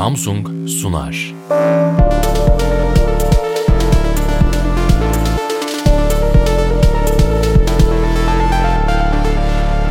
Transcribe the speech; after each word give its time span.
Samsung 0.00 0.68
sunar. 0.68 1.34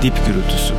Dip 0.01 0.13
gürültüsü. 0.27 0.73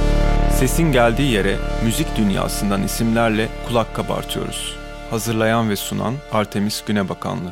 Sesin 0.59 0.93
geldiği 0.93 1.33
yere 1.33 1.57
müzik 1.85 2.17
dünyasından 2.17 2.83
isimlerle 2.83 3.49
kulak 3.69 3.97
kabartıyoruz. 3.97 4.77
Hazırlayan 5.11 5.71
ve 5.71 5.77
sunan 5.77 6.15
Artemis 6.33 6.85
Günebakanlı. 6.85 7.51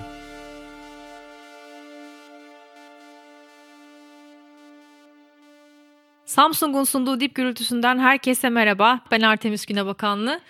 Samsung'un 6.26 6.84
sunduğu 6.84 7.20
dip 7.20 7.34
gürültüsünden 7.34 7.98
herkese 7.98 8.48
merhaba. 8.48 9.00
Ben 9.10 9.20
Artemis 9.20 9.66
Günebakanlı. 9.66 10.40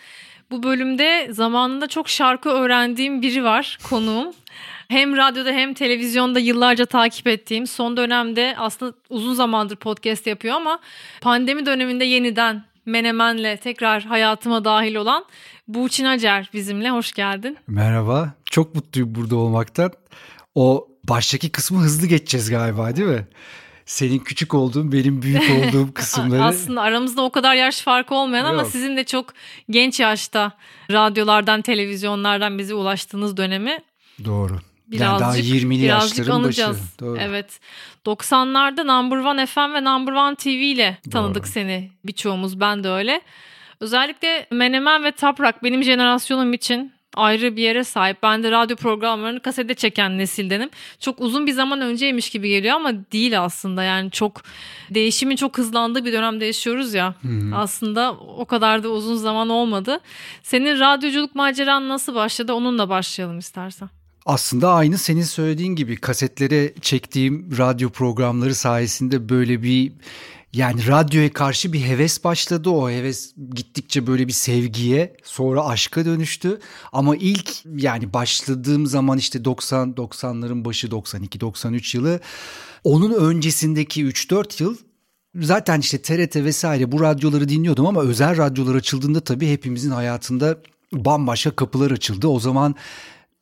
Bu 0.51 0.63
bölümde 0.63 1.29
zamanında 1.31 1.87
çok 1.87 2.09
şarkı 2.09 2.49
öğrendiğim 2.49 3.23
biri 3.23 3.45
var 3.45 3.79
konuğum. 3.91 4.35
Hem 4.89 5.17
radyoda 5.17 5.51
hem 5.53 5.75
televizyonda 5.75 6.39
yıllarca 6.39 6.87
takip 6.87 7.27
ettiğim 7.27 7.67
son 7.67 7.97
dönemde 7.97 8.55
aslında 8.59 8.93
uzun 9.11 9.35
zamandır 9.35 9.77
podcast 9.77 10.27
yapıyor 10.27 10.55
ama 10.55 10.79
pandemi 11.21 11.67
döneminde 11.67 12.05
yeniden 12.05 12.65
Menemen'le 12.87 13.57
tekrar 13.57 14.03
hayatıma 14.03 14.65
dahil 14.65 14.95
olan 14.95 15.25
Buğçin 15.69 16.05
Acar 16.05 16.51
bizimle. 16.55 16.91
Hoş 16.91 17.13
geldin. 17.13 17.57
Merhaba. 17.67 18.35
Çok 18.45 18.75
mutluyum 18.75 19.15
burada 19.15 19.37
olmaktan. 19.37 19.93
O 20.55 20.89
baştaki 21.05 21.51
kısmı 21.53 21.79
hızlı 21.79 22.07
geçeceğiz 22.07 22.51
galiba 22.51 22.97
değil 22.97 23.09
mi? 23.09 23.27
Senin 23.89 24.19
küçük 24.19 24.55
olduğun 24.55 24.93
benim 24.93 25.23
büyük 25.23 25.43
olduğum 25.51 25.93
kısımları. 25.95 26.45
Aslında 26.45 26.83
aramızda 26.83 27.23
o 27.23 27.31
kadar 27.31 27.55
yaş 27.55 27.81
farkı 27.81 28.15
olmayan 28.15 28.45
Yok. 28.45 28.53
ama 28.53 28.65
sizin 28.65 28.97
de 28.97 29.05
çok 29.05 29.33
genç 29.71 30.01
yaşta 30.01 30.53
radyolardan, 30.91 31.63
televizyonlardan 31.63 32.59
bize 32.59 32.75
ulaştığınız 32.75 33.37
dönemi. 33.37 33.79
Doğru. 34.25 34.59
Birazcık, 34.87 35.11
yani 35.11 35.21
daha 35.21 35.39
20'li 35.39 35.85
yaşların 35.85 36.31
anacağız. 36.33 36.79
başı. 36.79 36.99
Doğru. 36.99 37.19
Evet. 37.21 37.61
90'larda 38.07 38.99
Number 38.99 39.17
One 39.17 39.47
FM 39.47 39.75
ve 39.75 39.85
Number 39.85 40.13
One 40.13 40.35
TV 40.35 40.49
ile 40.49 40.99
tanıdık 41.11 41.43
Doğru. 41.43 41.53
seni 41.53 41.91
birçoğumuz 42.05 42.61
ben 42.61 42.85
de 42.85 42.89
öyle. 42.89 43.21
Özellikle 43.81 44.47
Menemen 44.51 45.05
ve 45.05 45.13
Taprak 45.13 45.63
benim 45.65 45.83
jenerasyonum 45.83 46.53
için 46.53 46.93
ayrı 47.19 47.57
bir 47.57 47.63
yere 47.63 47.85
sahip. 47.85 48.23
Ben 48.23 48.43
de 48.43 48.51
radyo 48.51 48.77
programlarını 48.77 49.41
kasete 49.41 49.75
çeken 49.75 50.19
nesildenim. 50.19 50.71
Çok 51.01 51.21
uzun 51.21 51.47
bir 51.47 51.53
zaman 51.53 51.81
önceymiş 51.81 52.31
gibi 52.31 52.49
geliyor 52.49 52.77
ama 52.77 52.93
değil 53.13 53.45
aslında. 53.45 53.83
Yani 53.83 54.11
çok 54.11 54.43
değişimin 54.91 55.37
çok 55.37 55.59
hızlandığı 55.59 56.05
bir 56.05 56.13
dönemde 56.13 56.45
yaşıyoruz 56.45 56.95
ya. 56.95 57.15
Hmm. 57.21 57.55
Aslında 57.55 58.13
o 58.15 58.45
kadar 58.45 58.83
da 58.83 58.89
uzun 58.89 59.17
zaman 59.17 59.49
olmadı. 59.49 60.01
Senin 60.43 60.81
radyoculuk 60.81 61.35
maceran 61.35 61.89
nasıl 61.89 62.15
başladı? 62.15 62.53
Onunla 62.53 62.89
başlayalım 62.89 63.39
istersen. 63.39 63.89
Aslında 64.27 64.73
aynı 64.73 64.99
senin 64.99 65.23
söylediğin 65.23 65.75
gibi 65.75 65.97
kasetlere 65.97 66.75
çektiğim 66.81 67.59
radyo 67.59 67.91
programları 67.91 68.55
sayesinde 68.55 69.29
böyle 69.29 69.63
bir 69.63 69.93
yani 70.53 70.87
radyoya 70.87 71.33
karşı 71.33 71.73
bir 71.73 71.81
heves 71.81 72.25
başladı. 72.25 72.71
O 72.71 72.91
heves 72.91 73.35
gittikçe 73.55 74.07
böyle 74.07 74.29
bir 74.29 74.33
sevgiye 74.33 75.17
sonra 75.25 75.67
aşka 75.67 76.05
dönüştü. 76.05 76.61
Ama 76.93 77.17
ilk 77.17 77.51
yani 77.77 78.13
başladığım 78.13 78.87
zaman 78.87 79.19
işte 79.19 79.45
90 79.45 79.93
90'ların 79.93 80.65
başı 80.65 80.91
92 80.91 81.41
93 81.41 81.95
yılı 81.95 82.21
onun 82.85 83.13
öncesindeki 83.13 84.05
3-4 84.05 84.63
yıl 84.63 84.77
zaten 85.35 85.81
işte 85.81 86.03
TRT 86.03 86.37
vesaire 86.37 86.93
bu 86.93 87.01
radyoları 87.01 87.49
dinliyordum 87.49 87.87
ama 87.87 88.03
özel 88.03 88.37
radyolar 88.37 88.75
açıldığında 88.75 89.21
tabii 89.21 89.53
hepimizin 89.53 89.91
hayatında 89.91 90.59
bambaşka 90.93 91.51
kapılar 91.51 91.91
açıldı. 91.91 92.29
O 92.29 92.41
zaman 92.41 92.75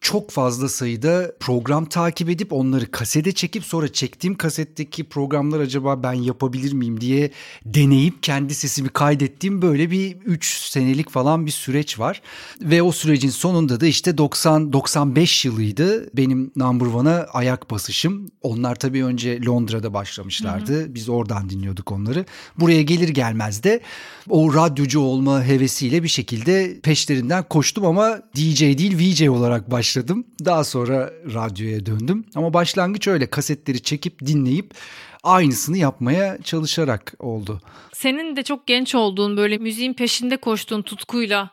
çok 0.00 0.30
fazla 0.30 0.68
sayıda 0.68 1.32
program 1.40 1.84
takip 1.84 2.30
edip 2.30 2.52
onları 2.52 2.90
kasete 2.90 3.32
çekip 3.32 3.64
sonra 3.64 3.92
çektiğim 3.92 4.36
kasetteki 4.36 5.04
programlar 5.04 5.60
acaba 5.60 6.02
ben 6.02 6.12
yapabilir 6.12 6.72
miyim 6.72 7.00
diye 7.00 7.30
deneyip 7.64 8.22
kendi 8.22 8.54
sesimi 8.54 8.88
kaydettiğim 8.88 9.62
böyle 9.62 9.90
bir 9.90 10.16
3 10.16 10.60
senelik 10.60 11.10
falan 11.10 11.46
bir 11.46 11.50
süreç 11.50 11.98
var. 11.98 12.22
Ve 12.60 12.82
o 12.82 12.92
sürecin 12.92 13.30
sonunda 13.30 13.80
da 13.80 13.86
işte 13.86 14.18
90 14.18 14.72
95 14.72 15.44
yılıydı 15.44 16.16
benim 16.16 16.52
Number 16.56 16.86
One'a 16.86 17.26
ayak 17.32 17.70
basışım. 17.70 18.30
Onlar 18.42 18.74
tabii 18.74 19.04
önce 19.04 19.44
Londra'da 19.44 19.94
başlamışlardı. 19.94 20.80
Hı 20.80 20.84
hı. 20.84 20.94
Biz 20.94 21.08
oradan 21.08 21.50
dinliyorduk 21.50 21.92
onları. 21.92 22.24
Buraya 22.58 22.82
gelir 22.82 23.08
gelmez 23.08 23.62
de 23.62 23.80
o 24.28 24.54
radyocu 24.54 25.00
olma 25.00 25.44
hevesiyle 25.44 26.02
bir 26.02 26.08
şekilde 26.08 26.80
peşlerinden 26.80 27.44
koştum 27.48 27.86
ama 27.86 28.20
DJ 28.36 28.60
değil 28.60 28.98
VJ 28.98 29.28
olarak 29.28 29.70
başladım 29.70 29.85
başladım. 29.86 30.26
Daha 30.44 30.64
sonra 30.64 31.12
radyoya 31.34 31.86
döndüm. 31.86 32.24
Ama 32.34 32.52
başlangıç 32.54 33.08
öyle 33.08 33.26
kasetleri 33.26 33.82
çekip 33.82 34.26
dinleyip 34.26 34.74
aynısını 35.22 35.78
yapmaya 35.78 36.38
çalışarak 36.42 37.14
oldu. 37.18 37.60
Senin 37.92 38.36
de 38.36 38.42
çok 38.42 38.66
genç 38.66 38.94
olduğun 38.94 39.36
böyle 39.36 39.58
müziğin 39.58 39.92
peşinde 39.92 40.36
koştuğun 40.36 40.82
tutkuyla 40.82 41.50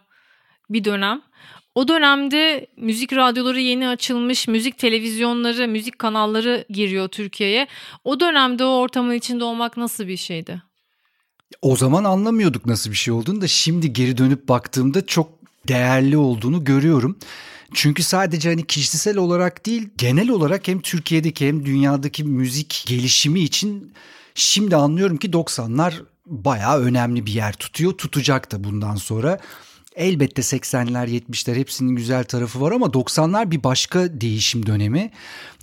bir 0.70 0.84
dönem. 0.84 1.22
O 1.76 1.88
dönemde 1.88 2.68
müzik 2.78 3.14
radyoları 3.14 3.60
yeni 3.60 3.88
açılmış, 3.88 4.48
müzik 4.48 4.78
televizyonları, 4.78 5.68
müzik 5.68 6.00
kanalları 6.00 6.66
giriyor 6.70 7.08
Türkiye'ye. 7.08 7.68
O 8.04 8.20
dönemde 8.20 8.66
o 8.66 8.80
ortamın 8.80 9.14
içinde 9.14 9.44
olmak 9.44 9.78
nasıl 9.78 10.08
bir 10.08 10.18
şeydi? 10.18 10.62
O 11.62 11.76
zaman 11.76 12.04
anlamıyorduk 12.04 12.66
nasıl 12.66 12.92
bir 12.92 12.96
şey 12.96 13.14
olduğunu 13.14 13.42
da 13.42 13.48
şimdi 13.48 13.94
geri 13.94 14.18
dönüp 14.18 14.50
baktığımda 14.50 15.06
çok 15.06 15.30
değerli 15.68 16.18
olduğunu 16.18 16.64
görüyorum. 16.64 17.18
Çünkü 17.74 18.04
sadece 18.04 18.50
hani 18.50 18.68
kişisel 18.68 19.18
olarak 19.18 19.66
değil 19.66 19.90
genel 19.98 20.30
olarak 20.30 20.68
hem 20.68 20.82
Türkiye'deki 20.82 21.48
hem 21.48 21.66
dünyadaki 21.66 22.24
müzik 22.24 22.84
gelişimi 22.88 23.40
için 23.40 23.94
şimdi 24.36 24.76
anlıyorum 24.76 25.18
ki 25.18 25.30
90'lar 25.30 25.94
bayağı 26.26 26.80
önemli 26.80 27.26
bir 27.26 27.32
yer 27.32 27.54
tutuyor. 27.54 27.92
Tutacak 27.92 28.52
da 28.52 28.64
bundan 28.64 28.96
sonra. 28.96 29.40
Elbette 29.96 30.42
80'ler 30.42 31.08
70'ler 31.08 31.56
hepsinin 31.56 31.96
güzel 31.96 32.24
tarafı 32.24 32.62
var 32.62 32.72
ama 32.72 32.86
90'lar 32.86 33.52
bir 33.52 33.64
başka 33.64 34.22
değişim 34.22 34.66
dönemi. 34.66 35.12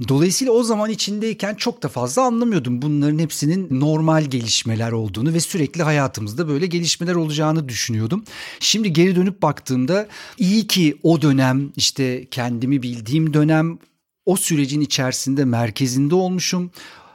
Dolayısıyla 0.08 0.52
o 0.52 0.62
zaman 0.62 0.90
içindeyken 0.90 1.54
çok 1.54 1.82
da 1.82 1.88
fazla 1.88 2.22
anlamıyordum 2.22 2.82
bunların 2.82 3.18
hepsinin 3.18 3.80
normal 3.80 4.24
gelişmeler 4.24 4.92
olduğunu 4.92 5.34
ve 5.34 5.40
sürekli 5.40 5.82
hayatımızda 5.82 6.48
böyle 6.48 6.66
gelişmeler 6.66 7.14
olacağını 7.14 7.68
düşünüyordum. 7.68 8.24
Şimdi 8.60 8.92
geri 8.92 9.16
dönüp 9.16 9.42
baktığımda 9.42 10.08
iyi 10.38 10.66
ki 10.66 10.98
o 11.02 11.22
dönem 11.22 11.72
işte 11.76 12.26
kendimi 12.30 12.82
bildiğim 12.82 13.34
dönem 13.34 13.78
o 14.26 14.36
sürecin 14.36 14.80
içerisinde 14.80 15.44
merkezinde 15.44 16.14
olmuşum 16.14 16.70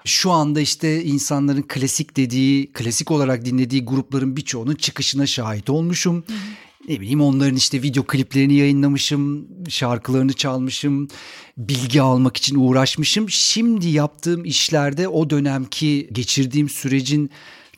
şu 0.06 0.32
anda 0.32 0.62
işte 0.62 1.04
insanların 1.04 1.66
klasik 1.68 2.18
dediği, 2.18 2.72
klasik 2.74 3.12
olarak 3.12 3.46
dinlediği 3.46 3.86
grupların 3.86 4.36
birçoğunun 4.36 4.76
çıkışına 4.76 5.26
şahit 5.26 5.70
olmuşum. 5.70 6.24
Hı 6.28 6.34
hı 6.34 6.38
ne 6.88 7.00
bileyim 7.00 7.22
onların 7.22 7.56
işte 7.56 7.82
video 7.82 8.04
kliplerini 8.04 8.54
yayınlamışım, 8.54 9.48
şarkılarını 9.70 10.34
çalmışım, 10.34 11.08
bilgi 11.58 12.02
almak 12.02 12.38
için 12.38 12.56
uğraşmışım. 12.56 13.30
Şimdi 13.30 13.88
yaptığım 13.88 14.46
işlerde 14.46 15.08
o 15.08 15.30
dönemki 15.30 16.10
geçirdiğim 16.12 16.70
sürecin 16.70 17.30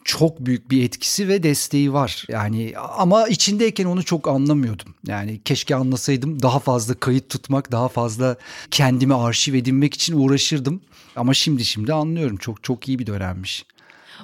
çok 0.03 0.45
büyük 0.45 0.71
bir 0.71 0.83
etkisi 0.83 1.27
ve 1.27 1.43
desteği 1.43 1.93
var. 1.93 2.25
Yani 2.29 2.73
ama 2.97 3.27
içindeyken 3.27 3.85
onu 3.85 4.03
çok 4.03 4.27
anlamıyordum. 4.27 4.95
Yani 5.07 5.41
keşke 5.45 5.75
anlasaydım 5.75 6.41
daha 6.41 6.59
fazla 6.59 6.93
kayıt 6.93 7.29
tutmak, 7.29 7.71
daha 7.71 7.87
fazla 7.87 8.37
kendimi 8.71 9.15
arşiv 9.15 9.53
edinmek 9.53 9.93
için 9.93 10.13
uğraşırdım. 10.13 10.81
Ama 11.15 11.33
şimdi 11.33 11.65
şimdi 11.65 11.93
anlıyorum. 11.93 12.37
Çok 12.37 12.63
çok 12.63 12.87
iyi 12.87 12.99
bir 12.99 13.05
dönemmiş. 13.07 13.65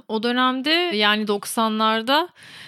O 0.07 0.23
dönemde 0.23 0.69
yani 0.95 1.23
90'larda 1.23 2.27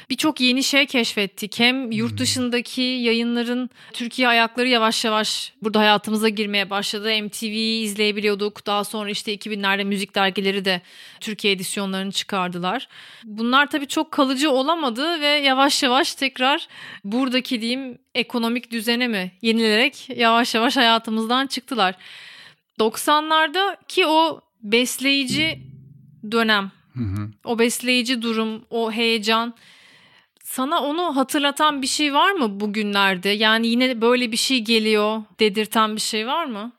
birçok 0.10 0.42
yeni 0.42 0.64
şey 0.64 0.86
keşfettik. 0.86 1.60
Hem 1.60 1.92
yurt 1.92 2.12
hmm. 2.12 2.18
dışındaki 2.18 2.82
yayınların 2.82 3.70
Türkiye 3.94 4.28
ayakları 4.28 4.68
yavaş 4.68 5.06
yavaş 5.06 5.54
burada 5.62 5.80
hayatımıza 5.80 6.30
girmeye 6.30 6.70
başladı. 6.70 7.24
MTV'yi 7.24 7.84
izleyebiliyorduk. 7.84 8.66
Daha 8.66 8.84
sonra 8.84 9.10
işte 9.10 9.36
2000'lerde 9.36 9.84
müzik 9.84 10.16
dergileri 10.16 10.66
de 10.66 10.82
Türkiye 11.20 11.54
edisyonlarını 11.54 12.12
çıkardılar. 12.12 12.88
Bunlar 13.24 13.70
tabii 13.70 13.88
çok 13.88 14.12
kalıcı 14.12 14.52
olamadı 14.52 15.22
ve 15.22 15.28
yavaş 15.28 15.84
yavaş 15.84 16.16
tekrar 16.16 16.68
buradaki 17.04 17.62
diyeyim 17.62 17.98
ekonomik 18.16 18.72
düzene 18.72 19.08
mi 19.08 19.32
yenilerek 19.42 20.10
yavaş 20.10 20.56
yavaş 20.56 20.78
hayatımızdan 20.78 21.48
çıktılar. 21.48 21.96
90'larda 22.80 23.78
ki 23.88 24.06
o 24.08 24.42
besleyici 24.64 25.60
dönem 26.32 26.72
Hı 26.96 27.04
hı. 27.04 27.30
O 27.44 27.60
besleyici 27.60 28.22
durum, 28.22 28.66
o 28.70 28.92
heyecan. 28.92 29.54
Sana 30.44 30.80
onu 30.84 31.16
hatırlatan 31.16 31.82
bir 31.82 31.88
şey 31.88 32.14
var 32.14 32.32
mı 32.32 32.60
bugünlerde? 32.60 33.30
Yani 33.30 33.68
yine 33.68 34.02
böyle 34.02 34.32
bir 34.32 34.38
şey 34.38 34.60
geliyor 34.60 35.24
dedirten 35.40 35.96
bir 35.96 36.02
şey 36.02 36.28
var 36.28 36.46
mı? 36.46 36.72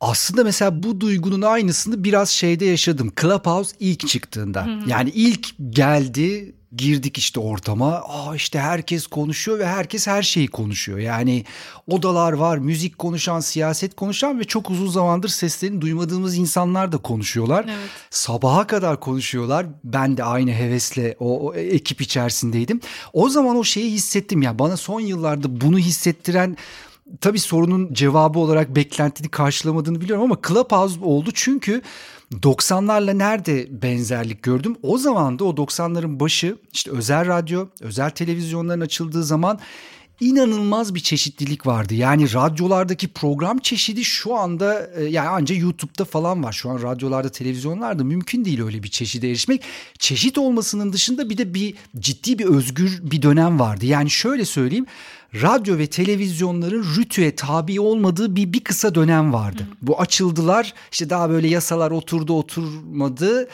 Aslında 0.00 0.44
mesela 0.44 0.82
bu 0.82 1.00
duygunun 1.00 1.42
aynısını 1.42 2.04
biraz 2.04 2.30
şeyde 2.30 2.64
yaşadım. 2.64 3.12
Clubhouse 3.20 3.76
ilk 3.80 4.08
çıktığında. 4.08 4.66
Hı 4.66 4.70
hı. 4.70 4.90
Yani 4.90 5.10
ilk 5.10 5.48
geldi 5.70 6.54
girdik 6.76 7.18
işte 7.18 7.40
ortama. 7.40 8.02
Aa 8.08 8.36
işte 8.36 8.58
herkes 8.58 9.06
konuşuyor 9.06 9.58
ve 9.58 9.66
herkes 9.66 10.06
her 10.06 10.22
şeyi 10.22 10.48
konuşuyor. 10.48 10.98
Yani 10.98 11.44
odalar 11.86 12.32
var, 12.32 12.58
müzik 12.58 12.98
konuşan, 12.98 13.40
siyaset 13.40 13.96
konuşan 13.96 14.40
ve 14.40 14.44
çok 14.44 14.70
uzun 14.70 14.86
zamandır 14.86 15.28
seslerini 15.28 15.80
duymadığımız 15.80 16.36
insanlar 16.36 16.92
da 16.92 16.98
konuşuyorlar. 16.98 17.64
Evet. 17.64 17.90
Sabaha 18.10 18.66
kadar 18.66 19.00
konuşuyorlar. 19.00 19.66
Ben 19.84 20.16
de 20.16 20.24
aynı 20.24 20.52
hevesle 20.52 21.16
o, 21.20 21.46
o 21.46 21.54
ekip 21.54 22.00
içerisindeydim. 22.00 22.80
O 23.12 23.28
zaman 23.28 23.56
o 23.56 23.64
şeyi 23.64 23.90
hissettim 23.90 24.42
ya. 24.42 24.58
Bana 24.58 24.76
son 24.76 25.00
yıllarda 25.00 25.60
bunu 25.60 25.78
hissettiren 25.78 26.56
tabii 27.20 27.38
sorunun 27.38 27.94
cevabı 27.94 28.38
olarak 28.38 28.76
beklentini 28.76 29.28
karşılamadığını 29.28 30.00
biliyorum 30.00 30.24
ama 30.24 30.38
Clubhouse 30.48 31.04
oldu 31.04 31.30
çünkü 31.34 31.82
90'larla 32.32 33.18
nerede 33.18 33.82
benzerlik 33.82 34.42
gördüm? 34.42 34.76
O 34.82 34.98
zaman 34.98 35.38
da 35.38 35.44
o 35.44 35.54
90'ların 35.54 36.20
başı 36.20 36.56
işte 36.72 36.90
özel 36.90 37.26
radyo, 37.26 37.68
özel 37.80 38.10
televizyonların 38.10 38.80
açıldığı 38.80 39.24
zaman 39.24 39.60
inanılmaz 40.20 40.94
bir 40.94 41.00
çeşitlilik 41.00 41.66
vardı. 41.66 41.94
Yani 41.94 42.34
radyolardaki 42.34 43.08
program 43.08 43.58
çeşidi 43.58 44.04
şu 44.04 44.34
anda 44.34 44.90
e, 44.96 45.04
yani 45.04 45.28
ancak 45.28 45.58
YouTube'da 45.58 46.04
falan 46.04 46.44
var. 46.44 46.52
Şu 46.52 46.70
an 46.70 46.82
radyolarda, 46.82 47.28
televizyonlarda 47.28 48.04
mümkün 48.04 48.44
değil 48.44 48.62
öyle 48.62 48.82
bir 48.82 48.88
çeşide 48.88 49.28
erişmek. 49.28 49.62
Çeşit 49.98 50.38
olmasının 50.38 50.92
dışında 50.92 51.30
bir 51.30 51.38
de 51.38 51.54
bir 51.54 51.74
ciddi 51.98 52.38
bir 52.38 52.44
özgür 52.44 53.00
bir 53.02 53.22
dönem 53.22 53.60
vardı. 53.60 53.86
Yani 53.86 54.10
şöyle 54.10 54.44
söyleyeyim 54.44 54.86
radyo 55.34 55.78
ve 55.78 55.86
televizyonların 55.86 56.86
rütüye 56.96 57.36
tabi 57.36 57.80
olmadığı 57.80 58.36
bir, 58.36 58.52
bir 58.52 58.60
kısa 58.60 58.94
dönem 58.94 59.32
vardı. 59.32 59.62
Hı. 59.62 59.76
Bu 59.82 60.00
açıldılar 60.00 60.74
işte 60.92 61.10
daha 61.10 61.30
böyle 61.30 61.48
yasalar 61.48 61.90
oturdu 61.90 62.38
oturmadı. 62.38 63.48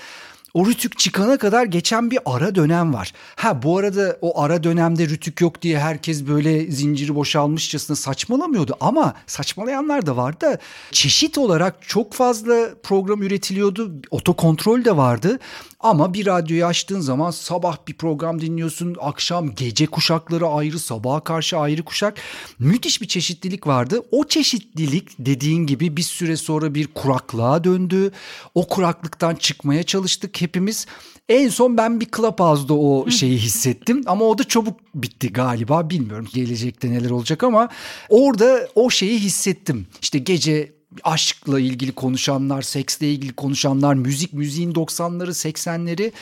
O 0.54 0.66
rütük 0.66 0.98
çıkana 0.98 1.38
kadar 1.38 1.64
geçen 1.64 2.10
bir 2.10 2.18
ara 2.26 2.54
dönem 2.54 2.94
var. 2.94 3.12
Ha 3.36 3.62
bu 3.62 3.78
arada 3.78 4.18
o 4.20 4.40
ara 4.40 4.62
dönemde 4.62 5.08
rütük 5.08 5.40
yok 5.40 5.62
diye 5.62 5.78
herkes 5.78 6.26
böyle 6.26 6.70
zinciri 6.70 7.14
boşalmışçasına 7.14 7.96
saçmalamıyordu. 7.96 8.76
Ama 8.80 9.14
saçmalayanlar 9.26 10.06
da 10.06 10.16
vardı. 10.16 10.58
Çeşit 10.92 11.38
olarak 11.38 11.88
çok 11.88 12.12
fazla 12.12 12.68
program 12.82 13.22
üretiliyordu. 13.22 13.92
Otokontrol 14.10 14.84
de 14.84 14.96
vardı. 14.96 15.38
Ama 15.80 16.14
bir 16.14 16.26
radyoyu 16.26 16.66
açtığın 16.66 17.00
zaman 17.00 17.30
sabah 17.30 17.76
bir 17.88 17.94
program 17.94 18.40
dinliyorsun, 18.40 18.96
akşam 19.00 19.54
gece 19.54 19.86
kuşakları 19.86 20.46
ayrı, 20.46 20.78
sabaha 20.78 21.24
karşı 21.24 21.58
ayrı 21.58 21.82
kuşak. 21.82 22.18
Müthiş 22.58 23.02
bir 23.02 23.08
çeşitlilik 23.08 23.66
vardı. 23.66 24.02
O 24.10 24.26
çeşitlilik 24.26 25.08
dediğin 25.18 25.66
gibi 25.66 25.96
bir 25.96 26.02
süre 26.02 26.36
sonra 26.36 26.74
bir 26.74 26.86
kuraklığa 26.86 27.64
döndü. 27.64 28.12
O 28.54 28.68
kuraklıktan 28.68 29.34
çıkmaya 29.34 29.82
çalıştık 29.82 30.34
hepimiz. 30.46 30.86
En 31.28 31.48
son 31.48 31.76
ben 31.76 32.00
bir 32.00 32.08
Clubhouse'da 32.16 32.74
o 32.74 33.10
şeyi 33.10 33.38
hissettim 33.38 34.02
ama 34.06 34.24
o 34.24 34.38
da 34.38 34.44
çabuk 34.44 34.80
bitti 34.94 35.32
galiba 35.32 35.90
bilmiyorum 35.90 36.28
gelecekte 36.34 36.90
neler 36.90 37.10
olacak 37.10 37.44
ama 37.44 37.68
orada 38.08 38.68
o 38.74 38.90
şeyi 38.90 39.18
hissettim. 39.18 39.86
İşte 40.02 40.18
gece 40.18 40.72
aşkla 41.04 41.60
ilgili 41.60 41.92
konuşanlar, 41.92 42.62
seksle 42.62 43.10
ilgili 43.12 43.32
konuşanlar, 43.32 43.94
müzik, 43.94 44.32
müziğin 44.32 44.72
90'ları, 44.72 45.30
80'leri 45.30 46.12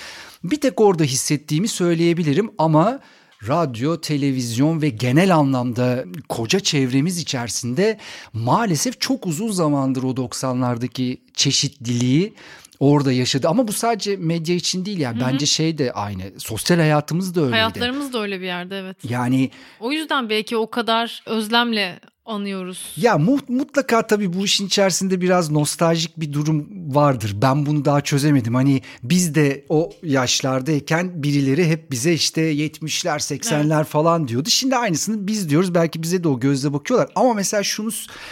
bir 0.45 0.61
tek 0.61 0.81
orada 0.81 1.05
hissettiğimi 1.05 1.69
söyleyebilirim 1.69 2.51
ama 2.59 3.01
radyo, 3.49 4.01
televizyon 4.01 4.83
ve 4.83 4.89
genel 4.89 5.35
anlamda 5.35 6.05
koca 6.29 6.61
çevremiz 6.61 7.19
içerisinde 7.19 7.99
maalesef 8.33 9.01
çok 9.01 9.27
uzun 9.27 9.51
zamandır 9.51 10.03
o 10.03 10.11
90'lardaki 10.11 11.19
çeşitliliği 11.35 12.35
orada 12.81 13.13
yaşadı. 13.13 13.49
Ama 13.49 13.69
bu 13.69 13.73
sadece 13.73 14.17
medya 14.17 14.55
için 14.55 14.85
değil 14.85 14.99
yani. 14.99 15.21
Hı-hı. 15.21 15.33
Bence 15.33 15.47
şey 15.47 15.79
de 15.79 15.93
aynı. 15.93 16.23
Sosyal 16.39 16.79
hayatımız 16.79 17.35
da 17.35 17.41
öyleydi. 17.41 17.55
Hayatlarımız 17.55 18.13
da 18.13 18.23
öyle 18.23 18.41
bir 18.41 18.47
yerde 18.47 18.79
evet. 18.79 18.97
Yani 19.11 19.51
o 19.81 19.93
yüzden 19.93 20.29
belki 20.29 20.57
o 20.57 20.71
kadar 20.71 21.23
özlemle 21.27 22.01
anıyoruz. 22.27 22.93
Ya 22.97 23.19
mutlaka 23.49 24.07
tabii 24.07 24.33
bu 24.33 24.45
işin 24.45 24.67
içerisinde 24.67 25.21
biraz 25.21 25.51
nostaljik 25.51 26.21
bir 26.21 26.33
durum 26.33 26.69
vardır. 26.95 27.33
Ben 27.43 27.67
bunu 27.67 27.85
daha 27.85 28.01
çözemedim. 28.01 28.55
Hani 28.55 28.83
biz 29.03 29.35
de 29.35 29.65
o 29.69 29.91
yaşlardayken 30.03 31.23
birileri 31.23 31.67
hep 31.67 31.91
bize 31.91 32.13
işte 32.13 32.55
70'ler 32.55 33.17
80'ler 33.17 33.77
evet. 33.77 33.87
falan 33.87 34.29
diyordu. 34.29 34.49
Şimdi 34.51 34.77
aynısını 34.77 35.27
biz 35.27 35.49
diyoruz. 35.51 35.75
Belki 35.75 36.03
bize 36.03 36.25
de 36.25 36.29
o 36.29 36.41
gözle 36.41 36.73
bakıyorlar. 36.73 37.11
Ama 37.15 37.35
mesela 37.35 37.63
şunu 37.63 37.91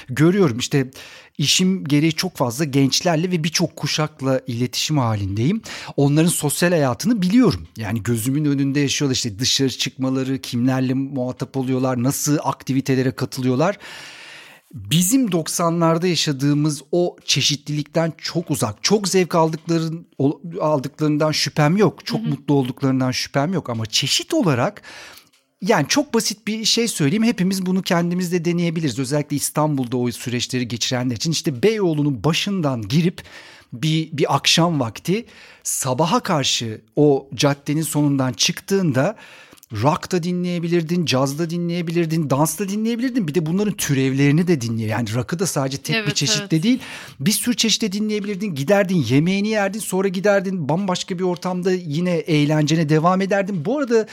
görüyorum 0.08 0.58
işte 0.58 0.90
işim 1.38 1.84
gereği 1.84 2.12
çok 2.12 2.36
fazla 2.36 2.64
gençlerle 2.64 3.30
ve 3.30 3.44
birçok 3.44 3.76
kuşakla 3.76 4.40
iletişim 4.46 4.98
halindeyim. 4.98 5.62
Onların 5.96 6.28
sosyal 6.28 6.70
hayatını 6.70 7.22
biliyorum. 7.22 7.66
Yani 7.76 8.02
gözümün 8.02 8.44
önünde 8.44 8.80
yaşıyorlar 8.80 9.14
işte 9.14 9.38
dışarı 9.38 9.70
çıkmaları, 9.70 10.38
kimlerle 10.38 10.94
muhatap 10.94 11.56
oluyorlar, 11.56 12.02
nasıl 12.02 12.38
aktivitelere 12.42 13.12
katılıyorlar 13.12 13.78
bizim 14.74 15.26
90'larda 15.26 16.06
yaşadığımız 16.06 16.82
o 16.92 17.16
çeşitlilikten 17.24 18.12
çok 18.18 18.50
uzak. 18.50 18.82
Çok 18.82 19.08
zevk 19.08 19.34
aldıkların 19.34 20.06
aldıklarından 20.60 21.32
şüphem 21.32 21.76
yok. 21.76 22.06
Çok 22.06 22.20
hı 22.20 22.24
hı. 22.24 22.28
mutlu 22.28 22.54
olduklarından 22.54 23.10
şüphem 23.10 23.52
yok 23.52 23.70
ama 23.70 23.86
çeşit 23.86 24.34
olarak 24.34 24.82
yani 25.62 25.88
çok 25.88 26.14
basit 26.14 26.46
bir 26.46 26.64
şey 26.64 26.88
söyleyeyim. 26.88 27.24
Hepimiz 27.24 27.66
bunu 27.66 27.82
kendimizde 27.82 28.44
deneyebiliriz. 28.44 28.98
Özellikle 28.98 29.36
İstanbul'da 29.36 29.96
o 29.96 30.10
süreçleri 30.10 30.68
geçirenler 30.68 31.16
için. 31.16 31.30
işte 31.30 31.62
Beyoğlu'nun 31.62 32.24
başından 32.24 32.88
girip 32.88 33.22
bir, 33.72 34.08
bir 34.12 34.34
akşam 34.34 34.80
vakti 34.80 35.24
sabaha 35.62 36.20
karşı 36.20 36.80
o 36.96 37.28
caddenin 37.34 37.82
sonundan 37.82 38.32
çıktığında 38.32 39.16
rock 39.82 40.12
da 40.12 40.22
dinleyebilirdin, 40.22 41.04
caz 41.04 41.38
da 41.38 41.50
dinleyebilirdin, 41.50 42.30
dans 42.30 42.58
da 42.58 42.68
dinleyebilirdin. 42.68 43.28
Bir 43.28 43.34
de 43.34 43.46
bunların 43.46 43.72
türevlerini 43.72 44.46
de 44.46 44.60
dinleye. 44.60 44.88
Yani 44.88 45.14
rock'ı 45.14 45.38
da 45.38 45.46
sadece 45.46 45.78
tek 45.78 45.96
evet, 45.96 46.08
bir 46.08 46.14
çeşitte 46.14 46.46
evet. 46.50 46.62
değil. 46.62 46.80
Bir 47.20 47.30
sürü 47.30 47.56
çeşitte 47.56 47.92
dinleyebilirdin. 47.92 48.54
Giderdin 48.54 49.04
yemeğini 49.08 49.48
yerdin 49.48 49.80
sonra 49.80 50.08
giderdin 50.08 50.68
bambaşka 50.68 51.18
bir 51.18 51.24
ortamda 51.24 51.72
yine 51.72 52.10
eğlencene 52.10 52.88
devam 52.88 53.20
ederdin. 53.20 53.64
Bu 53.64 53.78
arada 53.78 54.06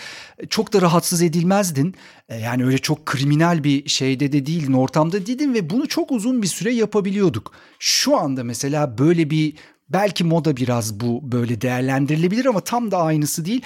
çok 0.49 0.73
da 0.73 0.81
rahatsız 0.81 1.21
edilmezdin. 1.21 1.95
E, 2.29 2.35
yani 2.35 2.65
öyle 2.65 2.77
çok 2.77 3.05
kriminal 3.05 3.63
bir 3.63 3.89
şeyde 3.89 4.31
de 4.31 4.45
değildin, 4.45 4.73
ortamda 4.73 5.25
değildin 5.25 5.53
ve 5.53 5.69
bunu 5.69 5.87
çok 5.87 6.11
uzun 6.11 6.41
bir 6.41 6.47
süre 6.47 6.73
yapabiliyorduk. 6.73 7.51
Şu 7.79 8.17
anda 8.17 8.43
mesela 8.43 8.97
böyle 8.97 9.29
bir 9.29 9.53
Belki 9.89 10.23
moda 10.23 10.57
biraz 10.57 10.99
bu 10.99 11.31
böyle 11.31 11.61
değerlendirilebilir 11.61 12.45
ama 12.45 12.59
tam 12.59 12.91
da 12.91 12.97
aynısı 12.97 13.45
değil. 13.45 13.61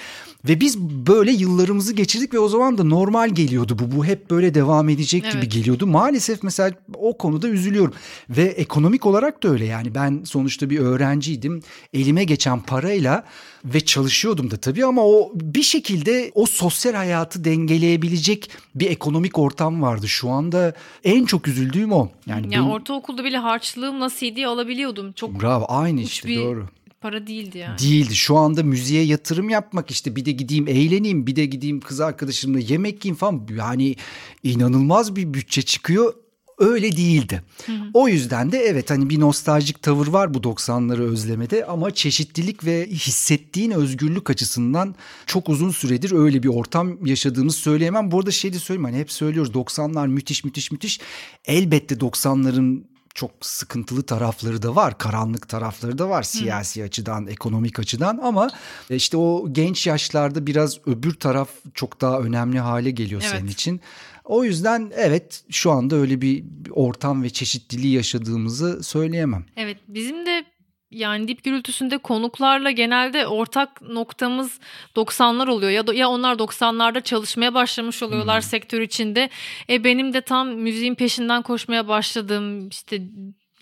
Ve 0.48 0.60
biz 0.60 0.80
böyle 0.80 1.32
yıllarımızı 1.32 1.94
geçirdik 1.94 2.34
ve 2.34 2.40
o 2.40 2.48
zaman 2.48 2.78
da 2.78 2.84
normal 2.84 3.30
geliyordu 3.30 3.78
bu. 3.80 3.98
Bu 3.98 4.06
hep 4.06 4.30
böyle 4.30 4.54
devam 4.54 4.90
edecek 4.90 5.24
evet. 5.24 5.34
gibi 5.34 5.50
geliyordu. 5.50 5.88
Maalesef 5.88 6.44
mesela 6.44 6.72
o 6.96 7.18
konuda 7.18 7.48
üzülüyorum. 7.48 7.94
Ve 8.30 8.44
ekonomik 8.44 9.06
olarak 9.06 9.44
da 9.44 9.50
öyle 9.50 9.66
yani 9.66 9.96
ben 9.96 10.22
sonuçta 10.26 10.70
bir 10.70 10.80
öğrenciydim. 10.80 11.62
Elime 11.94 12.24
geçen 12.24 12.60
parayla 12.62 13.24
ve 13.66 13.80
çalışıyordum 13.80 14.52
da 14.52 14.58
tabii 14.58 14.86
ama 14.86 15.06
o 15.06 15.32
bir 15.36 15.64
şekilde 15.64 16.32
o 16.36 16.46
sosyal 16.46 16.94
hayatı 16.94 17.44
dengeleyebilecek 17.44 18.52
bir 18.76 18.90
ekonomik 18.90 19.40
ortam 19.40 19.82
vardı. 19.82 20.08
Şu 20.08 20.30
anda 20.30 20.74
en 21.04 21.26
çok 21.26 21.48
üzüldüğüm 21.48 21.92
o. 21.92 22.10
Yani 22.26 22.46
ya 22.46 22.52
benim... 22.52 22.70
ortaokulda 22.70 23.24
bile 23.24 23.38
harçlığımla 23.38 24.10
CD 24.10 24.44
alabiliyordum. 24.44 25.12
Çok 25.12 25.42
Bravo 25.42 25.66
aynı 25.68 26.02
işte 26.02 26.28
bir... 26.28 26.38
doğru 26.38 26.68
para 27.04 27.28
değildi 27.28 27.58
yani. 27.58 27.80
Değildi. 27.80 28.16
Şu 28.16 28.38
anda 28.38 28.64
müziğe 28.64 29.04
yatırım 29.04 29.50
yapmak 29.50 29.92
işte 29.92 30.16
bir 30.16 30.26
de 30.26 30.32
gideyim 30.32 30.68
eğleneyim 30.68 31.28
bir 31.28 31.36
de 31.36 31.46
gideyim 31.46 31.80
kız 31.80 32.00
arkadaşımla 32.00 32.60
yemek 32.60 33.06
yiyeyim 33.06 33.16
falan 33.16 33.48
yani 33.58 33.96
inanılmaz 34.44 35.16
bir 35.16 35.34
bütçe 35.34 35.62
çıkıyor 35.62 36.14
öyle 36.60 36.98
değildi. 36.98 37.44
Hı 37.66 37.72
hı. 37.72 37.86
O 37.94 38.08
yüzden 38.08 38.52
de 38.52 38.58
evet 38.58 38.90
hani 38.90 39.10
bir 39.10 39.20
nostaljik 39.20 39.82
tavır 39.82 40.08
var 40.08 40.34
bu 40.34 40.38
90'ları 40.38 41.02
özlemede 41.02 41.66
ama 41.66 41.92
çeşitlilik 41.92 42.66
ve 42.66 42.88
hissettiğin 42.88 43.72
özgürlük 43.72 44.30
açısından 44.30 44.96
çok 45.26 45.50
uzun 45.50 45.70
süredir 45.70 46.12
öyle 46.12 46.44
bir 46.44 46.48
ortam 46.48 47.06
yaşadığımız 47.06 47.56
söyleyemem. 47.56 48.12
Bu 48.12 48.20
arada 48.20 48.32
şey 48.32 48.54
de 48.54 48.60
söyleyeyim 48.60 48.86
hani 48.86 48.98
hep 48.98 49.12
söylüyoruz 49.12 49.52
90'lar 49.52 50.08
müthiş 50.08 50.44
müthiş 50.44 50.72
müthiş. 50.72 51.00
Elbette 51.46 51.96
90'ların 51.96 52.93
çok 53.14 53.32
sıkıntılı 53.42 54.04
tarafları 54.04 54.62
da 54.62 54.76
var, 54.76 54.98
karanlık 54.98 55.50
tarafları 55.50 55.98
da 55.98 56.10
var 56.10 56.24
siyasi 56.24 56.82
Hı. 56.82 56.86
açıdan, 56.86 57.28
ekonomik 57.28 57.80
açıdan 57.80 58.18
ama 58.18 58.50
işte 58.90 59.18
o 59.18 59.54
genç 59.54 59.88
yaşlarda 59.88 60.48
biraz 60.48 60.88
öbür 60.88 61.14
taraf 61.14 61.50
çok 61.74 62.02
daha 62.02 62.20
önemli 62.20 62.60
hale 62.60 62.92
geliyor 62.92 63.22
evet. 63.22 63.32
senin 63.32 63.48
için. 63.48 63.82
O 64.24 64.44
yüzden 64.44 64.92
evet 64.96 65.44
şu 65.50 65.72
anda 65.72 65.96
öyle 65.96 66.22
bir 66.22 66.44
ortam 66.72 67.24
ve 67.24 67.30
çeşitliliği 67.30 67.94
yaşadığımızı 67.94 68.84
söyleyemem. 68.84 69.46
Evet 69.56 69.78
bizim 69.88 70.26
de 70.26 70.46
yani 70.94 71.28
dip 71.28 71.44
gürültüsünde 71.44 71.98
konuklarla 71.98 72.72
genelde 72.72 73.28
ortak 73.28 73.82
noktamız 73.82 74.60
90'lar 74.96 75.50
oluyor 75.50 75.72
ya 75.72 75.88
da 75.88 75.94
ya 75.94 76.10
onlar 76.10 76.36
90'larda 76.36 77.04
çalışmaya 77.04 77.54
başlamış 77.54 78.04
oluyorlar 78.04 78.36
hmm. 78.36 78.50
sektör 78.50 78.82
içinde. 78.82 79.30
E 79.70 79.84
benim 79.84 80.14
de 80.14 80.22
tam 80.22 80.50
müziğin 80.50 80.96
peşinden 80.96 81.42
koşmaya 81.42 81.88
başladım 81.88 82.70
işte 82.70 83.02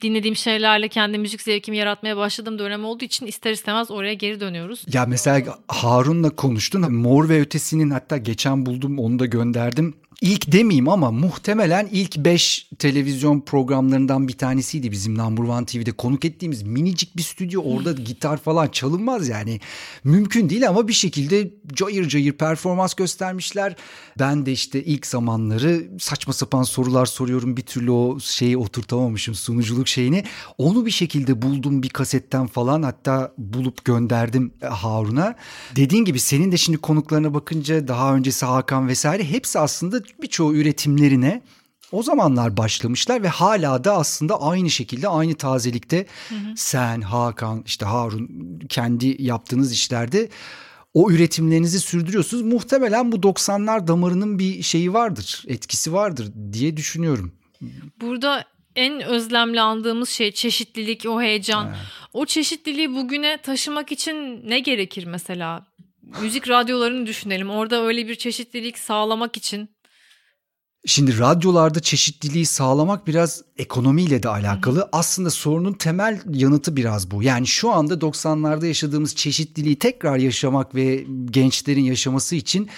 dinlediğim 0.01 0.35
şeylerle 0.35 0.88
kendi 0.88 1.17
müzik 1.17 1.41
zevkimi 1.41 1.77
yaratmaya 1.77 2.17
başladığım 2.17 2.59
dönem 2.59 2.85
olduğu 2.85 3.05
için 3.05 3.25
ister 3.25 3.51
istemez 3.51 3.91
oraya 3.91 4.13
geri 4.13 4.39
dönüyoruz. 4.39 4.85
Ya 4.93 5.05
mesela 5.05 5.57
Harun'la 5.67 6.29
konuştun. 6.29 6.93
Mor 6.93 7.29
ve 7.29 7.41
Ötesi'nin 7.41 7.89
hatta 7.89 8.17
geçen 8.17 8.65
buldum 8.65 9.00
onu 9.00 9.19
da 9.19 9.25
gönderdim 9.25 9.93
ilk 10.21 10.51
demeyeyim 10.51 10.89
ama 10.89 11.11
muhtemelen 11.11 11.89
ilk 11.91 12.17
5 12.17 12.69
televizyon 12.79 13.41
programlarından 13.41 14.27
bir 14.27 14.33
tanesiydi 14.33 14.91
bizim 14.91 15.17
Number 15.17 15.43
One 15.43 15.65
TV'de 15.65 15.91
konuk 15.91 16.25
ettiğimiz 16.25 16.63
minicik 16.63 17.17
bir 17.17 17.21
stüdyo. 17.21 17.61
Orada 17.61 17.91
gitar 17.91 18.37
falan 18.37 18.67
çalınmaz 18.67 19.27
yani. 19.27 19.59
Mümkün 20.03 20.49
değil 20.49 20.69
ama 20.69 20.87
bir 20.87 20.93
şekilde 20.93 21.51
cayır 21.73 22.07
cayır 22.07 22.33
performans 22.33 22.93
göstermişler. 22.93 23.75
Ben 24.19 24.45
de 24.45 24.51
işte 24.51 24.83
ilk 24.83 25.07
zamanları 25.07 25.87
saçma 25.99 26.33
sapan 26.33 26.63
sorular 26.63 27.05
soruyorum. 27.05 27.57
Bir 27.57 27.61
türlü 27.61 27.91
o 27.91 28.19
şeyi 28.19 28.57
oturtamamışım 28.57 29.35
sunuculuk 29.35 29.87
şeyini. 29.87 30.23
Onu 30.57 30.85
bir 30.85 30.91
şekilde 30.91 31.41
buldum 31.41 31.83
bir 31.83 31.89
kasetten 31.89 32.47
falan. 32.47 32.83
Hatta 32.83 33.33
bulup 33.37 33.85
gönderdim 33.85 34.53
Harun'a. 34.69 35.35
Dediğin 35.75 36.05
gibi 36.05 36.19
senin 36.19 36.51
de 36.51 36.57
şimdi 36.57 36.77
konuklarına 36.77 37.33
bakınca 37.33 37.87
daha 37.87 38.15
öncesi 38.15 38.45
Hakan 38.45 38.87
vesaire 38.87 39.23
hepsi 39.23 39.59
aslında 39.59 40.01
birçoğu 40.22 40.56
üretimlerine 40.56 41.41
o 41.91 42.03
zamanlar 42.03 42.58
başlamışlar 42.58 43.24
ve 43.24 43.27
hala 43.27 43.84
da 43.84 43.94
aslında 43.94 44.41
aynı 44.41 44.70
şekilde 44.70 45.08
aynı 45.08 45.36
tazelikte 45.36 46.06
hı 46.30 46.36
hı. 46.36 46.53
sen, 46.56 47.01
Hakan, 47.01 47.63
işte 47.65 47.86
Harun 47.86 48.60
kendi 48.70 49.24
yaptığınız 49.24 49.74
işlerde 49.74 50.30
o 50.94 51.12
üretimlerinizi 51.12 51.80
sürdürüyorsunuz. 51.80 52.44
Muhtemelen 52.44 53.12
bu 53.12 53.15
90'lar 53.15 53.88
damarının 53.88 54.39
bir 54.39 54.62
şeyi 54.62 54.94
vardır, 54.94 55.44
etkisi 55.48 55.94
vardır 55.94 56.32
diye 56.53 56.77
düşünüyorum. 56.77 57.32
Burada 58.01 58.46
en 58.75 59.01
özlemli 59.01 59.62
andığımız 59.62 60.10
şey 60.10 60.32
çeşitlilik, 60.32 61.06
o 61.06 61.22
heyecan. 61.22 61.68
Evet. 61.68 61.77
O 62.13 62.25
çeşitliliği 62.25 62.96
bugüne 62.96 63.38
taşımak 63.38 63.91
için 63.91 64.50
ne 64.50 64.60
gerekir 64.60 65.06
mesela? 65.06 65.68
Müzik 66.22 66.50
radyolarını 66.50 67.08
düşünelim. 67.08 67.50
Orada 67.50 67.84
öyle 67.84 68.08
bir 68.08 68.15
çeşitlilik 68.15 68.77
sağlamak 68.77 69.38
için 69.38 69.70
Şimdi 70.85 71.19
radyolarda 71.19 71.79
çeşitliliği 71.79 72.45
sağlamak 72.45 73.07
biraz 73.07 73.41
ekonomiyle 73.57 74.23
de 74.23 74.29
alakalı. 74.29 74.79
Hı. 74.79 74.89
Aslında 74.91 75.29
sorunun 75.29 75.73
temel 75.73 76.21
yanıtı 76.33 76.75
biraz 76.75 77.11
bu. 77.11 77.23
Yani 77.23 77.47
şu 77.47 77.71
anda 77.71 77.93
90'larda 77.93 78.65
yaşadığımız 78.65 79.15
çeşitliliği 79.15 79.79
tekrar 79.79 80.17
yaşamak 80.17 80.75
ve 80.75 81.05
gençlerin 81.25 81.83
yaşaması 81.83 82.35
için 82.35 82.69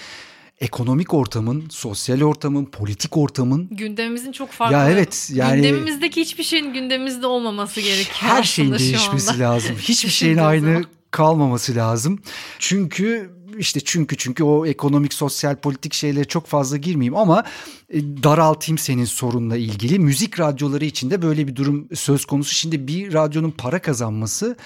ekonomik 0.60 1.14
ortamın, 1.14 1.64
sosyal 1.70 2.22
ortamın, 2.22 2.64
politik 2.64 3.16
ortamın 3.16 3.68
gündemimizin 3.70 4.32
çok 4.32 4.50
farklı. 4.50 4.76
Ya 4.76 4.90
evet 4.90 5.30
yani 5.34 5.56
gündemimizdeki 5.56 6.20
hiçbir 6.20 6.44
şeyin 6.44 6.72
gündemimizde 6.72 7.26
olmaması 7.26 7.80
gerekiyor. 7.80 8.16
Her 8.16 8.42
şeyin 8.42 8.78
değişmesi 8.78 9.38
lazım. 9.38 9.76
Hiçbir 9.78 10.10
şeyin 10.20 10.38
aynı 10.38 10.84
kalmaması 11.10 11.74
lazım. 11.74 12.18
Çünkü 12.58 13.30
işte 13.58 13.80
çünkü 13.84 14.16
çünkü 14.16 14.44
o 14.44 14.66
ekonomik 14.66 15.14
sosyal 15.14 15.56
politik 15.56 15.94
şeylere 15.94 16.24
çok 16.24 16.46
fazla 16.46 16.76
girmeyeyim 16.76 17.16
ama 17.16 17.44
e, 17.90 18.00
daraltayım 18.00 18.78
senin 18.78 19.04
sorunla 19.04 19.56
ilgili. 19.56 19.98
Müzik 19.98 20.40
radyoları 20.40 20.84
içinde 20.84 21.22
böyle 21.22 21.46
bir 21.46 21.56
durum 21.56 21.88
söz 21.94 22.24
konusu. 22.24 22.54
Şimdi 22.54 22.88
bir 22.88 23.12
radyonun 23.12 23.50
para 23.50 23.78
kazanması 23.78 24.56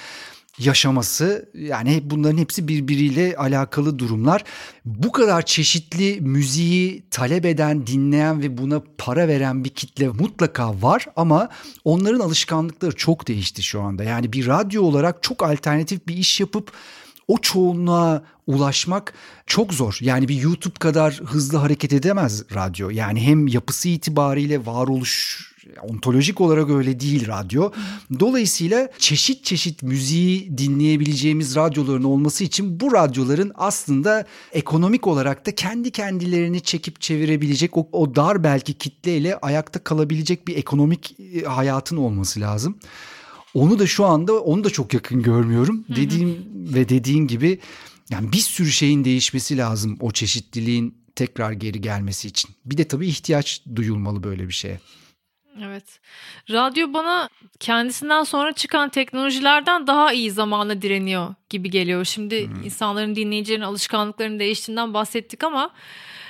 yaşaması 0.58 1.50
yani 1.54 2.02
bunların 2.04 2.38
hepsi 2.38 2.68
birbiriyle 2.68 3.36
alakalı 3.36 3.98
durumlar. 3.98 4.44
Bu 4.84 5.12
kadar 5.12 5.42
çeşitli 5.42 6.20
müziği 6.20 7.04
talep 7.10 7.46
eden, 7.46 7.86
dinleyen 7.86 8.42
ve 8.42 8.58
buna 8.58 8.82
para 8.98 9.28
veren 9.28 9.64
bir 9.64 9.70
kitle 9.70 10.08
mutlaka 10.08 10.82
var 10.82 11.06
ama 11.16 11.48
onların 11.84 12.20
alışkanlıkları 12.20 12.96
çok 12.96 13.28
değişti 13.28 13.62
şu 13.62 13.80
anda. 13.80 14.04
Yani 14.04 14.32
bir 14.32 14.46
radyo 14.46 14.82
olarak 14.82 15.22
çok 15.22 15.42
alternatif 15.42 16.06
bir 16.08 16.16
iş 16.16 16.40
yapıp 16.40 16.72
o 17.28 17.38
çoğunluğa 17.38 18.22
ulaşmak 18.46 19.14
çok 19.46 19.74
zor. 19.74 19.98
Yani 20.00 20.28
bir 20.28 20.42
YouTube 20.42 20.78
kadar 20.78 21.14
hızlı 21.14 21.58
hareket 21.58 21.92
edemez 21.92 22.44
radyo. 22.54 22.90
Yani 22.90 23.20
hem 23.20 23.46
yapısı 23.46 23.88
itibariyle 23.88 24.66
varoluş 24.66 25.48
ontolojik 25.82 26.40
olarak 26.40 26.70
öyle 26.70 27.00
değil 27.00 27.28
radyo. 27.28 27.70
Dolayısıyla 28.20 28.88
çeşit 28.98 29.44
çeşit 29.44 29.82
müziği 29.82 30.58
dinleyebileceğimiz 30.58 31.56
radyoların 31.56 32.04
olması 32.04 32.44
için 32.44 32.80
bu 32.80 32.92
radyoların 32.92 33.52
aslında 33.54 34.26
ekonomik 34.52 35.06
olarak 35.06 35.46
da 35.46 35.54
kendi 35.54 35.90
kendilerini 35.90 36.60
çekip 36.60 37.00
çevirebilecek 37.00 37.76
o, 37.76 37.88
o 37.92 38.14
dar 38.16 38.44
belki 38.44 38.74
kitleyle 38.74 39.36
ayakta 39.36 39.78
kalabilecek 39.78 40.48
bir 40.48 40.56
ekonomik 40.56 41.16
e, 41.20 41.42
hayatın 41.42 41.96
olması 41.96 42.40
lazım. 42.40 42.78
Onu 43.54 43.78
da 43.78 43.86
şu 43.86 44.04
anda 44.04 44.42
onu 44.42 44.64
da 44.64 44.70
çok 44.70 44.94
yakın 44.94 45.22
görmüyorum. 45.22 45.84
Hı 45.86 45.92
hı. 45.92 45.96
Dediğim 45.96 46.44
ve 46.74 46.88
dediğin 46.88 47.26
gibi 47.26 47.58
yani 48.10 48.32
bir 48.32 48.38
sürü 48.38 48.72
şeyin 48.72 49.04
değişmesi 49.04 49.58
lazım 49.58 49.96
o 50.00 50.10
çeşitliliğin 50.10 50.98
tekrar 51.16 51.52
geri 51.52 51.80
gelmesi 51.80 52.28
için. 52.28 52.50
Bir 52.64 52.78
de 52.78 52.88
tabii 52.88 53.06
ihtiyaç 53.06 53.62
duyulmalı 53.76 54.22
böyle 54.22 54.48
bir 54.48 54.52
şeye. 54.52 54.80
Evet. 55.64 56.00
Radyo 56.50 56.92
bana 56.92 57.28
kendisinden 57.60 58.22
sonra 58.22 58.52
çıkan 58.52 58.88
teknolojilerden 58.88 59.86
daha 59.86 60.12
iyi 60.12 60.30
zamana 60.30 60.82
direniyor 60.82 61.34
gibi 61.50 61.70
geliyor. 61.70 62.04
Şimdi 62.04 62.48
hmm. 62.48 62.62
insanların 62.62 63.16
dinleyicilerin 63.16 63.62
alışkanlıklarının 63.62 64.38
değiştiğinden 64.38 64.94
bahsettik 64.94 65.44
ama 65.44 65.70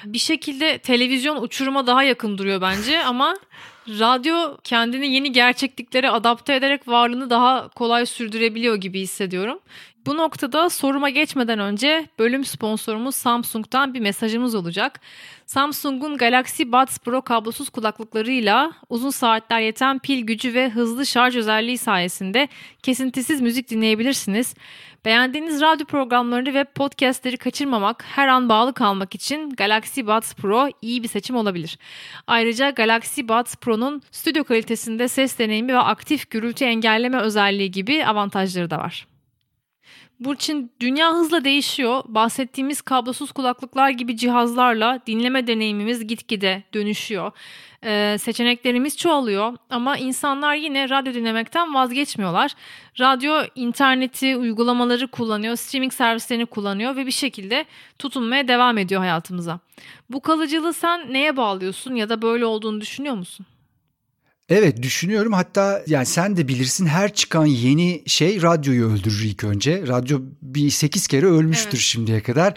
bir 0.04 0.18
şekilde 0.18 0.78
televizyon 0.78 1.42
uçuruma 1.42 1.86
daha 1.86 2.02
yakın 2.02 2.38
duruyor 2.38 2.60
bence 2.60 3.04
ama 3.04 3.36
radyo 3.88 4.56
kendini 4.64 5.14
yeni 5.14 5.32
gerçekliklere 5.32 6.10
adapte 6.10 6.54
ederek 6.54 6.88
varlığını 6.88 7.30
daha 7.30 7.68
kolay 7.68 8.06
sürdürebiliyor 8.06 8.76
gibi 8.76 9.00
hissediyorum. 9.00 9.58
Bu 10.06 10.16
noktada 10.16 10.70
soruma 10.70 11.10
geçmeden 11.10 11.58
önce 11.58 12.06
bölüm 12.18 12.44
sponsorumuz 12.44 13.14
Samsung'dan 13.14 13.94
bir 13.94 14.00
mesajımız 14.00 14.54
olacak. 14.54 15.00
Samsung'un 15.46 16.16
Galaxy 16.16 16.62
Buds 16.62 16.98
Pro 16.98 17.22
kablosuz 17.22 17.70
kulaklıklarıyla 17.70 18.72
uzun 18.88 19.10
saatler 19.10 19.60
yeten 19.60 19.98
pil 19.98 20.26
gücü 20.26 20.54
ve 20.54 20.70
hızlı 20.70 21.06
şarj 21.06 21.36
özelliği 21.36 21.78
sayesinde 21.78 22.48
kesintisiz 22.82 23.40
müzik 23.40 23.70
dinleyebilirsiniz. 23.70 24.54
Beğendiğiniz 25.08 25.60
radyo 25.60 25.86
programlarını 25.86 26.54
ve 26.54 26.64
podcastleri 26.64 27.36
kaçırmamak, 27.36 28.04
her 28.04 28.28
an 28.28 28.48
bağlı 28.48 28.74
kalmak 28.74 29.14
için 29.14 29.50
Galaxy 29.50 30.00
Buds 30.00 30.34
Pro 30.34 30.68
iyi 30.82 31.02
bir 31.02 31.08
seçim 31.08 31.36
olabilir. 31.36 31.78
Ayrıca 32.26 32.70
Galaxy 32.70 33.22
Buds 33.22 33.56
Pro'nun 33.56 34.02
stüdyo 34.10 34.44
kalitesinde 34.44 35.08
ses 35.08 35.38
deneyimi 35.38 35.72
ve 35.72 35.78
aktif 35.78 36.30
gürültü 36.30 36.64
engelleme 36.64 37.20
özelliği 37.20 37.70
gibi 37.70 38.06
avantajları 38.06 38.70
da 38.70 38.78
var. 38.78 39.06
Burçin 40.20 40.72
dünya 40.80 41.12
hızla 41.12 41.44
değişiyor. 41.44 42.02
Bahsettiğimiz 42.06 42.82
kablosuz 42.82 43.32
kulaklıklar 43.32 43.90
gibi 43.90 44.16
cihazlarla 44.16 45.00
dinleme 45.06 45.46
deneyimimiz 45.46 46.06
gitgide 46.06 46.62
dönüşüyor. 46.74 47.32
Ee, 47.84 48.16
seçeneklerimiz 48.20 48.96
çoğalıyor 48.96 49.56
ama 49.70 49.96
insanlar 49.96 50.54
yine 50.54 50.88
radyo 50.88 51.14
dinlemekten 51.14 51.74
vazgeçmiyorlar. 51.74 52.52
Radyo 53.00 53.42
interneti, 53.54 54.36
uygulamaları 54.36 55.08
kullanıyor, 55.08 55.56
streaming 55.56 55.92
servislerini 55.92 56.46
kullanıyor 56.46 56.96
ve 56.96 57.06
bir 57.06 57.10
şekilde 57.10 57.64
tutunmaya 57.98 58.48
devam 58.48 58.78
ediyor 58.78 59.00
hayatımıza. 59.00 59.60
Bu 60.10 60.20
kalıcılığı 60.20 60.72
sen 60.72 61.12
neye 61.12 61.36
bağlıyorsun 61.36 61.94
ya 61.94 62.08
da 62.08 62.22
böyle 62.22 62.44
olduğunu 62.44 62.80
düşünüyor 62.80 63.14
musun? 63.14 63.46
Evet 64.48 64.82
düşünüyorum 64.82 65.32
hatta 65.32 65.82
yani 65.86 66.06
sen 66.06 66.36
de 66.36 66.48
bilirsin 66.48 66.86
her 66.86 67.14
çıkan 67.14 67.46
yeni 67.46 68.02
şey 68.06 68.42
radyoyu 68.42 68.86
öldürür 68.86 69.24
ilk 69.24 69.44
önce. 69.44 69.86
Radyo 69.86 70.20
bir 70.42 70.70
sekiz 70.70 71.06
kere 71.06 71.26
ölmüştür 71.26 71.68
evet. 71.68 71.80
şimdiye 71.80 72.22
kadar 72.22 72.54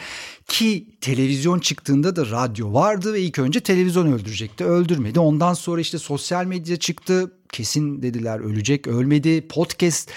ki 0.48 0.88
televizyon 1.02 1.60
çıktığında 1.60 2.16
da 2.16 2.26
radyo 2.26 2.74
vardı 2.74 3.14
ve 3.14 3.22
ilk 3.22 3.40
önce 3.40 3.60
televizyon 3.60 4.12
öldürecekti 4.12 4.66
öldürmedi. 4.66 5.20
Ondan 5.20 5.54
sonra 5.54 5.82
işte 5.82 5.98
sosyal 5.98 6.46
medya 6.46 6.78
çıktı 6.78 7.32
kesin 7.52 8.02
dediler 8.02 8.40
ölecek 8.40 8.88
ölmedi 8.88 9.48
podcast 9.48 10.12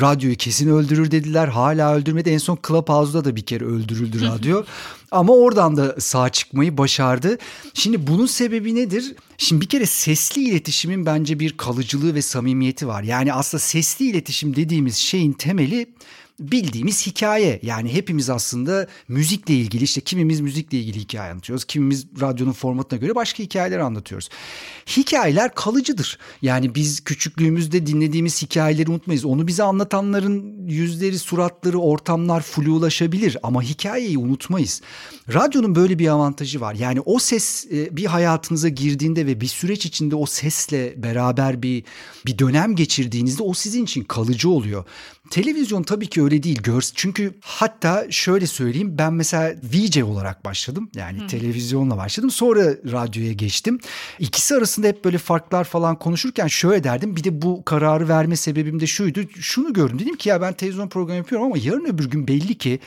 radyoyu 0.00 0.36
kesin 0.36 0.70
öldürür 0.70 1.10
dediler. 1.10 1.48
Hala 1.48 1.94
öldürmedi. 1.94 2.30
En 2.30 2.38
son 2.38 2.58
Clubhouse'da 2.68 3.24
da 3.24 3.36
bir 3.36 3.42
kere 3.42 3.64
öldürüldü 3.64 4.26
radyo. 4.26 4.64
Ama 5.10 5.32
oradan 5.32 5.76
da 5.76 6.00
sağ 6.00 6.28
çıkmayı 6.28 6.78
başardı. 6.78 7.38
Şimdi 7.74 8.06
bunun 8.06 8.26
sebebi 8.26 8.74
nedir? 8.74 9.14
Şimdi 9.38 9.60
bir 9.60 9.68
kere 9.68 9.86
sesli 9.86 10.42
iletişimin 10.42 11.06
bence 11.06 11.40
bir 11.40 11.56
kalıcılığı 11.56 12.14
ve 12.14 12.22
samimiyeti 12.22 12.86
var. 12.86 13.02
Yani 13.02 13.32
aslında 13.32 13.60
sesli 13.60 14.04
iletişim 14.04 14.56
dediğimiz 14.56 14.96
şeyin 14.96 15.32
temeli 15.32 15.86
bildiğimiz 16.40 17.06
hikaye. 17.06 17.60
Yani 17.62 17.94
hepimiz 17.94 18.30
aslında 18.30 18.86
müzikle 19.08 19.54
ilgili 19.54 19.84
işte 19.84 20.00
kimimiz 20.00 20.40
müzikle 20.40 20.78
ilgili 20.78 20.98
hikaye 20.98 21.30
anlatıyoruz. 21.30 21.64
Kimimiz 21.64 22.06
radyonun 22.20 22.52
formatına 22.52 22.98
göre 22.98 23.14
başka 23.14 23.42
hikayeler 23.42 23.78
anlatıyoruz. 23.78 24.28
Hikayeler 24.96 25.54
kalıcıdır. 25.54 26.18
Yani 26.42 26.74
biz 26.74 27.00
küçüklüğümüzde 27.00 27.86
dinlediğimiz 27.86 28.42
hikayeleri 28.42 28.90
unutmayız. 28.90 29.24
Onu 29.24 29.46
bize 29.46 29.62
anlatanların 29.62 30.66
yüzleri, 30.68 31.18
suratları, 31.18 31.78
ortamlar 31.78 32.42
flulaşabilir 32.42 33.36
ama 33.42 33.62
hikayeyi 33.62 34.18
unutmayız. 34.18 34.82
Radyonun 35.34 35.74
böyle 35.74 35.98
bir 35.98 36.08
avantajı 36.08 36.60
var. 36.60 36.74
Yani 36.74 37.00
o 37.00 37.18
ses 37.18 37.66
e, 37.72 37.96
bir 37.96 38.06
hayatınıza 38.06 38.68
girdiğinde 38.68 39.26
ve 39.26 39.40
bir 39.40 39.46
süreç 39.46 39.86
içinde 39.86 40.16
o 40.16 40.26
sesle 40.26 41.02
beraber 41.02 41.62
bir 41.62 41.84
bir 42.26 42.38
dönem 42.38 42.76
geçirdiğinizde 42.76 43.42
o 43.42 43.54
sizin 43.54 43.84
için 43.84 44.04
kalıcı 44.04 44.50
oluyor. 44.50 44.84
Televizyon 45.30 45.82
tabii 45.82 46.06
ki 46.06 46.22
öyle 46.22 46.42
değil. 46.42 46.62
Görs 46.62 46.92
çünkü 46.94 47.34
hatta 47.40 48.06
şöyle 48.10 48.46
söyleyeyim 48.46 48.98
ben 48.98 49.12
mesela 49.12 49.54
VJ 49.62 49.98
olarak 50.02 50.44
başladım. 50.44 50.90
Yani 50.94 51.20
hmm. 51.20 51.26
televizyonla 51.26 51.96
başladım. 51.96 52.30
Sonra 52.30 52.60
radyoya 52.92 53.32
geçtim. 53.32 53.78
İkisi 54.18 54.54
arasında 54.54 54.86
hep 54.86 55.04
böyle 55.04 55.18
farklar 55.18 55.64
falan 55.64 55.98
konuşurken 55.98 56.46
şöyle 56.46 56.84
derdim. 56.84 57.16
Bir 57.16 57.24
de 57.24 57.42
bu 57.42 57.64
kararı 57.64 58.08
verme 58.08 58.36
sebebim 58.36 58.80
de 58.80 58.86
şuydu. 58.86 59.20
Şunu 59.40 59.72
gördüm. 59.72 59.98
Dedim 59.98 60.16
ki 60.16 60.28
ya 60.28 60.40
ben 60.40 60.52
televizyon 60.52 60.88
programı 60.88 61.18
yapıyorum 61.18 61.46
ama 61.46 61.58
yarın 61.58 61.84
öbür 61.84 62.10
gün 62.10 62.28
belli 62.28 62.54
ki 62.54 62.80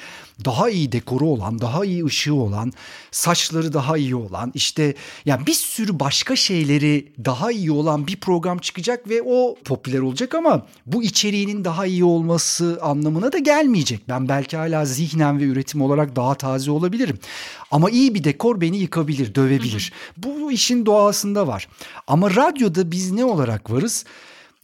daha 0.45 0.69
iyi 0.69 0.91
dekoru 0.91 1.25
olan, 1.25 1.61
daha 1.61 1.85
iyi 1.85 2.05
ışığı 2.05 2.35
olan, 2.35 2.71
saçları 3.11 3.73
daha 3.73 3.97
iyi 3.97 4.15
olan, 4.15 4.51
işte 4.55 4.95
ya 5.25 5.45
bir 5.45 5.53
sürü 5.53 5.99
başka 5.99 6.35
şeyleri 6.35 7.13
daha 7.25 7.51
iyi 7.51 7.71
olan 7.71 8.07
bir 8.07 8.15
program 8.15 8.57
çıkacak 8.57 9.09
ve 9.09 9.21
o 9.25 9.55
popüler 9.65 9.99
olacak 9.99 10.35
ama 10.35 10.67
bu 10.85 11.03
içeriğinin 11.03 11.65
daha 11.65 11.85
iyi 11.85 12.03
olması 12.03 12.32
anlamına 12.81 13.31
da 13.31 13.37
gelmeyecek. 13.37 14.09
Ben 14.09 14.29
belki 14.29 14.57
hala 14.57 14.85
zihnen 14.85 15.39
ve 15.39 15.43
üretim 15.43 15.81
olarak 15.81 16.15
daha 16.15 16.35
taze 16.35 16.71
olabilirim. 16.71 17.19
Ama 17.71 17.89
iyi 17.89 18.15
bir 18.15 18.23
dekor 18.23 18.61
beni 18.61 18.77
yıkabilir, 18.77 19.35
dövebilir. 19.35 19.93
Bu 20.17 20.51
işin 20.51 20.85
doğasında 20.85 21.47
var. 21.47 21.67
Ama 22.07 22.35
radyoda 22.35 22.91
biz 22.91 23.11
ne 23.11 23.25
olarak 23.25 23.71
varız? 23.71 24.05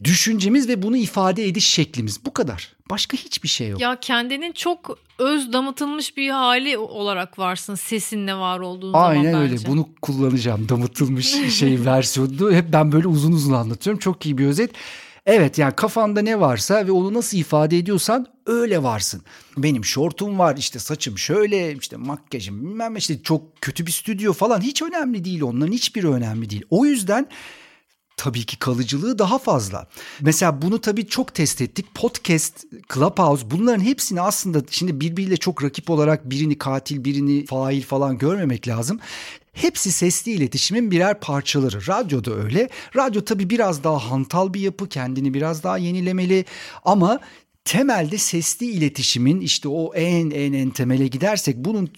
düşüncemiz 0.04 0.68
ve 0.68 0.82
bunu 0.82 0.96
ifade 0.96 1.46
ediş 1.46 1.66
şeklimiz 1.66 2.24
bu 2.24 2.32
kadar. 2.32 2.72
Başka 2.90 3.16
hiçbir 3.16 3.48
şey 3.48 3.68
yok. 3.68 3.80
Ya 3.80 4.00
kendinin 4.00 4.52
çok 4.52 4.98
öz 5.18 5.52
damıtılmış 5.52 6.16
bir 6.16 6.30
hali 6.30 6.78
olarak 6.78 7.38
varsın 7.38 7.74
sesinle 7.74 8.34
var 8.34 8.60
olduğun 8.60 8.92
Aynen 8.92 9.24
zaman 9.24 9.42
öyle. 9.42 9.52
bence. 9.52 9.68
Bunu 9.68 9.88
kullanacağım. 10.02 10.68
Damıtılmış 10.68 11.54
şey 11.54 11.84
versiyonu. 11.84 12.52
Hep 12.52 12.72
ben 12.72 12.92
böyle 12.92 13.08
uzun 13.08 13.32
uzun 13.32 13.52
anlatıyorum. 13.52 14.00
Çok 14.00 14.26
iyi 14.26 14.38
bir 14.38 14.46
özet. 14.46 14.70
Evet 15.32 15.58
yani 15.58 15.76
kafanda 15.76 16.22
ne 16.22 16.40
varsa 16.40 16.86
ve 16.86 16.92
onu 16.92 17.14
nasıl 17.14 17.38
ifade 17.38 17.78
ediyorsan 17.78 18.26
öyle 18.46 18.82
varsın. 18.82 19.22
Benim 19.56 19.84
şortum 19.84 20.38
var 20.38 20.56
işte 20.56 20.78
saçım 20.78 21.18
şöyle 21.18 21.74
işte 21.74 21.96
makyajım 21.96 22.62
bilmem 22.62 22.96
işte 22.96 23.22
çok 23.22 23.60
kötü 23.60 23.86
bir 23.86 23.92
stüdyo 23.92 24.32
falan 24.32 24.60
hiç 24.60 24.82
önemli 24.82 25.24
değil 25.24 25.42
onların 25.42 25.72
hiçbiri 25.72 26.08
önemli 26.08 26.50
değil. 26.50 26.62
O 26.70 26.84
yüzden 26.84 27.28
tabii 28.16 28.46
ki 28.46 28.58
kalıcılığı 28.58 29.18
daha 29.18 29.38
fazla. 29.38 29.88
Mesela 30.20 30.62
bunu 30.62 30.80
tabii 30.80 31.06
çok 31.06 31.34
test 31.34 31.60
ettik. 31.60 31.94
Podcast, 31.94 32.64
Clubhouse 32.94 33.50
bunların 33.50 33.84
hepsini 33.84 34.20
aslında 34.20 34.62
şimdi 34.70 35.00
birbiriyle 35.00 35.36
çok 35.36 35.64
rakip 35.64 35.90
olarak 35.90 36.30
birini 36.30 36.58
katil, 36.58 37.04
birini 37.04 37.46
fail 37.46 37.82
falan 37.82 38.18
görmemek 38.18 38.68
lazım. 38.68 39.00
Hepsi 39.52 39.92
sesli 39.92 40.32
iletişimin 40.32 40.90
birer 40.90 41.20
parçaları. 41.20 41.86
Radyo 41.86 42.24
da 42.24 42.34
öyle. 42.34 42.68
Radyo 42.96 43.24
tabii 43.24 43.50
biraz 43.50 43.84
daha 43.84 44.10
hantal 44.10 44.54
bir 44.54 44.60
yapı, 44.60 44.88
kendini 44.88 45.34
biraz 45.34 45.62
daha 45.62 45.78
yenilemeli 45.78 46.44
ama 46.84 47.20
temelde 47.64 48.18
sesli 48.18 48.66
iletişimin 48.66 49.40
işte 49.40 49.68
o 49.68 49.94
en 49.94 50.30
en 50.30 50.52
en 50.52 50.70
temele 50.70 51.06
gidersek 51.06 51.56
bunun 51.56 51.90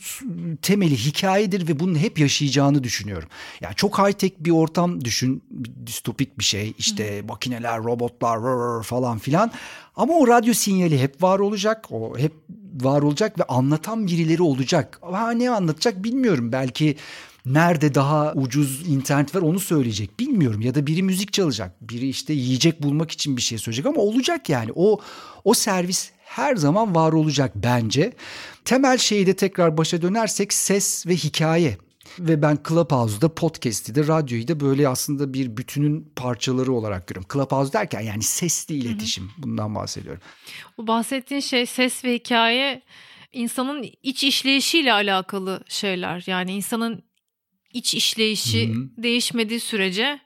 temeli 0.63 0.97
hikayedir 0.97 1.69
ve 1.69 1.81
bunun 1.81 1.95
hep 1.95 2.19
yaşayacağını 2.19 2.85
düşünüyorum. 2.85 3.29
Yani 3.61 3.75
çok 3.75 3.99
high 3.99 4.13
tech 4.13 4.33
bir 4.39 4.51
ortam 4.51 5.05
düşün, 5.05 5.43
distopik 5.87 6.39
bir 6.39 6.45
şey 6.45 6.75
işte 6.79 7.19
Hı. 7.19 7.27
makineler, 7.27 7.85
robotlar 7.85 8.41
rrr 8.41 8.83
falan 8.83 9.19
filan. 9.19 9.51
Ama 9.97 10.15
o 10.15 10.29
radyo 10.29 10.55
sinyali 10.55 11.01
hep 11.01 11.23
var 11.23 11.39
olacak, 11.39 11.87
o 11.91 12.19
hep 12.19 12.33
var 12.81 13.03
olacak 13.03 13.39
ve 13.39 13.45
anlatan 13.45 14.07
birileri 14.07 14.43
olacak. 14.43 14.99
Ha 15.03 15.31
ne 15.31 15.51
anlatacak 15.51 16.05
bilmiyorum. 16.05 16.53
Belki 16.53 16.97
nerede 17.47 17.95
daha 17.95 18.33
ucuz 18.33 18.89
internet 18.89 19.35
var 19.35 19.43
onu 19.43 19.61
söyleyecek 19.61 20.21
bilmiyorum 20.21 20.61
ya 20.61 20.75
da 20.75 20.87
biri 20.87 21.03
müzik 21.03 21.33
çalacak 21.33 21.77
biri 21.81 22.09
işte 22.09 22.33
yiyecek 22.33 22.83
bulmak 22.83 23.11
için 23.11 23.37
bir 23.37 23.43
şey 23.43 23.59
söyleyecek 23.59 23.87
ama 23.87 24.01
olacak 24.01 24.49
yani 24.49 24.71
o 24.75 25.01
o 25.45 25.55
servis 25.55 26.11
her 26.25 26.57
zaman 26.57 26.95
var 26.95 27.13
olacak 27.13 27.53
bence. 27.55 28.13
Temel 28.65 28.99
şeyi 28.99 29.27
de 29.27 29.37
tekrar 29.37 29.77
başa 29.77 30.03
dönersek 30.03 30.53
ses 30.53 31.07
ve 31.07 31.17
hikaye. 31.17 31.79
Ve 32.19 32.43
ben 32.43 32.59
Clubhouse'da 32.69 33.35
podcast'i 33.35 33.95
de 33.95 34.07
radyoyu 34.07 34.49
da 34.49 34.61
böyle 34.61 34.89
aslında 34.89 35.35
bir 35.35 35.57
bütünün 35.57 36.13
parçaları 36.17 36.73
olarak 36.73 37.07
görüyorum. 37.07 37.29
Clubhouse 37.33 37.73
derken 37.73 38.01
yani 38.01 38.23
sesli 38.23 38.75
iletişim 38.75 39.25
Hı-hı. 39.25 39.43
bundan 39.43 39.75
bahsediyorum. 39.75 40.23
Bu 40.79 40.87
bahsettiğin 40.87 41.41
şey 41.41 41.67
ses 41.67 42.05
ve 42.05 42.15
hikaye 42.15 42.83
insanın 43.33 43.85
iç 44.03 44.25
işleyişiyle 44.25 44.93
alakalı 44.93 45.65
şeyler. 45.69 46.25
Yani 46.27 46.53
insanın 46.53 47.03
iç 47.73 47.95
işleyişi 47.95 48.69
Hı-hı. 48.69 48.89
değişmediği 49.03 49.61
sürece 49.61 50.21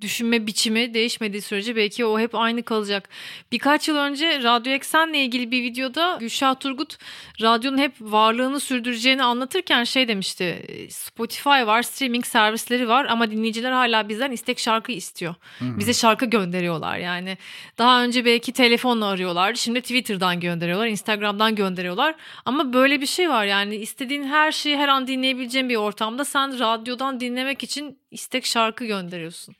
düşünme 0.00 0.46
biçimi 0.46 0.94
değişmediği 0.94 1.42
sürece 1.42 1.76
belki 1.76 2.04
o 2.04 2.18
hep 2.18 2.34
aynı 2.34 2.62
kalacak. 2.62 3.08
Birkaç 3.52 3.88
yıl 3.88 3.96
önce 3.96 4.42
Radyo 4.42 4.72
Eksen'le 4.72 5.14
ilgili 5.14 5.50
bir 5.50 5.62
videoda 5.62 6.16
Gülşah 6.20 6.60
Turgut 6.60 6.98
radyonun 7.40 7.78
hep 7.78 7.92
varlığını 8.00 8.60
sürdüreceğini 8.60 9.22
anlatırken 9.22 9.84
şey 9.84 10.08
demişti. 10.08 10.66
Spotify 10.90 11.48
var, 11.48 11.82
streaming 11.82 12.26
servisleri 12.26 12.88
var 12.88 13.04
ama 13.04 13.30
dinleyiciler 13.30 13.72
hala 13.72 14.08
bizden 14.08 14.30
istek 14.30 14.58
şarkı 14.58 14.92
istiyor. 14.92 15.34
Hmm. 15.58 15.78
Bize 15.78 15.92
şarkı 15.92 16.26
gönderiyorlar 16.26 16.98
yani. 16.98 17.38
Daha 17.78 18.04
önce 18.04 18.24
belki 18.24 18.52
telefonla 18.52 19.06
arıyorlar. 19.06 19.54
Şimdi 19.54 19.80
Twitter'dan 19.80 20.40
gönderiyorlar, 20.40 20.86
Instagram'dan 20.86 21.54
gönderiyorlar. 21.54 22.14
Ama 22.44 22.72
böyle 22.72 23.00
bir 23.00 23.06
şey 23.06 23.30
var 23.30 23.44
yani 23.44 23.76
istediğin 23.76 24.22
her 24.22 24.52
şeyi 24.52 24.76
her 24.76 24.88
an 24.88 25.06
dinleyebileceğin 25.06 25.68
bir 25.68 25.76
ortamda 25.76 26.24
sen 26.24 26.58
radyodan 26.58 27.20
dinlemek 27.20 27.62
için 27.62 28.00
istek 28.10 28.46
şarkı 28.46 28.84
gönderiyorsun. 28.84 29.56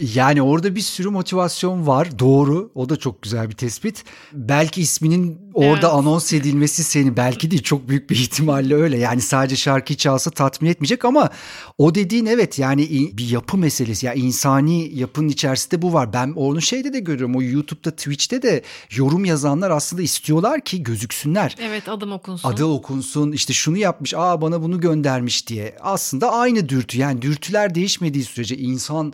Yani 0.00 0.42
orada 0.42 0.74
bir 0.74 0.80
sürü 0.80 1.08
motivasyon 1.08 1.86
var. 1.86 2.18
Doğru. 2.18 2.70
O 2.74 2.88
da 2.88 2.96
çok 2.96 3.22
güzel 3.22 3.48
bir 3.50 3.54
tespit. 3.54 4.04
Belki 4.32 4.82
isminin 4.82 5.38
orada 5.54 5.70
evet. 5.70 5.84
anons 5.84 6.32
edilmesi 6.32 6.84
seni 6.84 7.16
belki 7.16 7.50
değil 7.50 7.62
çok 7.62 7.88
büyük 7.88 8.10
bir 8.10 8.16
ihtimalle 8.20 8.74
öyle. 8.74 8.98
Yani 8.98 9.20
sadece 9.20 9.56
şarkı 9.56 9.96
çalsa 9.96 10.30
tatmin 10.30 10.70
etmeyecek 10.70 11.04
ama 11.04 11.30
o 11.78 11.94
dediğin 11.94 12.26
evet 12.26 12.58
yani 12.58 13.10
bir 13.12 13.28
yapı 13.28 13.56
meselesi. 13.56 14.06
Yani 14.06 14.18
insani 14.18 14.98
yapının 14.98 15.28
içerisinde 15.28 15.82
bu 15.82 15.92
var. 15.92 16.12
Ben 16.12 16.32
onu 16.36 16.62
şeyde 16.62 16.92
de 16.92 17.00
görüyorum. 17.00 17.36
O 17.36 17.42
YouTube'da 17.42 17.90
Twitch'te 17.90 18.42
de 18.42 18.62
yorum 18.96 19.24
yazanlar 19.24 19.70
aslında 19.70 20.02
istiyorlar 20.02 20.60
ki 20.60 20.82
gözüksünler. 20.82 21.56
Evet 21.60 21.88
adım 21.88 22.12
okunsun. 22.12 22.48
Adı 22.48 22.64
okunsun. 22.64 23.32
İşte 23.32 23.52
şunu 23.52 23.76
yapmış. 23.76 24.14
Aa 24.14 24.40
bana 24.40 24.62
bunu 24.62 24.80
göndermiş 24.80 25.46
diye. 25.46 25.76
Aslında 25.80 26.32
aynı 26.32 26.68
dürtü. 26.68 26.98
Yani 26.98 27.22
dürtüler 27.22 27.74
değişmediği 27.74 28.24
sürece 28.24 28.56
insan 28.56 29.12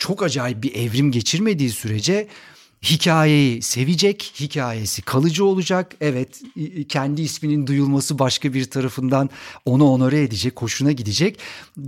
çok 0.00 0.22
acayip 0.22 0.62
bir 0.62 0.74
evrim 0.74 1.12
geçirmediği 1.12 1.70
sürece 1.70 2.28
hikayeyi 2.82 3.62
sevecek, 3.62 4.32
hikayesi 4.40 5.02
kalıcı 5.02 5.44
olacak. 5.44 5.94
Evet 6.00 6.40
kendi 6.88 7.22
isminin 7.22 7.66
duyulması 7.66 8.18
başka 8.18 8.54
bir 8.54 8.64
tarafından 8.64 9.30
onu 9.64 9.84
onore 9.84 10.22
edecek, 10.22 10.62
hoşuna 10.62 10.92
gidecek. 10.92 11.38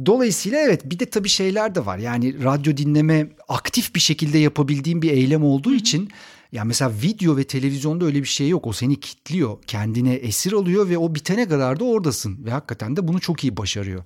Dolayısıyla 0.06 0.58
evet 0.58 0.90
bir 0.90 0.98
de 0.98 1.06
tabii 1.06 1.28
şeyler 1.28 1.74
de 1.74 1.86
var. 1.86 1.98
Yani 1.98 2.44
radyo 2.44 2.76
dinleme 2.76 3.28
aktif 3.48 3.94
bir 3.94 4.00
şekilde 4.00 4.38
yapabildiğim 4.38 5.02
bir 5.02 5.10
eylem 5.10 5.44
olduğu 5.44 5.74
için 5.74 6.10
ya 6.52 6.64
mesela 6.64 6.92
video 7.02 7.36
ve 7.36 7.44
televizyonda 7.44 8.04
öyle 8.04 8.20
bir 8.20 8.28
şey 8.28 8.48
yok. 8.48 8.66
O 8.66 8.72
seni 8.72 9.00
kitliyor, 9.00 9.56
kendine 9.66 10.14
esir 10.14 10.52
alıyor 10.52 10.88
ve 10.88 10.98
o 10.98 11.14
bitene 11.14 11.48
kadar 11.48 11.80
da 11.80 11.84
oradasın 11.84 12.44
ve 12.44 12.50
hakikaten 12.50 12.96
de 12.96 13.08
bunu 13.08 13.20
çok 13.20 13.44
iyi 13.44 13.56
başarıyor. 13.56 14.04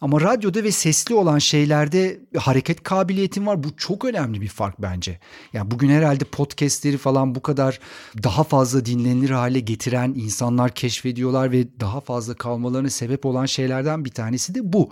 Ama 0.00 0.20
radyoda 0.20 0.64
ve 0.64 0.72
sesli 0.72 1.14
olan 1.14 1.38
şeylerde 1.38 2.20
hareket 2.36 2.82
kabiliyetin 2.82 3.46
var. 3.46 3.62
Bu 3.62 3.76
çok 3.76 4.04
önemli 4.04 4.40
bir 4.40 4.48
fark 4.48 4.82
bence. 4.82 5.18
Yani 5.52 5.70
bugün 5.70 5.88
herhalde 5.88 6.24
podcastleri 6.24 6.98
falan 6.98 7.34
bu 7.34 7.42
kadar 7.42 7.80
daha 8.22 8.44
fazla 8.44 8.84
dinlenilir 8.84 9.30
hale 9.30 9.60
getiren 9.60 10.14
insanlar 10.16 10.74
keşfediyorlar 10.74 11.52
ve 11.52 11.80
daha 11.80 12.00
fazla 12.00 12.34
kalmalarına 12.34 12.90
sebep 12.90 13.26
olan 13.26 13.46
şeylerden 13.46 14.04
bir 14.04 14.10
tanesi 14.10 14.54
de 14.54 14.72
bu. 14.72 14.90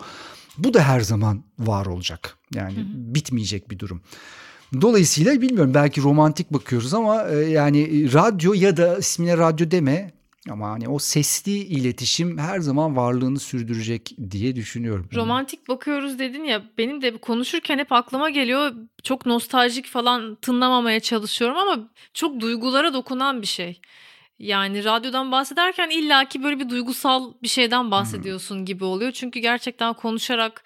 Bu 0.59 0.75
da 0.75 0.83
her 0.83 1.01
zaman 1.01 1.44
var 1.59 1.87
olacak. 1.87 2.37
Yani 2.55 2.77
hı 2.77 2.81
hı. 2.81 2.85
bitmeyecek 3.14 3.71
bir 3.71 3.79
durum. 3.79 4.01
Dolayısıyla 4.81 5.40
bilmiyorum 5.40 5.75
belki 5.75 6.03
romantik 6.03 6.53
bakıyoruz 6.53 6.94
ama 6.94 7.29
e, 7.29 7.35
yani 7.37 8.12
radyo 8.12 8.53
ya 8.53 8.77
da 8.77 8.99
ismine 8.99 9.38
radyo 9.38 9.71
deme 9.71 10.17
ama 10.48 10.70
hani 10.70 10.88
o 10.88 10.98
sesli 10.98 11.52
iletişim 11.52 12.38
her 12.38 12.61
zaman 12.61 12.96
varlığını 12.96 13.38
sürdürecek 13.38 14.16
diye 14.30 14.56
düşünüyorum. 14.56 15.08
Romantik 15.14 15.68
bakıyoruz 15.68 16.18
dedin 16.18 16.44
ya 16.44 16.62
benim 16.78 17.02
de 17.02 17.16
konuşurken 17.16 17.78
hep 17.78 17.92
aklıma 17.92 18.30
geliyor. 18.30 18.72
Çok 19.02 19.26
nostaljik 19.26 19.87
falan 19.87 20.34
tınlamamaya 20.34 21.00
çalışıyorum 21.00 21.56
ama 21.56 21.88
çok 22.14 22.40
duygulara 22.40 22.94
dokunan 22.94 23.42
bir 23.42 23.46
şey. 23.46 23.80
Yani 24.38 24.84
radyodan 24.84 25.32
bahsederken 25.32 25.90
illaki 25.90 26.42
böyle 26.42 26.61
bir 26.61 26.68
duygusal 26.68 27.32
bir 27.42 27.48
şeyden 27.48 27.90
bahsediyorsun 27.90 28.64
gibi 28.64 28.84
oluyor. 28.84 29.12
Çünkü 29.12 29.40
gerçekten 29.40 29.94
konuşarak 29.94 30.64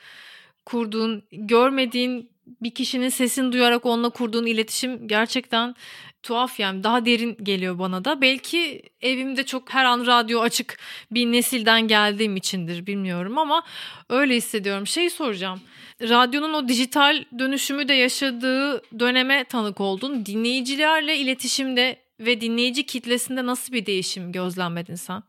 kurduğun, 0.67 1.23
görmediğin 1.33 2.31
bir 2.63 2.71
kişinin 2.71 3.09
sesini 3.09 3.53
duyarak 3.53 3.87
onunla 3.87 4.11
kurduğun 4.11 4.47
iletişim 4.47 5.09
gerçekten 5.09 5.75
tuhaf 6.23 6.61
yani 6.61 6.85
daha 6.85 7.07
derin 7.07 7.37
geliyor 7.43 7.79
bana 7.79 8.05
da. 8.05 8.21
Belki 8.21 8.83
evimde 9.01 9.45
çok 9.45 9.75
her 9.75 9.85
an 9.85 10.07
radyo 10.07 10.41
açık 10.41 10.79
bir 11.11 11.27
nesilden 11.27 11.89
geldiğim 11.89 12.37
içindir 12.37 12.87
bilmiyorum 12.87 13.39
ama 13.39 13.63
öyle 14.09 14.37
hissediyorum. 14.37 14.87
Şey 14.87 15.11
soracağım. 15.11 15.61
Radyonun 16.03 16.55
o 16.55 16.69
dijital 16.69 17.25
dönüşümü 17.39 17.89
de 17.89 17.95
yaşadığı 17.95 18.83
döneme 18.99 19.45
tanık 19.45 19.81
oldun. 19.81 20.27
Dinleyicilerle 20.27 21.17
iletişimde 21.17 22.03
ve 22.21 22.41
dinleyici 22.41 22.87
kitlesinde 22.87 23.47
nasıl 23.47 23.73
bir 23.73 23.87
değişim 23.87 24.33
gözlemledin 24.33 24.95
sen? 24.95 25.23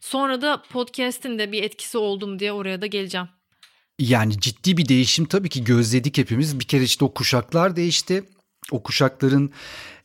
Sonra 0.00 0.42
da 0.42 0.62
podcast'in 0.62 1.38
de 1.38 1.52
bir 1.52 1.62
etkisi 1.62 1.98
oldu 1.98 2.26
mu 2.26 2.38
diye 2.38 2.52
oraya 2.52 2.80
da 2.80 2.86
geleceğim. 2.86 3.28
Yani 3.98 4.40
ciddi 4.40 4.76
bir 4.76 4.88
değişim 4.88 5.24
tabii 5.24 5.48
ki 5.48 5.64
gözledik 5.64 6.18
hepimiz. 6.18 6.60
Bir 6.60 6.64
kere 6.64 6.82
işte 6.82 7.04
o 7.04 7.14
kuşaklar 7.14 7.76
değişti. 7.76 8.24
O 8.72 8.82
kuşakların 8.82 9.50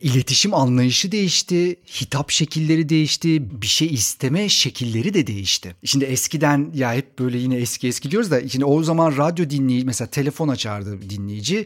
iletişim 0.01 0.53
anlayışı 0.53 1.11
değişti, 1.11 1.75
hitap 2.01 2.31
şekilleri 2.31 2.89
değişti, 2.89 3.61
bir 3.61 3.67
şey 3.67 3.87
isteme 3.87 4.49
şekilleri 4.49 5.13
de 5.13 5.27
değişti. 5.27 5.75
Şimdi 5.85 6.05
eskiden 6.05 6.71
ya 6.73 6.93
hep 6.93 7.19
böyle 7.19 7.37
yine 7.37 7.55
eski 7.55 7.87
eski 7.87 8.11
diyoruz 8.11 8.31
da 8.31 8.49
şimdi 8.49 8.65
o 8.65 8.83
zaman 8.83 9.17
radyo 9.17 9.49
dinleyici 9.49 9.85
mesela 9.85 10.09
telefon 10.09 10.47
açardı 10.47 11.09
dinleyici 11.09 11.65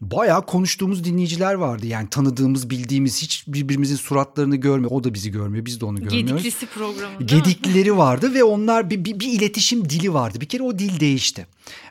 bayağı 0.00 0.46
konuştuğumuz 0.46 1.04
dinleyiciler 1.04 1.54
vardı. 1.54 1.86
Yani 1.86 2.08
tanıdığımız, 2.10 2.70
bildiğimiz 2.70 3.22
hiç 3.22 3.44
birbirimizin 3.46 3.96
suratlarını 3.96 4.56
görmüyor. 4.56 4.90
O 4.90 5.04
da 5.04 5.14
bizi 5.14 5.30
görmüyor, 5.30 5.64
biz 5.64 5.80
de 5.80 5.84
onu 5.84 6.00
görmüyoruz. 6.00 6.30
Gediklisi 6.30 6.66
programı. 6.66 7.18
Gediklileri 7.24 7.96
vardı 7.96 8.34
ve 8.34 8.44
onlar 8.44 8.90
bir, 8.90 9.04
bir, 9.04 9.20
bir 9.20 9.32
iletişim 9.32 9.90
dili 9.90 10.14
vardı. 10.14 10.40
Bir 10.40 10.46
kere 10.46 10.62
o 10.62 10.78
dil 10.78 11.00
değişti. 11.00 11.46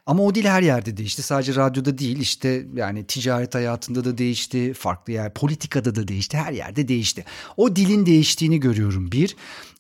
Ama 0.06 0.24
o 0.24 0.36
dil 0.36 0.46
her 0.46 0.62
yerde 0.62 0.98
değişti. 0.98 1.22
Sadece 1.22 1.56
radyoda 1.56 1.98
değil 1.98 2.20
işte 2.20 2.66
yani 2.76 3.06
ticaret 3.06 3.56
hayatında 3.56 4.06
da 4.06 4.18
değişti. 4.18 4.74
Farklı 4.74 5.14
yer 5.14 5.34
politikada 5.34 5.96
da 5.96 6.08
değişti. 6.08 6.38
Her 6.38 6.54
yerde 6.54 6.88
değişti. 6.88 7.26
O 7.58 7.76
dilin 7.76 8.06
değiştiğini 8.06 8.60
görüyorum 8.60 9.12
bir. 9.12 9.36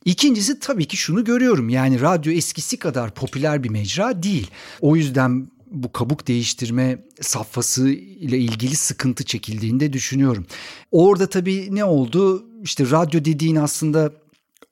İkincisi 0.05 0.59
tabii 0.59 0.85
ki 0.85 0.97
şunu 0.97 1.23
görüyorum. 1.23 1.69
Yani 1.69 2.01
radyo 2.01 2.33
eskisi 2.33 2.79
kadar 2.79 3.13
popüler 3.13 3.63
bir 3.63 3.69
mecra 3.69 4.23
değil. 4.23 4.47
O 4.81 4.95
yüzden 4.95 5.47
bu 5.71 5.91
kabuk 5.91 6.27
değiştirme 6.27 7.05
safhası 7.21 7.89
ile 7.89 8.37
ilgili 8.37 8.75
sıkıntı 8.75 9.23
çekildiğini 9.23 9.79
de 9.79 9.93
düşünüyorum. 9.93 10.45
Orada 10.91 11.29
tabii 11.29 11.67
ne 11.71 11.83
oldu? 11.83 12.45
İşte 12.63 12.91
radyo 12.91 13.25
dediğin 13.25 13.55
aslında 13.55 14.11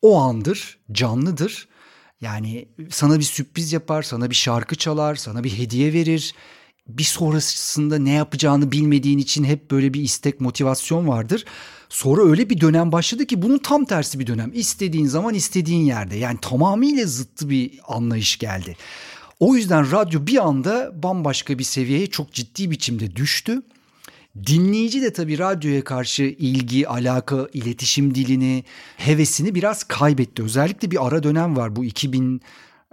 o 0.02 0.18
andır, 0.18 0.78
canlıdır. 0.92 1.68
Yani 2.22 2.68
sana 2.90 3.20
bir 3.20 3.24
sürpriz 3.24 3.74
yapar, 3.74 4.04
sana 4.04 4.30
bir 4.30 4.36
şarkı 4.36 4.76
çalar, 4.76 5.16
sana 5.16 5.44
bir 5.44 5.58
hediye 5.58 5.94
verir. 5.94 6.34
Bir 6.88 7.04
sonrasında 7.04 7.98
ne 7.98 8.12
yapacağını 8.12 8.72
bilmediğin 8.72 9.18
için 9.18 9.44
hep 9.44 9.72
böyle 9.72 9.94
bir 9.94 10.02
istek, 10.02 10.42
motivasyon 10.42 11.08
vardır. 11.08 11.46
Sonra 11.90 12.22
öyle 12.22 12.50
bir 12.50 12.62
dönem 12.62 12.92
başladı 12.92 13.26
ki 13.26 13.42
bunun 13.42 13.58
tam 13.58 13.86
tersi 13.86 14.20
bir 14.20 14.28
dönem. 14.28 14.52
İstediğin 14.54 15.06
zaman 15.06 15.34
istediğin 15.34 15.86
yerde. 15.86 16.16
Yani 16.16 16.38
tamamıyla 16.42 17.06
zıttı 17.06 17.50
bir 17.50 17.80
anlayış 17.88 18.38
geldi. 18.38 18.78
O 19.40 19.56
yüzden 19.56 19.92
radyo 19.92 20.28
bir 20.28 20.46
anda 20.46 21.04
bambaşka 21.04 21.60
bir 21.60 21.64
seviyeye 21.64 22.08
çok 22.08 22.34
ciddi 22.34 22.72
biçimde 22.72 23.16
düştü. 23.16 23.62
Dinleyici 24.48 25.02
de 25.02 25.14
tabii 25.14 25.40
radyoya 25.40 25.84
karşı 25.84 26.24
ilgi, 26.24 26.88
alaka, 26.88 27.48
iletişim 27.54 28.16
dilini, 28.16 28.64
hevesini 28.98 29.56
biraz 29.56 29.84
kaybetti. 29.84 30.44
Özellikle 30.44 30.92
bir 30.92 31.08
ara 31.08 31.24
dönem 31.24 31.58
var 31.58 31.76
bu 31.76 31.86
2000 31.86 32.42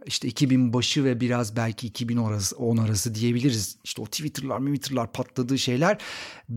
işte 0.06 0.28
2000 0.28 0.72
başı 0.72 1.04
ve 1.04 1.20
biraz 1.20 1.56
belki 1.56 1.86
2010 1.86 2.30
arası, 2.30 2.56
10 2.56 2.76
arası 2.76 3.14
diyebiliriz. 3.14 3.76
İşte 3.84 4.02
o 4.02 4.04
Twitter'lar, 4.04 4.60
Twitter'lar 4.60 5.12
patladığı 5.12 5.58
şeyler 5.58 5.98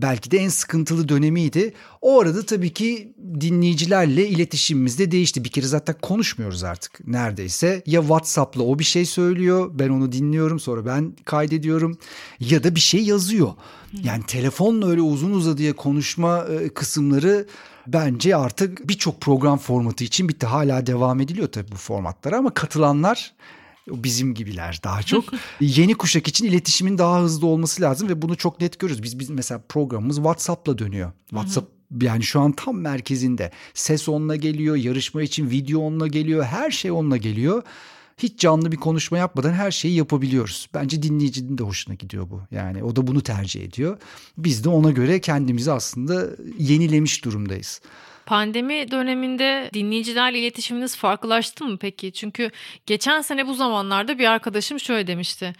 belki 0.02 0.30
de 0.30 0.38
en 0.38 0.48
sıkıntılı 0.48 1.08
dönemiydi. 1.08 1.72
O 2.02 2.20
arada 2.20 2.46
tabii 2.46 2.72
ki 2.72 3.14
dinleyicilerle 3.40 4.28
iletişimimiz 4.28 4.98
de 4.98 5.10
değişti. 5.10 5.44
Bir 5.44 5.48
kere 5.48 5.66
zaten 5.66 5.96
konuşmuyoruz 6.02 6.64
artık 6.64 7.08
neredeyse. 7.08 7.82
Ya 7.86 8.00
WhatsApp'la 8.00 8.62
o 8.62 8.78
bir 8.78 8.84
şey 8.84 9.06
söylüyor, 9.06 9.70
ben 9.74 9.88
onu 9.88 10.12
dinliyorum, 10.12 10.60
sonra 10.60 10.86
ben 10.86 11.12
kaydediyorum 11.24 11.98
ya 12.40 12.64
da 12.64 12.74
bir 12.74 12.80
şey 12.80 13.04
yazıyor. 13.04 13.52
Yani 14.02 14.22
telefonla 14.26 14.88
öyle 14.88 15.00
uzun 15.00 15.30
uzadıya 15.30 15.72
konuşma 15.72 16.44
e, 16.44 16.68
kısımları 16.68 17.46
bence 17.86 18.36
artık 18.36 18.88
birçok 18.88 19.20
program 19.20 19.58
formatı 19.58 20.04
için 20.04 20.28
bitti. 20.28 20.46
Hala 20.46 20.86
devam 20.86 21.20
ediliyor 21.20 21.48
tabii 21.48 21.72
bu 21.72 21.76
formatlar 21.76 22.32
ama 22.32 22.54
katılanlar 22.54 23.34
bizim 23.86 24.34
gibiler 24.34 24.80
daha 24.84 25.02
çok. 25.02 25.24
Yeni 25.60 25.94
kuşak 25.94 26.28
için 26.28 26.46
iletişimin 26.46 26.98
daha 26.98 27.22
hızlı 27.22 27.46
olması 27.46 27.82
lazım 27.82 28.08
ve 28.08 28.22
bunu 28.22 28.36
çok 28.36 28.60
net 28.60 28.78
görüyoruz. 28.78 29.02
Biz, 29.02 29.18
biz 29.18 29.30
mesela 29.30 29.60
programımız 29.68 30.16
WhatsApp'la 30.16 30.78
dönüyor. 30.78 31.12
WhatsApp 31.30 31.70
yani 32.02 32.22
şu 32.22 32.40
an 32.40 32.52
tam 32.52 32.78
merkezinde. 32.78 33.50
Ses 33.74 34.08
onunla 34.08 34.36
geliyor, 34.36 34.76
yarışma 34.76 35.22
için 35.22 35.50
video 35.50 35.80
onunla 35.80 36.06
geliyor, 36.06 36.44
her 36.44 36.70
şey 36.70 36.90
onunla 36.90 37.16
geliyor 37.16 37.62
hiç 38.18 38.40
canlı 38.40 38.72
bir 38.72 38.76
konuşma 38.76 39.18
yapmadan 39.18 39.52
her 39.52 39.70
şeyi 39.70 39.94
yapabiliyoruz. 39.94 40.68
Bence 40.74 41.02
dinleyicinin 41.02 41.58
de 41.58 41.62
hoşuna 41.62 41.94
gidiyor 41.94 42.30
bu. 42.30 42.42
Yani 42.50 42.84
o 42.84 42.96
da 42.96 43.06
bunu 43.06 43.20
tercih 43.20 43.64
ediyor. 43.64 43.98
Biz 44.38 44.64
de 44.64 44.68
ona 44.68 44.90
göre 44.90 45.20
kendimizi 45.20 45.72
aslında 45.72 46.26
yenilemiş 46.58 47.24
durumdayız. 47.24 47.80
Pandemi 48.26 48.90
döneminde 48.90 49.70
dinleyicilerle 49.74 50.38
iletişiminiz 50.38 50.96
farklılaştı 50.96 51.64
mı 51.64 51.78
peki? 51.78 52.12
Çünkü 52.12 52.50
geçen 52.86 53.20
sene 53.20 53.46
bu 53.46 53.54
zamanlarda 53.54 54.18
bir 54.18 54.26
arkadaşım 54.26 54.80
şöyle 54.80 55.06
demişti. 55.06 55.52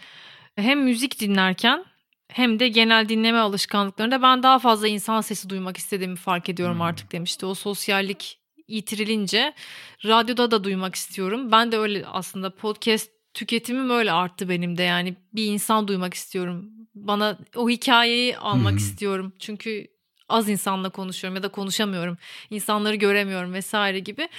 Hem 0.55 0.83
müzik 0.83 1.19
dinlerken 1.19 1.85
hem 2.27 2.59
de 2.59 2.67
genel 2.67 3.09
dinleme 3.09 3.37
alışkanlıklarında 3.37 4.21
ben 4.21 4.43
daha 4.43 4.59
fazla 4.59 4.87
insan 4.87 5.21
sesi 5.21 5.49
duymak 5.49 5.77
istediğimi 5.77 6.15
fark 6.15 6.49
ediyorum 6.49 6.75
hmm. 6.75 6.81
artık 6.81 7.11
demişti. 7.11 7.45
O 7.45 7.53
sosyallik 7.53 8.39
yitirilince 8.67 9.53
radyoda 10.05 10.51
da 10.51 10.63
duymak 10.63 10.95
istiyorum. 10.95 11.51
Ben 11.51 11.71
de 11.71 11.77
öyle 11.77 12.05
aslında 12.05 12.55
podcast 12.55 13.11
tüketimim 13.33 13.89
öyle 13.89 14.11
arttı 14.11 14.49
benim 14.49 14.77
de 14.77 14.83
yani 14.83 15.15
bir 15.33 15.45
insan 15.45 15.87
duymak 15.87 16.13
istiyorum. 16.13 16.69
Bana 16.95 17.37
o 17.55 17.69
hikayeyi 17.69 18.37
almak 18.37 18.71
hmm. 18.71 18.77
istiyorum. 18.77 19.33
Çünkü 19.39 19.87
az 20.29 20.49
insanla 20.49 20.89
konuşuyorum 20.89 21.35
ya 21.35 21.43
da 21.43 21.49
konuşamıyorum. 21.49 22.17
İnsanları 22.49 22.95
göremiyorum 22.95 23.53
vesaire 23.53 23.99
gibi. 23.99 24.29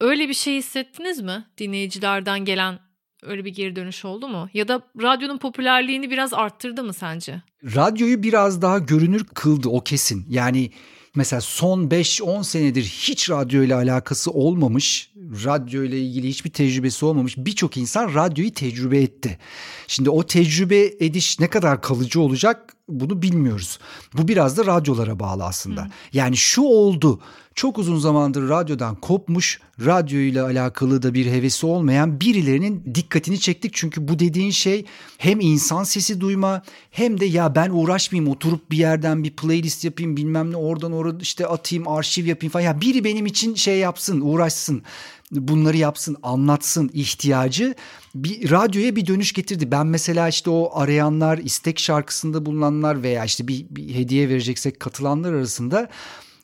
Öyle 0.00 0.28
bir 0.28 0.34
şey 0.34 0.56
hissettiniz 0.56 1.20
mi? 1.20 1.44
Dinleyicilerden 1.58 2.44
gelen 2.44 2.78
öyle 3.22 3.44
bir 3.44 3.50
geri 3.50 3.76
dönüş 3.76 4.04
oldu 4.04 4.28
mu? 4.28 4.48
Ya 4.54 4.68
da 4.68 4.82
radyonun 5.02 5.38
popülerliğini 5.38 6.10
biraz 6.10 6.34
arttırdı 6.34 6.84
mı 6.84 6.92
sence? 6.92 7.42
Radyoyu 7.64 8.22
biraz 8.22 8.62
daha 8.62 8.78
görünür 8.78 9.24
kıldı 9.24 9.68
o 9.68 9.80
kesin. 9.80 10.26
Yani 10.30 10.70
mesela 11.14 11.40
son 11.40 11.88
5-10 11.88 12.44
senedir 12.44 12.82
hiç 12.84 13.30
radyo 13.30 13.62
ile 13.62 13.74
alakası 13.74 14.30
olmamış, 14.30 15.10
radyo 15.44 15.82
ile 15.82 16.00
ilgili 16.00 16.28
hiçbir 16.28 16.50
tecrübesi 16.50 17.04
olmamış 17.04 17.36
birçok 17.36 17.76
insan 17.76 18.14
radyoyu 18.14 18.54
tecrübe 18.54 18.98
etti. 18.98 19.38
Şimdi 19.86 20.10
o 20.10 20.26
tecrübe 20.26 20.80
ediş 21.00 21.40
ne 21.40 21.50
kadar 21.50 21.82
kalıcı 21.82 22.20
olacak 22.20 22.75
bunu 22.88 23.22
bilmiyoruz. 23.22 23.78
Bu 24.14 24.28
biraz 24.28 24.56
da 24.56 24.66
radyolara 24.66 25.18
bağlı 25.18 25.44
aslında. 25.44 25.84
Hı. 25.84 25.88
Yani 26.12 26.36
şu 26.36 26.62
oldu. 26.62 27.20
Çok 27.54 27.78
uzun 27.78 27.98
zamandır 27.98 28.48
radyodan 28.48 28.94
kopmuş, 28.94 29.60
radyo 29.84 30.18
ile 30.18 30.42
alakalı 30.42 31.02
da 31.02 31.14
bir 31.14 31.26
hevesi 31.26 31.66
olmayan 31.66 32.20
birilerinin 32.20 32.94
dikkatini 32.94 33.40
çektik. 33.40 33.74
Çünkü 33.74 34.08
bu 34.08 34.18
dediğin 34.18 34.50
şey 34.50 34.84
hem 35.18 35.40
insan 35.40 35.84
sesi 35.84 36.20
duyma 36.20 36.62
hem 36.90 37.20
de 37.20 37.24
ya 37.24 37.54
ben 37.54 37.70
uğraşmayayım 37.70 38.32
oturup 38.32 38.70
bir 38.70 38.76
yerden 38.76 39.24
bir 39.24 39.30
playlist 39.30 39.84
yapayım 39.84 40.16
bilmem 40.16 40.52
ne 40.52 40.56
oradan 40.56 40.92
orada 40.92 41.22
işte 41.22 41.46
atayım 41.46 41.88
arşiv 41.88 42.26
yapayım 42.26 42.52
falan. 42.52 42.64
Ya 42.64 42.80
biri 42.80 43.04
benim 43.04 43.26
için 43.26 43.54
şey 43.54 43.78
yapsın 43.78 44.20
uğraşsın 44.20 44.82
bunları 45.30 45.76
yapsın, 45.76 46.16
anlatsın 46.22 46.90
ihtiyacı 46.92 47.74
bir 48.14 48.50
radyoya 48.50 48.96
bir 48.96 49.06
dönüş 49.06 49.32
getirdi. 49.32 49.70
Ben 49.70 49.86
mesela 49.86 50.28
işte 50.28 50.50
o 50.50 50.70
arayanlar, 50.74 51.38
istek 51.38 51.78
şarkısında 51.78 52.46
bulunanlar 52.46 53.02
veya 53.02 53.24
işte 53.24 53.48
bir, 53.48 53.66
bir 53.70 53.94
hediye 53.94 54.28
vereceksek 54.28 54.80
katılanlar 54.80 55.32
arasında 55.32 55.88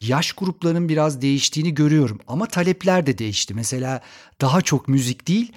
yaş 0.00 0.32
gruplarının 0.32 0.88
biraz 0.88 1.22
değiştiğini 1.22 1.74
görüyorum. 1.74 2.18
Ama 2.28 2.46
talepler 2.46 3.06
de 3.06 3.18
değişti. 3.18 3.54
Mesela 3.54 4.00
daha 4.40 4.62
çok 4.62 4.88
müzik 4.88 5.28
değil, 5.28 5.52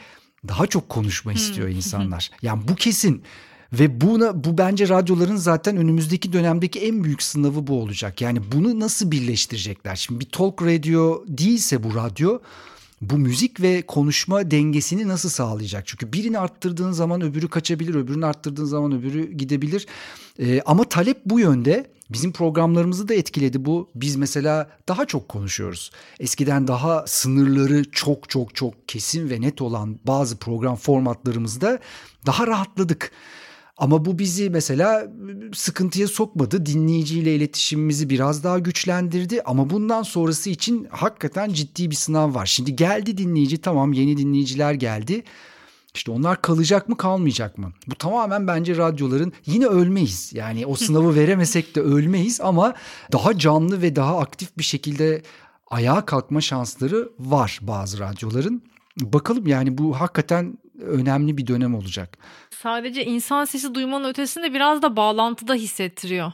daha 0.47 0.67
çok 0.67 0.89
konuşma 0.89 1.33
istiyor 1.33 1.67
insanlar. 1.69 2.31
Yani 2.41 2.67
bu 2.67 2.75
kesin. 2.75 3.23
Ve 3.73 4.01
buna 4.01 4.43
bu 4.43 4.57
bence 4.57 4.89
radyoların 4.89 5.35
zaten 5.35 5.77
önümüzdeki 5.77 6.33
dönemdeki 6.33 6.79
en 6.79 7.03
büyük 7.03 7.23
sınavı 7.23 7.67
bu 7.67 7.81
olacak. 7.81 8.21
Yani 8.21 8.51
bunu 8.51 8.79
nasıl 8.79 9.11
birleştirecekler? 9.11 9.95
Şimdi 9.95 10.19
bir 10.19 10.29
talk 10.29 10.61
radio 10.61 11.23
değilse 11.27 11.83
bu 11.83 11.95
radyo 11.95 12.39
bu 13.01 13.17
müzik 13.17 13.61
ve 13.61 13.81
konuşma 13.81 14.51
dengesini 14.51 15.07
nasıl 15.07 15.29
sağlayacak? 15.29 15.87
Çünkü 15.87 16.13
birini 16.13 16.39
arttırdığın 16.39 16.91
zaman 16.91 17.21
öbürü 17.21 17.47
kaçabilir, 17.47 17.95
öbürünü 17.95 18.25
arttırdığın 18.25 18.65
zaman 18.65 18.91
öbürü 18.91 19.31
gidebilir. 19.31 19.85
Ee, 20.39 20.61
ama 20.65 20.83
talep 20.83 21.25
bu 21.25 21.39
yönde. 21.39 21.95
Bizim 22.09 22.31
programlarımızı 22.31 23.07
da 23.07 23.13
etkiledi 23.13 23.65
bu. 23.65 23.89
Biz 23.95 24.15
mesela 24.15 24.69
daha 24.87 25.05
çok 25.05 25.29
konuşuyoruz. 25.29 25.91
Eskiden 26.19 26.67
daha 26.67 27.03
sınırları 27.07 27.91
çok 27.91 28.29
çok 28.29 28.55
çok 28.55 28.89
kesin 28.89 29.29
ve 29.29 29.41
net 29.41 29.61
olan 29.61 29.99
bazı 30.07 30.37
program 30.37 30.75
formatlarımızda 30.75 31.79
daha 32.25 32.47
rahatladık. 32.47 33.11
Ama 33.77 34.05
bu 34.05 34.19
bizi 34.19 34.49
mesela 34.49 35.07
sıkıntıya 35.53 36.07
sokmadı. 36.07 36.65
Dinleyiciyle 36.65 37.35
iletişimimizi 37.35 38.09
biraz 38.09 38.43
daha 38.43 38.59
güçlendirdi. 38.59 39.41
Ama 39.41 39.69
bundan 39.69 40.03
sonrası 40.03 40.49
için 40.49 40.87
hakikaten 40.89 41.53
ciddi 41.53 41.89
bir 41.91 41.95
sınav 41.95 42.35
var. 42.35 42.45
Şimdi 42.45 42.75
geldi 42.75 43.17
dinleyici 43.17 43.57
tamam 43.57 43.93
yeni 43.93 44.17
dinleyiciler 44.17 44.73
geldi. 44.73 45.23
İşte 45.95 46.11
onlar 46.11 46.41
kalacak 46.41 46.89
mı 46.89 46.97
kalmayacak 46.97 47.57
mı? 47.57 47.73
Bu 47.87 47.95
tamamen 47.95 48.47
bence 48.47 48.77
radyoların 48.77 49.33
yine 49.45 49.65
ölmeyiz. 49.65 50.31
Yani 50.33 50.65
o 50.65 50.75
sınavı 50.75 51.15
veremesek 51.21 51.75
de 51.75 51.81
ölmeyiz 51.81 52.41
ama 52.41 52.73
daha 53.11 53.37
canlı 53.37 53.81
ve 53.81 53.95
daha 53.95 54.19
aktif 54.19 54.57
bir 54.57 54.63
şekilde 54.63 55.21
ayağa 55.67 56.05
kalkma 56.05 56.41
şansları 56.41 57.09
var 57.19 57.59
bazı 57.61 57.99
radyoların. 57.99 58.61
Bakalım 59.01 59.47
yani 59.47 59.77
bu 59.77 59.99
hakikaten 59.99 60.57
önemli 60.79 61.37
bir 61.37 61.47
dönem 61.47 61.75
olacak. 61.75 62.17
Sadece 62.49 63.05
insan 63.05 63.45
sesi 63.45 63.75
duymanın 63.75 64.09
ötesinde 64.09 64.53
biraz 64.53 64.81
da 64.81 64.95
bağlantıda 64.95 65.53
hissettiriyor. 65.53 66.31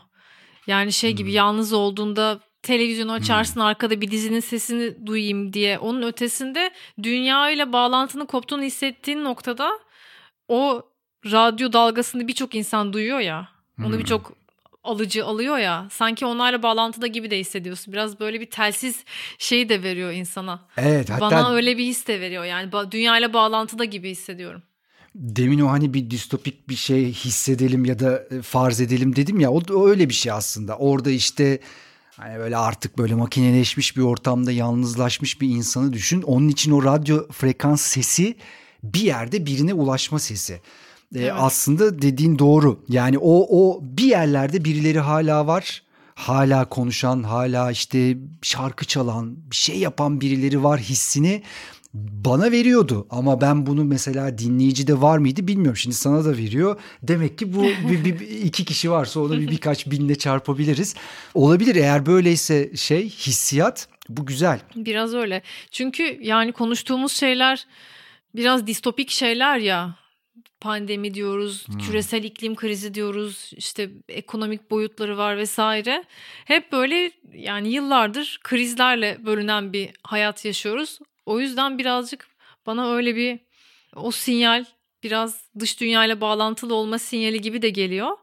Yani 0.67 0.93
şey 0.93 1.11
gibi 1.11 1.29
hmm. 1.29 1.35
yalnız 1.35 1.73
olduğunda 1.73 2.39
televizyonu 2.61 3.11
açarsın 3.11 3.55
hmm. 3.55 3.61
arkada 3.61 4.01
bir 4.01 4.11
dizinin 4.11 4.39
sesini 4.39 5.05
duyayım 5.05 5.53
diye. 5.53 5.79
Onun 5.79 6.01
ötesinde 6.01 6.71
dünya 7.03 7.49
ile 7.49 7.73
bağlantının 7.73 8.25
koptuğunu 8.25 8.63
hissettiğin 8.63 9.23
noktada 9.23 9.71
o 10.47 10.81
radyo 11.25 11.73
dalgasını 11.73 12.27
birçok 12.27 12.55
insan 12.55 12.93
duyuyor 12.93 13.19
ya. 13.19 13.49
Onu 13.79 13.91
hmm. 13.91 13.99
birçok 13.99 14.40
alıcı 14.83 15.25
alıyor 15.25 15.57
ya. 15.57 15.87
Sanki 15.91 16.25
onlarla 16.25 16.63
bağlantıda 16.63 17.07
gibi 17.07 17.31
de 17.31 17.39
hissediyorsun. 17.39 17.93
Biraz 17.93 18.19
böyle 18.19 18.39
bir 18.39 18.49
telsiz 18.49 19.03
şeyi 19.37 19.69
de 19.69 19.83
veriyor 19.83 20.11
insana. 20.11 20.59
Evet. 20.77 21.09
Hatta... 21.09 21.21
Bana 21.21 21.53
öyle 21.53 21.77
bir 21.77 21.85
his 21.85 22.07
de 22.07 22.21
veriyor. 22.21 22.43
Yani 22.43 22.71
dünyayla 22.91 23.33
bağlantıda 23.33 23.85
gibi 23.85 24.09
hissediyorum. 24.09 24.63
Demin 25.15 25.59
o 25.59 25.69
hani 25.69 25.93
bir 25.93 26.11
distopik 26.11 26.69
bir 26.69 26.75
şey 26.75 27.13
hissedelim 27.13 27.85
ya 27.85 27.99
da 27.99 28.23
e, 28.31 28.41
farz 28.41 28.81
edelim 28.81 29.15
dedim 29.15 29.39
ya 29.39 29.51
o, 29.51 29.61
o 29.73 29.87
öyle 29.87 30.09
bir 30.09 30.13
şey 30.13 30.31
aslında. 30.31 30.77
Orada 30.77 31.11
işte 31.11 31.59
Hani 32.17 32.39
böyle 32.39 32.57
artık 32.57 32.97
böyle 32.97 33.15
makineleşmiş 33.15 33.97
bir 33.97 34.01
ortamda 34.01 34.51
yalnızlaşmış 34.51 35.41
bir 35.41 35.49
insanı 35.49 35.93
düşün. 35.93 36.21
Onun 36.21 36.47
için 36.47 36.71
o 36.71 36.83
radyo 36.83 37.27
frekans 37.31 37.81
sesi 37.81 38.35
bir 38.83 38.99
yerde 38.99 39.45
birine 39.45 39.73
ulaşma 39.73 40.19
sesi. 40.19 40.61
Ee, 41.15 41.19
evet. 41.19 41.33
Aslında 41.35 42.01
dediğin 42.01 42.39
doğru. 42.39 42.83
Yani 42.89 43.17
o 43.17 43.47
o 43.49 43.79
bir 43.81 44.05
yerlerde 44.05 44.65
birileri 44.65 44.99
hala 44.99 45.47
var. 45.47 45.83
Hala 46.15 46.65
konuşan, 46.65 47.23
hala 47.23 47.71
işte 47.71 48.17
şarkı 48.41 48.85
çalan, 48.85 49.37
bir 49.51 49.55
şey 49.55 49.77
yapan 49.79 50.21
birileri 50.21 50.63
var 50.63 50.79
hissini 50.79 51.43
bana 51.93 52.51
veriyordu 52.51 53.07
ama 53.09 53.41
ben 53.41 53.65
bunu 53.65 53.83
mesela 53.83 54.37
dinleyici 54.37 54.87
de 54.87 55.01
var 55.01 55.17
mıydı 55.17 55.47
bilmiyorum. 55.47 55.77
Şimdi 55.77 55.95
sana 55.95 56.25
da 56.25 56.37
veriyor. 56.37 56.79
Demek 57.03 57.37
ki 57.37 57.55
bu 57.55 57.63
bir, 57.89 58.05
bir, 58.05 58.19
iki 58.19 58.65
kişi 58.65 58.91
varsa 58.91 59.19
onu 59.19 59.39
bir 59.39 59.47
birkaç 59.47 59.87
binle 59.87 60.15
çarpabiliriz. 60.15 60.95
Olabilir 61.33 61.75
eğer 61.75 62.05
böyleyse 62.05 62.75
şey 62.75 63.09
hissiyat 63.09 63.87
bu 64.09 64.25
güzel. 64.25 64.59
Biraz 64.75 65.13
öyle. 65.13 65.41
Çünkü 65.71 66.19
yani 66.21 66.51
konuştuğumuz 66.51 67.11
şeyler 67.11 67.67
biraz 68.35 68.67
distopik 68.67 69.09
şeyler 69.09 69.57
ya. 69.57 70.00
Pandemi 70.61 71.13
diyoruz, 71.13 71.67
hmm. 71.67 71.77
küresel 71.77 72.23
iklim 72.23 72.55
krizi 72.55 72.93
diyoruz, 72.93 73.51
işte 73.55 73.89
ekonomik 74.09 74.71
boyutları 74.71 75.17
var 75.17 75.37
vesaire. 75.37 76.03
Hep 76.45 76.71
böyle 76.71 77.11
yani 77.33 77.69
yıllardır 77.69 78.39
krizlerle 78.43 79.17
bölünen 79.25 79.73
bir 79.73 79.89
hayat 80.03 80.45
yaşıyoruz. 80.45 80.99
O 81.25 81.39
yüzden 81.39 81.77
birazcık 81.77 82.27
bana 82.65 82.91
öyle 82.91 83.15
bir 83.15 83.39
o 83.95 84.11
sinyal 84.11 84.65
biraz 85.03 85.49
dış 85.59 85.79
dünyayla 85.81 86.21
bağlantılı 86.21 86.75
olma 86.75 86.99
sinyali 86.99 87.41
gibi 87.41 87.61
de 87.61 87.69
geliyor. 87.69 88.17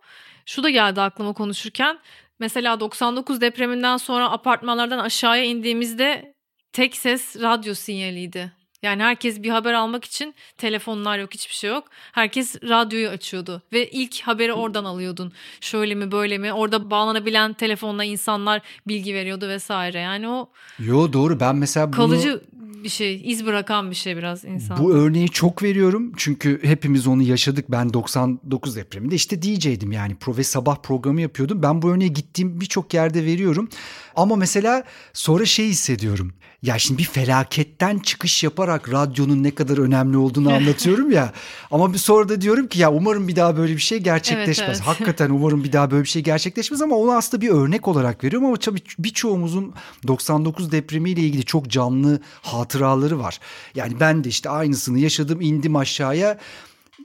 Şu 0.47 0.63
da 0.63 0.71
geldi 0.71 1.01
aklıma 1.01 1.33
konuşurken. 1.33 1.99
Mesela 2.39 2.81
99 2.81 3.41
depreminden 3.41 3.97
sonra 3.97 4.31
apartmanlardan 4.31 4.99
aşağıya 4.99 5.45
indiğimizde 5.45 6.35
tek 6.73 6.97
ses 6.97 7.37
radyo 7.41 7.75
sinyaliydi. 7.75 8.58
Yani 8.83 9.03
herkes 9.03 9.43
bir 9.43 9.51
haber 9.51 9.73
almak 9.73 10.05
için 10.05 10.35
telefonlar 10.59 11.19
yok 11.19 11.35
hiçbir 11.35 11.55
şey 11.55 11.71
yok. 11.71 11.85
Herkes 12.13 12.57
radyoyu 12.63 13.09
açıyordu 13.09 13.63
ve 13.73 13.91
ilk 13.91 14.21
haberi 14.21 14.53
oradan 14.53 14.85
alıyordun. 14.85 15.33
Şöyle 15.61 15.95
mi 15.95 16.13
böyle 16.13 16.39
mi 16.39 16.53
orada 16.53 16.91
bağlanabilen 16.91 17.53
telefonla 17.53 18.05
insanlar 18.05 18.63
bilgi 18.89 19.15
veriyordu 19.15 19.49
vesaire. 19.49 19.99
Yani 19.99 20.29
o 20.29 20.49
Yo 20.79 21.13
doğru 21.13 21.41
ben 21.41 21.57
mesela 21.57 21.87
bunu 21.87 21.97
kalıcı 21.97 22.43
bir 22.85 22.89
şey, 22.89 23.31
iz 23.31 23.47
bırakan 23.47 23.91
bir 23.91 23.97
şey 23.97 24.17
biraz 24.17 24.45
insan. 24.45 24.79
Bu 24.79 24.95
örneği 24.95 25.29
çok 25.29 25.63
veriyorum 25.63 26.13
çünkü 26.17 26.61
hepimiz 26.63 27.07
onu 27.07 27.23
yaşadık. 27.23 27.65
Ben 27.69 27.93
99 27.93 28.77
depreminde 28.77 29.15
işte 29.15 29.43
DJ'dim 29.43 29.93
yani 29.93 30.15
pro 30.15 30.37
ve 30.37 30.45
sabah 30.45 30.77
programı 30.83 31.21
yapıyordum. 31.21 31.63
Ben 31.63 31.83
bu 31.83 31.91
örneği 31.91 32.13
gittiğim 32.13 32.61
birçok 32.61 32.95
yerde 32.95 33.25
veriyorum. 33.25 33.69
Ama 34.17 34.37
mesela 34.37 34.85
sonra 35.13 35.45
şey 35.45 35.69
hissediyorum. 35.69 36.33
Ya 36.63 36.79
şimdi 36.79 36.99
bir 36.99 37.05
felaketten 37.05 37.99
çıkış 37.99 38.43
yaparak 38.69 38.93
radyonun 38.93 39.43
ne 39.43 39.51
kadar 39.51 39.79
önemli 39.79 40.17
olduğunu 40.17 40.53
anlatıyorum 40.53 41.11
ya. 41.11 41.33
Ama 41.71 41.93
bir 41.93 41.99
sonra 41.99 42.29
da 42.29 42.41
diyorum 42.41 42.67
ki 42.67 42.81
ya 42.81 42.93
umarım 42.93 43.29
bir 43.29 43.37
daha 43.37 43.57
böyle 43.57 43.73
bir 43.73 43.81
şey 43.81 43.99
gerçekleşmez. 43.99 44.59
Evet, 44.59 44.77
evet. 44.77 44.87
Hakikaten 44.87 45.31
umarım 45.31 45.65
bir 45.65 45.73
daha 45.73 45.91
böyle 45.91 46.03
bir 46.03 46.09
şey 46.09 46.23
gerçekleşmez 46.23 46.83
ama 46.83 46.97
onu 46.97 47.13
aslında 47.13 47.41
bir 47.41 47.49
örnek 47.49 47.89
olarak 47.89 48.25
veriyorum 48.25 48.49
ama 48.49 48.57
tabii 48.57 48.81
birçoğumuzun 48.99 49.75
99 50.07 50.73
depremiyle 50.73 51.21
ilgili 51.21 51.45
çok 51.45 51.69
canlı 51.69 52.21
hatıraları 52.43 53.19
var. 53.19 53.41
Yani 53.75 54.01
ben 54.01 54.25
de 54.25 54.29
işte 54.29 54.51
aynısını 54.51 54.99
yaşadım 54.99 55.41
indim 55.41 55.77
aşağıya 55.77 56.39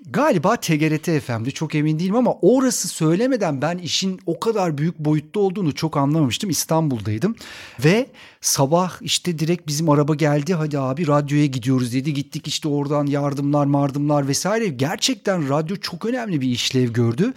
Galiba 0.09 0.55
TGRT 0.55 1.21
FM'de 1.21 1.51
çok 1.51 1.75
emin 1.75 1.99
değilim 1.99 2.15
ama 2.15 2.33
orası 2.41 2.87
söylemeden 2.87 3.61
ben 3.61 3.77
işin 3.77 4.19
o 4.25 4.39
kadar 4.39 4.77
büyük 4.77 4.99
boyutta 4.99 5.39
olduğunu 5.39 5.75
çok 5.75 5.97
anlamamıştım. 5.97 6.49
İstanbul'daydım 6.49 7.35
ve 7.83 8.07
sabah 8.41 9.01
işte 9.01 9.39
direkt 9.39 9.67
bizim 9.67 9.89
araba 9.89 10.15
geldi 10.15 10.53
hadi 10.53 10.79
abi 10.79 11.07
radyoya 11.07 11.45
gidiyoruz 11.45 11.93
dedi. 11.93 12.13
Gittik 12.13 12.47
işte 12.47 12.67
oradan 12.67 13.05
yardımlar 13.05 13.65
mardımlar 13.65 14.27
vesaire. 14.27 14.67
Gerçekten 14.67 15.49
radyo 15.49 15.75
çok 15.75 16.05
önemli 16.05 16.41
bir 16.41 16.47
işlev 16.47 16.93
gördü. 16.93 17.33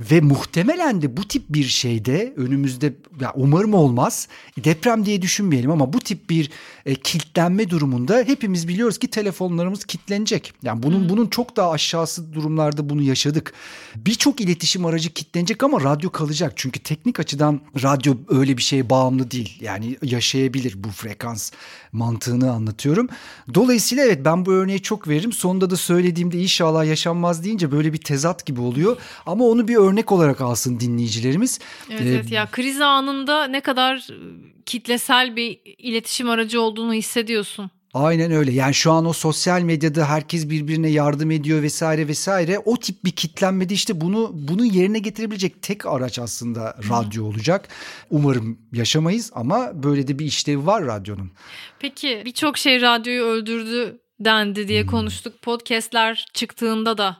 Ve 0.00 0.20
muhtemelen 0.20 1.02
de 1.02 1.16
bu 1.16 1.28
tip 1.28 1.42
bir 1.48 1.64
şeyde 1.64 2.32
önümüzde 2.36 2.92
ya 3.20 3.32
umarım 3.34 3.74
olmaz 3.74 4.28
deprem 4.64 5.04
diye 5.04 5.22
düşünmeyelim 5.22 5.70
ama 5.70 5.92
bu 5.92 6.00
tip 6.00 6.30
bir 6.30 6.50
e, 6.88 6.94
kilitlenme 6.94 7.70
durumunda 7.70 8.16
hepimiz 8.26 8.68
biliyoruz 8.68 8.98
ki 8.98 9.08
telefonlarımız 9.08 9.84
kilitlenecek. 9.84 10.52
Yani 10.62 10.82
bunun 10.82 11.00
hmm. 11.00 11.08
bunun 11.08 11.26
çok 11.26 11.56
daha 11.56 11.70
aşağısı 11.70 12.32
durumlarda 12.32 12.88
bunu 12.88 13.02
yaşadık. 13.02 13.52
Birçok 13.96 14.40
iletişim 14.40 14.86
aracı 14.86 15.10
kilitlenecek 15.10 15.62
ama 15.62 15.80
radyo 15.80 16.10
kalacak. 16.10 16.52
Çünkü 16.56 16.80
teknik 16.80 17.20
açıdan 17.20 17.60
radyo 17.82 18.14
öyle 18.28 18.56
bir 18.56 18.62
şeye 18.62 18.90
bağımlı 18.90 19.30
değil. 19.30 19.58
Yani 19.60 19.96
yaşayabilir 20.02 20.74
bu 20.84 20.88
frekans 20.88 21.52
mantığını 21.92 22.52
anlatıyorum. 22.52 23.08
Dolayısıyla 23.54 24.04
evet 24.04 24.24
ben 24.24 24.46
bu 24.46 24.52
örneği 24.52 24.82
çok 24.82 25.08
veririm. 25.08 25.32
Sonunda 25.32 25.70
da 25.70 25.76
söylediğimde 25.76 26.38
inşallah 26.38 26.84
yaşanmaz 26.84 27.44
deyince 27.44 27.72
böyle 27.72 27.92
bir 27.92 27.98
tezat 27.98 28.46
gibi 28.46 28.60
oluyor. 28.60 28.96
Ama 29.26 29.44
onu 29.44 29.68
bir 29.68 29.76
örnek 29.76 30.12
olarak 30.12 30.40
alsın 30.40 30.80
dinleyicilerimiz. 30.80 31.58
Evet, 31.90 32.02
ee, 32.02 32.08
evet 32.08 32.30
ya 32.30 32.46
kriz 32.50 32.80
anında 32.80 33.46
ne 33.46 33.60
kadar 33.60 33.96
e, 33.96 34.58
kitlesel 34.68 35.36
bir 35.36 35.58
iletişim 35.78 36.30
aracı 36.30 36.60
olduğunu 36.78 36.92
hissediyorsun. 36.92 37.70
Aynen 37.94 38.32
öyle. 38.32 38.52
Yani 38.52 38.74
şu 38.74 38.92
an 38.92 39.06
o 39.06 39.12
sosyal 39.12 39.60
medyada 39.60 40.08
herkes 40.08 40.50
birbirine 40.50 40.88
yardım 40.88 41.30
ediyor 41.30 41.62
vesaire 41.62 42.08
vesaire. 42.08 42.58
O 42.58 42.76
tip 42.76 43.04
bir 43.04 43.10
kitlenmede 43.10 43.74
işte 43.74 44.00
bunu 44.00 44.30
bunu 44.34 44.64
yerine 44.64 44.98
getirebilecek 44.98 45.62
tek 45.62 45.86
araç 45.86 46.18
aslında 46.18 46.76
radyo 46.90 47.24
olacak. 47.24 47.68
Umarım 48.10 48.58
yaşamayız 48.72 49.30
ama 49.34 49.82
böyle 49.82 50.08
de 50.08 50.18
bir 50.18 50.26
işlevi 50.26 50.66
var 50.66 50.84
radyonun. 50.84 51.30
Peki 51.78 52.22
birçok 52.24 52.58
şey 52.58 52.80
radyoyu 52.80 53.22
öldürdü 53.22 54.00
dendi 54.20 54.68
diye 54.68 54.82
hmm. 54.82 54.90
konuştuk. 54.90 55.42
Podcast'ler 55.42 56.26
çıktığında 56.34 56.98
da 56.98 57.16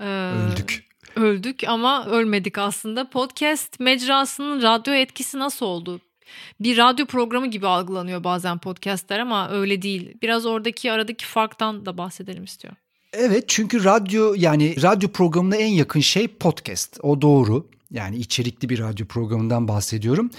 e, 0.00 0.06
öldük 0.06 0.90
öldük 1.16 1.64
ama 1.66 2.06
ölmedik 2.06 2.58
aslında. 2.58 3.10
Podcast 3.10 3.80
mecrasının 3.80 4.62
radyo 4.62 4.94
etkisi 4.94 5.38
nasıl 5.38 5.66
oldu? 5.66 6.00
Bir 6.60 6.76
radyo 6.76 7.06
programı 7.06 7.46
gibi 7.46 7.66
algılanıyor 7.66 8.24
bazen 8.24 8.58
podcastler 8.58 9.18
ama 9.18 9.50
öyle 9.50 9.82
değil. 9.82 10.14
Biraz 10.22 10.46
oradaki 10.46 10.92
aradaki 10.92 11.26
farktan 11.26 11.86
da 11.86 11.98
bahsedelim 11.98 12.44
istiyorum. 12.44 12.78
Evet 13.12 13.44
çünkü 13.48 13.84
radyo 13.84 14.34
yani 14.36 14.82
radyo 14.82 15.08
programına 15.08 15.56
en 15.56 15.72
yakın 15.72 16.00
şey 16.00 16.28
podcast. 16.28 16.98
O 17.02 17.20
doğru. 17.20 17.66
Yani 17.90 18.16
içerikli 18.16 18.68
bir 18.68 18.78
radyo 18.78 19.06
programından 19.06 19.68
bahsediyorum. 19.68 20.30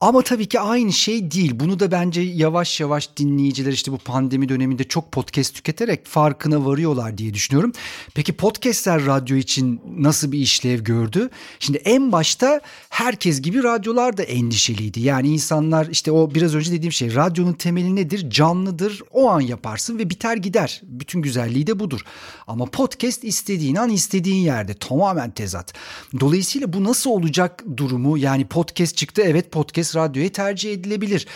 Ama 0.00 0.22
tabii 0.22 0.46
ki 0.46 0.60
aynı 0.60 0.92
şey 0.92 1.30
değil. 1.30 1.52
Bunu 1.54 1.80
da 1.80 1.90
bence 1.90 2.20
yavaş 2.20 2.80
yavaş 2.80 3.16
dinleyiciler 3.16 3.72
işte 3.72 3.92
bu 3.92 3.98
pandemi 3.98 4.48
döneminde 4.48 4.84
çok 4.84 5.12
podcast 5.12 5.54
tüketerek 5.54 6.06
farkına 6.06 6.66
varıyorlar 6.66 7.18
diye 7.18 7.34
düşünüyorum. 7.34 7.72
Peki 8.14 8.32
podcastler 8.32 9.06
radyo 9.06 9.36
için 9.36 9.80
nasıl 9.98 10.32
bir 10.32 10.38
işlev 10.38 10.84
gördü? 10.84 11.30
Şimdi 11.58 11.78
en 11.78 12.12
başta 12.12 12.60
herkes 12.88 13.42
gibi 13.42 13.62
radyolar 13.62 14.16
da 14.16 14.22
endişeliydi. 14.22 15.00
Yani 15.00 15.28
insanlar 15.28 15.86
işte 15.86 16.12
o 16.12 16.34
biraz 16.34 16.54
önce 16.54 16.72
dediğim 16.72 16.92
şey 16.92 17.14
radyonun 17.14 17.52
temeli 17.52 17.96
nedir? 17.96 18.30
Canlıdır. 18.30 19.02
O 19.10 19.30
an 19.30 19.40
yaparsın 19.40 19.98
ve 19.98 20.10
biter 20.10 20.36
gider. 20.36 20.80
Bütün 20.84 21.22
güzelliği 21.22 21.66
de 21.66 21.78
budur. 21.78 22.00
Ama 22.46 22.66
podcast 22.66 23.24
istediğin 23.24 23.76
an 23.76 23.90
istediğin 23.90 24.42
yerde 24.42 24.74
tamamen 24.74 25.30
tezat. 25.30 25.72
Dolayısıyla 26.20 26.72
bu 26.72 26.84
nasıl 26.84 27.10
olacak 27.10 27.64
durumu 27.76 28.18
yani 28.18 28.46
podcast 28.46 28.96
çıktı 28.96 29.22
evet 29.24 29.52
podcast 29.52 29.89
radyoya 29.96 30.32
tercih 30.32 30.72
edilebilir. 30.72 31.26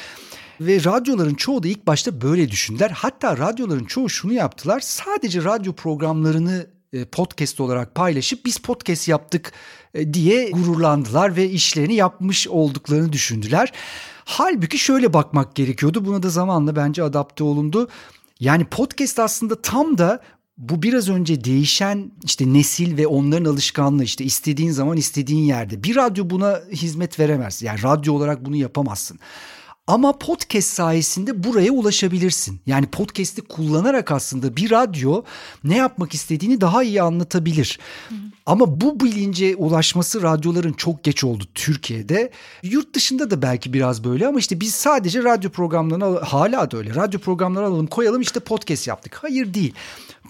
Ve 0.60 0.84
radyoların 0.84 1.34
çoğu 1.34 1.62
da 1.62 1.68
ilk 1.68 1.86
başta 1.86 2.20
böyle 2.20 2.50
düşündüler. 2.50 2.90
Hatta 2.90 3.38
radyoların 3.38 3.84
çoğu 3.84 4.08
şunu 4.10 4.32
yaptılar. 4.32 4.80
Sadece 4.80 5.44
radyo 5.44 5.72
programlarını 5.72 6.66
e, 6.92 7.04
podcast 7.04 7.60
olarak 7.60 7.94
paylaşıp 7.94 8.44
biz 8.44 8.58
podcast 8.58 9.08
yaptık 9.08 9.52
e, 9.94 10.14
diye 10.14 10.50
gururlandılar 10.50 11.36
ve 11.36 11.50
işlerini 11.50 11.94
yapmış 11.94 12.48
olduklarını 12.48 13.12
düşündüler. 13.12 13.72
Halbuki 14.24 14.78
şöyle 14.78 15.12
bakmak 15.12 15.54
gerekiyordu. 15.54 16.04
Buna 16.04 16.22
da 16.22 16.30
zamanla 16.30 16.76
bence 16.76 17.02
adapte 17.02 17.44
olundu. 17.44 17.88
Yani 18.40 18.64
podcast 18.64 19.18
aslında 19.18 19.62
tam 19.62 19.98
da 19.98 20.20
bu 20.58 20.82
biraz 20.82 21.08
önce 21.08 21.44
değişen 21.44 22.12
işte 22.24 22.52
nesil 22.52 22.96
ve 22.96 23.06
onların 23.06 23.44
alışkanlığı 23.44 24.04
işte 24.04 24.24
istediğin 24.24 24.70
zaman 24.70 24.96
istediğin 24.96 25.44
yerde. 25.44 25.82
Bir 25.82 25.96
radyo 25.96 26.30
buna 26.30 26.60
hizmet 26.72 27.20
veremez. 27.20 27.62
Yani 27.62 27.82
radyo 27.82 28.14
olarak 28.14 28.44
bunu 28.44 28.56
yapamazsın. 28.56 29.18
Ama 29.86 30.18
podcast 30.18 30.68
sayesinde 30.68 31.44
buraya 31.44 31.72
ulaşabilirsin. 31.72 32.60
Yani 32.66 32.86
podcast'i 32.86 33.42
kullanarak 33.42 34.12
aslında 34.12 34.56
bir 34.56 34.70
radyo 34.70 35.22
ne 35.64 35.76
yapmak 35.76 36.14
istediğini 36.14 36.60
daha 36.60 36.82
iyi 36.82 37.02
anlatabilir. 37.02 37.78
Hı. 38.08 38.14
Ama 38.46 38.80
bu 38.80 39.00
bilince 39.00 39.56
ulaşması 39.56 40.22
radyoların 40.22 40.72
çok 40.72 41.04
geç 41.04 41.24
oldu 41.24 41.44
Türkiye'de. 41.54 42.30
Yurt 42.62 42.94
dışında 42.94 43.30
da 43.30 43.42
belki 43.42 43.72
biraz 43.72 44.04
böyle 44.04 44.26
ama 44.26 44.38
işte 44.38 44.60
biz 44.60 44.74
sadece 44.74 45.22
radyo 45.22 45.50
programlarını 45.50 46.18
hala 46.18 46.70
da 46.70 46.76
öyle. 46.76 46.94
Radyo 46.94 47.20
programları 47.20 47.66
alalım 47.66 47.86
koyalım 47.86 48.20
işte 48.20 48.40
podcast 48.40 48.86
yaptık. 48.88 49.18
Hayır 49.22 49.54
değil. 49.54 49.74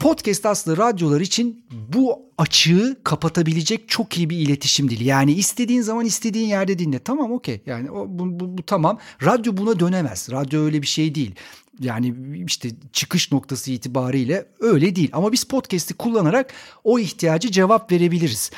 Podcast 0.00 0.46
aslında 0.46 0.76
radyolar 0.76 1.20
için 1.20 1.64
bu 1.88 2.22
açığı 2.38 2.96
kapatabilecek 3.04 3.88
çok 3.88 4.18
iyi 4.18 4.30
bir 4.30 4.38
iletişim 4.38 4.90
dili. 4.90 5.04
Yani 5.04 5.32
istediğin 5.32 5.82
zaman 5.82 6.06
istediğin 6.06 6.48
yerde 6.48 6.78
dinle. 6.78 6.98
Tamam 6.98 7.32
okey 7.32 7.60
yani 7.66 7.90
o, 7.90 8.06
bu, 8.08 8.40
bu, 8.40 8.58
bu 8.58 8.62
tamam. 8.62 8.98
Radyo 9.24 9.56
buna 9.56 9.80
dönemez. 9.80 10.28
Radyo 10.30 10.60
öyle 10.64 10.82
bir 10.82 10.86
şey 10.86 11.14
değil. 11.14 11.34
Yani 11.80 12.14
işte 12.46 12.68
çıkış 12.92 13.32
noktası 13.32 13.70
itibariyle 13.70 14.46
öyle 14.60 14.96
değil. 14.96 15.10
Ama 15.12 15.32
biz 15.32 15.44
podcast'i 15.44 15.94
kullanarak 15.94 16.52
o 16.84 16.98
ihtiyacı 16.98 17.50
cevap 17.50 17.92
verebiliriz. 17.92 18.50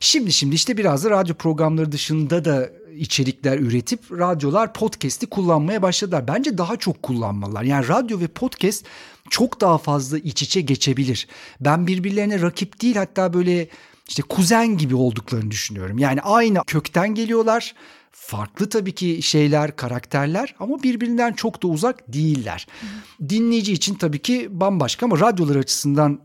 Şimdi 0.00 0.32
şimdi 0.32 0.54
işte 0.54 0.76
biraz 0.76 1.04
da 1.04 1.10
radyo 1.10 1.34
programları 1.34 1.92
dışında 1.92 2.44
da 2.44 2.70
içerikler 2.96 3.58
üretip 3.58 4.12
radyolar 4.12 4.72
podcast'i 4.72 5.26
kullanmaya 5.26 5.82
başladılar. 5.82 6.28
Bence 6.28 6.58
daha 6.58 6.76
çok 6.76 7.02
kullanmalılar. 7.02 7.62
Yani 7.62 7.88
radyo 7.88 8.20
ve 8.20 8.26
podcast 8.26 8.84
çok 9.30 9.60
daha 9.60 9.78
fazla 9.78 10.18
iç 10.18 10.42
içe 10.42 10.60
geçebilir. 10.60 11.28
Ben 11.60 11.86
birbirlerine 11.86 12.40
rakip 12.40 12.82
değil 12.82 12.96
hatta 12.96 13.32
böyle 13.32 13.68
işte 14.08 14.22
kuzen 14.22 14.76
gibi 14.78 14.94
olduklarını 14.94 15.50
düşünüyorum. 15.50 15.98
Yani 15.98 16.20
aynı 16.22 16.62
kökten 16.66 17.14
geliyorlar. 17.14 17.74
Farklı 18.12 18.68
tabii 18.68 18.94
ki 18.94 19.22
şeyler, 19.22 19.76
karakterler 19.76 20.54
ama 20.58 20.82
birbirinden 20.82 21.32
çok 21.32 21.62
da 21.62 21.68
uzak 21.68 22.12
değiller. 22.12 22.66
Dinleyici 23.28 23.72
için 23.72 23.94
tabii 23.94 24.22
ki 24.22 24.48
bambaşka 24.50 25.06
ama 25.06 25.20
radyolar 25.20 25.56
açısından 25.56 26.20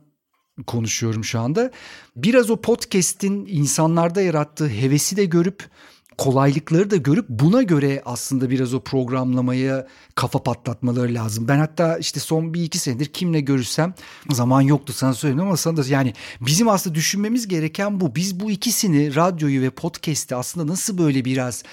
konuşuyorum 0.68 1.24
şu 1.24 1.40
anda. 1.40 1.72
Biraz 2.16 2.50
o 2.50 2.62
podcast'in 2.62 3.46
insanlarda 3.46 4.22
yarattığı 4.22 4.68
hevesi 4.68 5.18
de 5.18 5.26
görüp 5.26 5.70
kolaylıkları 6.18 6.92
da 6.92 6.96
görüp 6.96 7.30
buna 7.30 7.62
göre 7.62 8.02
aslında 8.06 8.50
biraz 8.50 8.74
o 8.74 8.80
programlamaya 8.80 9.88
kafa 10.16 10.44
patlatmaları 10.44 11.14
lazım. 11.14 11.48
Ben 11.48 11.58
hatta 11.58 11.98
işte 11.98 12.20
son 12.20 12.54
bir 12.54 12.64
iki 12.64 12.80
senedir 12.80 13.06
kimle 13.06 13.42
görüşsem 13.42 13.94
zaman 14.30 14.62
yoktu 14.62 14.94
sana 14.94 15.14
söyleyeyim 15.14 15.42
ama 15.42 15.58
sana 15.58 15.78
da 15.78 15.84
yani 15.88 16.14
bizim 16.42 16.70
aslında 16.70 16.96
düşünmemiz 16.96 17.48
gereken 17.48 18.00
bu. 18.00 18.16
Biz 18.16 18.40
bu 18.40 18.52
ikisini 18.52 19.16
radyoyu 19.16 19.62
ve 19.62 19.70
podcast'i 19.70 20.36
aslında 20.36 20.72
nasıl 20.72 20.98
böyle 20.98 21.26
biraz 21.26 21.64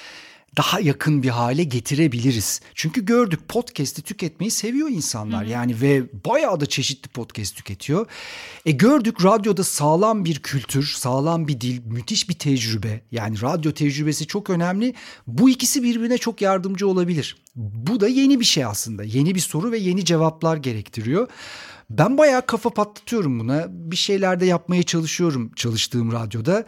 daha 0.56 0.80
yakın 0.80 1.22
bir 1.22 1.28
hale 1.28 1.64
getirebiliriz. 1.64 2.60
Çünkü 2.74 3.04
gördük 3.04 3.48
podcast'i 3.48 4.02
tüketmeyi 4.02 4.50
seviyor 4.50 4.88
insanlar. 4.88 5.44
Hı-hı. 5.44 5.52
Yani 5.52 5.80
ve 5.80 6.02
bayağı 6.26 6.60
da 6.60 6.66
çeşitli 6.66 7.08
podcast 7.08 7.56
tüketiyor. 7.56 8.06
E 8.66 8.70
gördük 8.70 9.24
radyoda 9.24 9.64
sağlam 9.64 10.24
bir 10.24 10.38
kültür, 10.38 10.84
sağlam 10.84 11.48
bir 11.48 11.60
dil, 11.60 11.80
müthiş 11.84 12.28
bir 12.28 12.34
tecrübe. 12.34 13.00
Yani 13.12 13.42
radyo 13.42 13.72
tecrübesi 13.72 14.26
çok 14.26 14.50
önemli. 14.50 14.94
Bu 15.26 15.50
ikisi 15.50 15.82
birbirine 15.82 16.18
çok 16.18 16.42
yardımcı 16.42 16.88
olabilir. 16.88 17.36
Bu 17.56 18.00
da 18.00 18.08
yeni 18.08 18.40
bir 18.40 18.44
şey 18.44 18.64
aslında. 18.64 19.04
Yeni 19.04 19.34
bir 19.34 19.40
soru 19.40 19.72
ve 19.72 19.78
yeni 19.78 20.04
cevaplar 20.04 20.56
gerektiriyor. 20.56 21.28
Ben 21.90 22.18
bayağı 22.18 22.46
kafa 22.46 22.70
patlatıyorum 22.70 23.40
buna. 23.40 23.66
Bir 23.68 23.96
şeyler 23.96 24.40
de 24.40 24.46
yapmaya 24.46 24.82
çalışıyorum 24.82 25.52
çalıştığım 25.56 26.12
radyoda. 26.12 26.64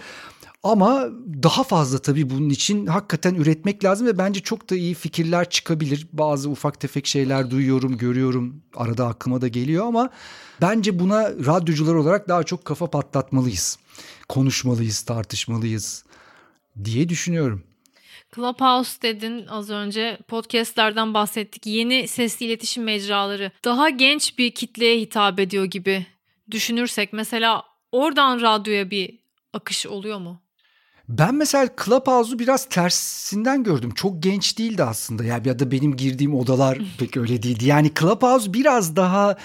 Ama 0.62 1.08
daha 1.42 1.64
fazla 1.64 1.98
tabii 1.98 2.30
bunun 2.30 2.48
için 2.48 2.86
hakikaten 2.86 3.34
üretmek 3.34 3.84
lazım 3.84 4.06
ve 4.06 4.18
bence 4.18 4.40
çok 4.40 4.70
da 4.70 4.76
iyi 4.76 4.94
fikirler 4.94 5.50
çıkabilir. 5.50 6.06
Bazı 6.12 6.50
ufak 6.50 6.80
tefek 6.80 7.06
şeyler 7.06 7.50
duyuyorum, 7.50 7.98
görüyorum. 7.98 8.62
Arada 8.76 9.06
aklıma 9.06 9.40
da 9.40 9.48
geliyor 9.48 9.86
ama 9.86 10.10
bence 10.60 10.98
buna 10.98 11.30
radyocular 11.30 11.94
olarak 11.94 12.28
daha 12.28 12.42
çok 12.42 12.64
kafa 12.64 12.90
patlatmalıyız. 12.90 13.78
Konuşmalıyız, 14.28 15.02
tartışmalıyız 15.02 16.04
diye 16.84 17.08
düşünüyorum. 17.08 17.62
Clubhouse 18.34 19.02
dedin 19.02 19.46
az 19.46 19.70
önce 19.70 20.18
podcastlerden 20.28 21.14
bahsettik. 21.14 21.66
Yeni 21.66 22.08
sesli 22.08 22.46
iletişim 22.46 22.84
mecraları 22.84 23.52
daha 23.64 23.90
genç 23.90 24.38
bir 24.38 24.50
kitleye 24.50 25.00
hitap 25.00 25.40
ediyor 25.40 25.64
gibi 25.64 26.06
düşünürsek 26.50 27.12
mesela 27.12 27.62
oradan 27.92 28.40
radyoya 28.40 28.90
bir 28.90 29.18
akış 29.52 29.86
oluyor 29.86 30.18
mu? 30.18 30.41
Ben 31.18 31.34
mesela 31.34 31.68
Clubhouse'u 31.84 32.38
biraz 32.38 32.64
tersinden 32.64 33.62
gördüm. 33.62 33.90
Çok 33.94 34.22
genç 34.22 34.58
değildi 34.58 34.84
aslında. 34.84 35.24
Yani 35.24 35.48
ya 35.48 35.58
da 35.58 35.70
benim 35.70 35.96
girdiğim 35.96 36.34
odalar 36.34 36.78
pek 36.98 37.16
öyle 37.16 37.42
değildi. 37.42 37.66
Yani 37.66 37.92
Clubhouse 38.00 38.52
biraz 38.52 38.96
daha 38.96 39.36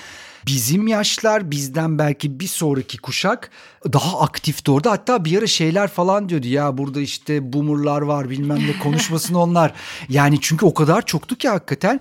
bizim 0.45 0.87
yaşlar 0.87 1.51
bizden 1.51 1.99
belki 1.99 2.39
bir 2.39 2.47
sonraki 2.47 2.97
kuşak 2.97 3.51
daha 3.93 4.19
aktifti 4.19 4.71
orada. 4.71 4.91
Hatta 4.91 5.25
bir 5.25 5.37
ara 5.37 5.47
şeyler 5.47 5.87
falan 5.87 6.29
diyordu 6.29 6.47
ya 6.47 6.77
burada 6.77 7.01
işte 7.01 7.53
boomerlar 7.53 8.01
var 8.01 8.29
bilmem 8.29 8.59
ne 8.67 8.79
konuşmasın 8.79 9.33
onlar. 9.45 9.73
Yani 10.09 10.37
çünkü 10.41 10.65
o 10.65 10.73
kadar 10.73 11.05
çoktu 11.05 11.35
ki 11.35 11.49
hakikaten 11.49 11.99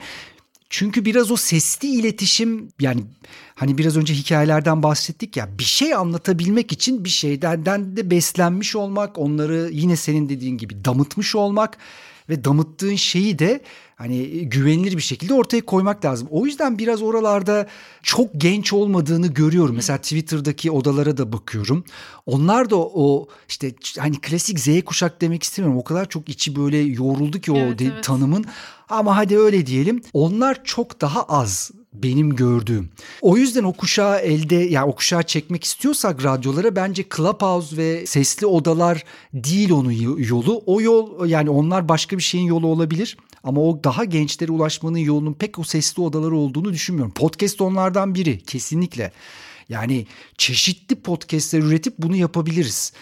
çünkü 0.70 1.04
biraz 1.04 1.30
o 1.30 1.36
sesli 1.36 1.88
iletişim 1.88 2.68
yani 2.80 3.04
hani 3.54 3.78
biraz 3.78 3.96
önce 3.96 4.14
hikayelerden 4.14 4.82
bahsettik 4.82 5.36
ya 5.36 5.58
bir 5.58 5.64
şey 5.64 5.94
anlatabilmek 5.94 6.72
için 6.72 7.04
bir 7.04 7.08
şeyden 7.08 7.96
de 7.96 8.10
beslenmiş 8.10 8.76
olmak 8.76 9.18
onları 9.18 9.70
yine 9.72 9.96
senin 9.96 10.28
dediğin 10.28 10.58
gibi 10.58 10.84
damıtmış 10.84 11.34
olmak 11.34 11.78
ve 12.28 12.44
damıttığın 12.44 12.96
şeyi 12.96 13.38
de 13.38 13.60
hani 13.96 14.48
güvenilir 14.48 14.96
bir 14.96 15.02
şekilde 15.02 15.34
ortaya 15.34 15.60
koymak 15.60 16.04
lazım. 16.04 16.28
O 16.30 16.46
yüzden 16.46 16.78
biraz 16.78 17.02
oralarda 17.02 17.66
çok 18.02 18.30
genç 18.36 18.72
olmadığını 18.72 19.26
görüyorum. 19.26 19.74
Mesela 19.74 19.98
Twitter'daki 19.98 20.70
odalara 20.70 21.16
da 21.16 21.32
bakıyorum. 21.32 21.84
Onlar 22.26 22.70
da 22.70 22.76
o 22.76 23.28
işte 23.48 23.74
hani 23.98 24.20
klasik 24.20 24.60
Z 24.60 24.84
kuşak 24.84 25.20
demek 25.20 25.42
istemiyorum. 25.42 25.80
O 25.80 25.84
kadar 25.84 26.08
çok 26.08 26.28
içi 26.28 26.56
böyle 26.56 26.78
yoğruldu 26.78 27.40
ki 27.40 27.52
o 27.52 27.56
evet, 27.56 27.78
de, 27.78 27.84
evet. 27.84 28.04
tanımın. 28.04 28.44
Ama 28.88 29.16
hadi 29.16 29.38
öyle 29.38 29.66
diyelim. 29.66 30.02
Onlar 30.12 30.64
çok 30.64 31.00
daha 31.00 31.22
az 31.22 31.70
benim 31.92 32.36
gördüğüm. 32.36 32.90
O 33.20 33.36
yüzden 33.36 33.64
o 33.64 33.72
kuşağı 33.72 34.18
elde 34.18 34.54
yani 34.54 34.84
o 34.84 34.94
kuşağı 34.94 35.22
çekmek 35.22 35.64
istiyorsak 35.64 36.24
radyolara 36.24 36.76
bence 36.76 37.04
Clubhouse 37.16 37.76
ve 37.76 38.06
sesli 38.06 38.46
odalar 38.46 39.04
değil 39.34 39.70
onun 39.72 39.90
yolu. 40.18 40.62
O 40.66 40.80
yol 40.80 41.26
yani 41.28 41.50
onlar 41.50 41.88
başka 41.88 42.18
bir 42.18 42.22
şeyin 42.22 42.46
yolu 42.46 42.66
olabilir. 42.66 43.16
Ama 43.46 43.60
o 43.60 43.84
daha 43.84 44.04
gençlere 44.04 44.52
ulaşmanın 44.52 44.98
yolunun 44.98 45.32
pek 45.32 45.58
o 45.58 45.64
sesli 45.64 46.02
odaları 46.02 46.36
olduğunu 46.36 46.72
düşünmüyorum. 46.72 47.12
Podcast 47.12 47.60
onlardan 47.60 48.14
biri 48.14 48.38
kesinlikle. 48.38 49.12
Yani 49.68 50.06
çeşitli 50.38 50.96
podcastler 50.96 51.58
üretip 51.58 51.98
bunu 51.98 52.16
yapabiliriz. 52.16 52.92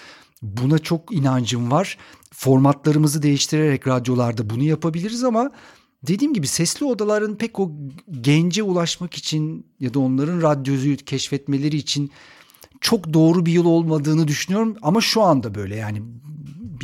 Buna 0.42 0.78
çok 0.78 1.14
inancım 1.14 1.70
var. 1.70 1.98
Formatlarımızı 2.32 3.22
değiştirerek 3.22 3.86
radyolarda 3.86 4.50
bunu 4.50 4.62
yapabiliriz 4.62 5.24
ama 5.24 5.50
dediğim 6.02 6.34
gibi 6.34 6.46
sesli 6.46 6.86
odaların 6.86 7.36
pek 7.36 7.60
o 7.60 7.72
gence 8.20 8.62
ulaşmak 8.62 9.14
için 9.14 9.66
ya 9.80 9.94
da 9.94 9.98
onların 9.98 10.42
radyoyu 10.42 10.96
keşfetmeleri 10.96 11.76
için 11.76 12.10
çok 12.80 13.14
doğru 13.14 13.46
bir 13.46 13.52
yol 13.52 13.66
olmadığını 13.66 14.28
düşünüyorum 14.28 14.76
ama 14.82 15.00
şu 15.00 15.22
anda 15.22 15.54
böyle 15.54 15.76
yani 15.76 16.02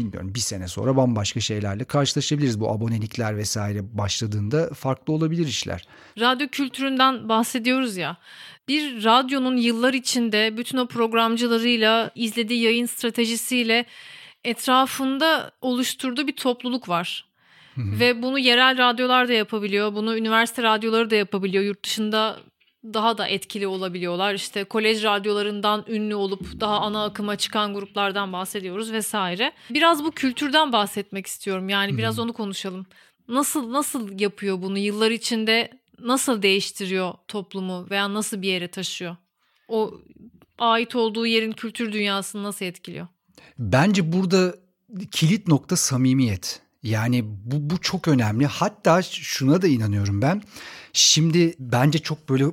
bilmiyorum 0.00 0.32
bir 0.34 0.40
sene 0.40 0.68
sonra 0.68 0.96
bambaşka 0.96 1.40
şeylerle 1.40 1.84
karşılaşabiliriz. 1.84 2.60
Bu 2.60 2.70
abonelikler 2.70 3.36
vesaire 3.36 3.98
başladığında 3.98 4.70
farklı 4.74 5.12
olabilir 5.12 5.46
işler. 5.46 5.88
Radyo 6.18 6.48
kültüründen 6.48 7.28
bahsediyoruz 7.28 7.96
ya. 7.96 8.16
Bir 8.68 9.05
radyonun 9.05 9.57
yıllar 9.57 9.94
içinde 9.94 10.57
bütün 10.57 10.78
o 10.78 10.86
programcılarıyla, 10.86 12.11
izlediği 12.14 12.62
yayın 12.62 12.86
stratejisiyle 12.86 13.84
etrafında 14.44 15.53
oluşturduğu 15.61 16.26
bir 16.26 16.36
topluluk 16.36 16.88
var. 16.88 17.30
Ve 17.76 18.22
bunu 18.22 18.38
yerel 18.38 18.78
radyolar 18.78 19.28
da 19.28 19.32
yapabiliyor. 19.32 19.94
Bunu 19.94 20.16
üniversite 20.16 20.62
radyoları 20.62 21.11
da 21.11 21.16
yapabiliyor. 21.16 21.64
Yurt 21.64 21.84
dışında 21.84 22.36
daha 22.85 23.18
da 23.18 23.28
etkili 23.28 23.66
olabiliyorlar. 23.66 24.35
İşte 24.35 24.64
kolej 24.64 25.05
radyolarından 25.05 25.85
ünlü 25.89 26.14
olup 26.14 26.61
daha 26.61 26.81
ana 26.81 27.05
akıma 27.05 27.37
çıkan 27.37 27.74
gruplardan 27.74 28.33
bahsediyoruz 28.33 28.93
vesaire. 28.93 29.53
Biraz 29.70 30.05
bu 30.05 30.11
kültürden 30.11 30.72
bahsetmek 30.72 31.26
istiyorum. 31.26 31.68
Yani 31.68 31.99
biraz 31.99 32.18
onu 32.18 32.33
konuşalım. 32.33 32.87
Nasıl 33.28 33.72
nasıl 33.72 34.20
yapıyor 34.20 34.62
bunu? 34.62 34.78
Yıllar 34.78 35.11
içinde 35.11 35.70
nasıl 35.99 36.43
değiştiriyor 36.43 37.14
toplumu 37.28 37.87
veya 37.91 38.14
nasıl 38.14 38.43
bir 38.43 38.49
yere 38.49 38.68
taşıyor? 38.68 39.16
O 39.68 39.95
ait 40.59 40.95
olduğu 40.95 41.26
yerin 41.26 41.53
kültür 41.53 41.93
dünyasını 41.93 42.43
nasıl 42.43 42.64
etkiliyor? 42.64 43.07
Bence 43.59 44.12
burada 44.12 44.55
kilit 45.11 45.49
nokta 45.49 45.76
samimiyet. 45.76 46.62
Yani 46.83 47.24
bu, 47.24 47.70
bu 47.70 47.81
çok 47.81 48.09
önemli. 48.09 48.47
Hatta 48.47 49.03
şuna 49.03 49.62
da 49.62 49.66
inanıyorum 49.66 50.22
ben. 50.22 50.43
Şimdi 50.93 51.55
bence 51.59 51.99
çok 51.99 52.28
böyle 52.28 52.45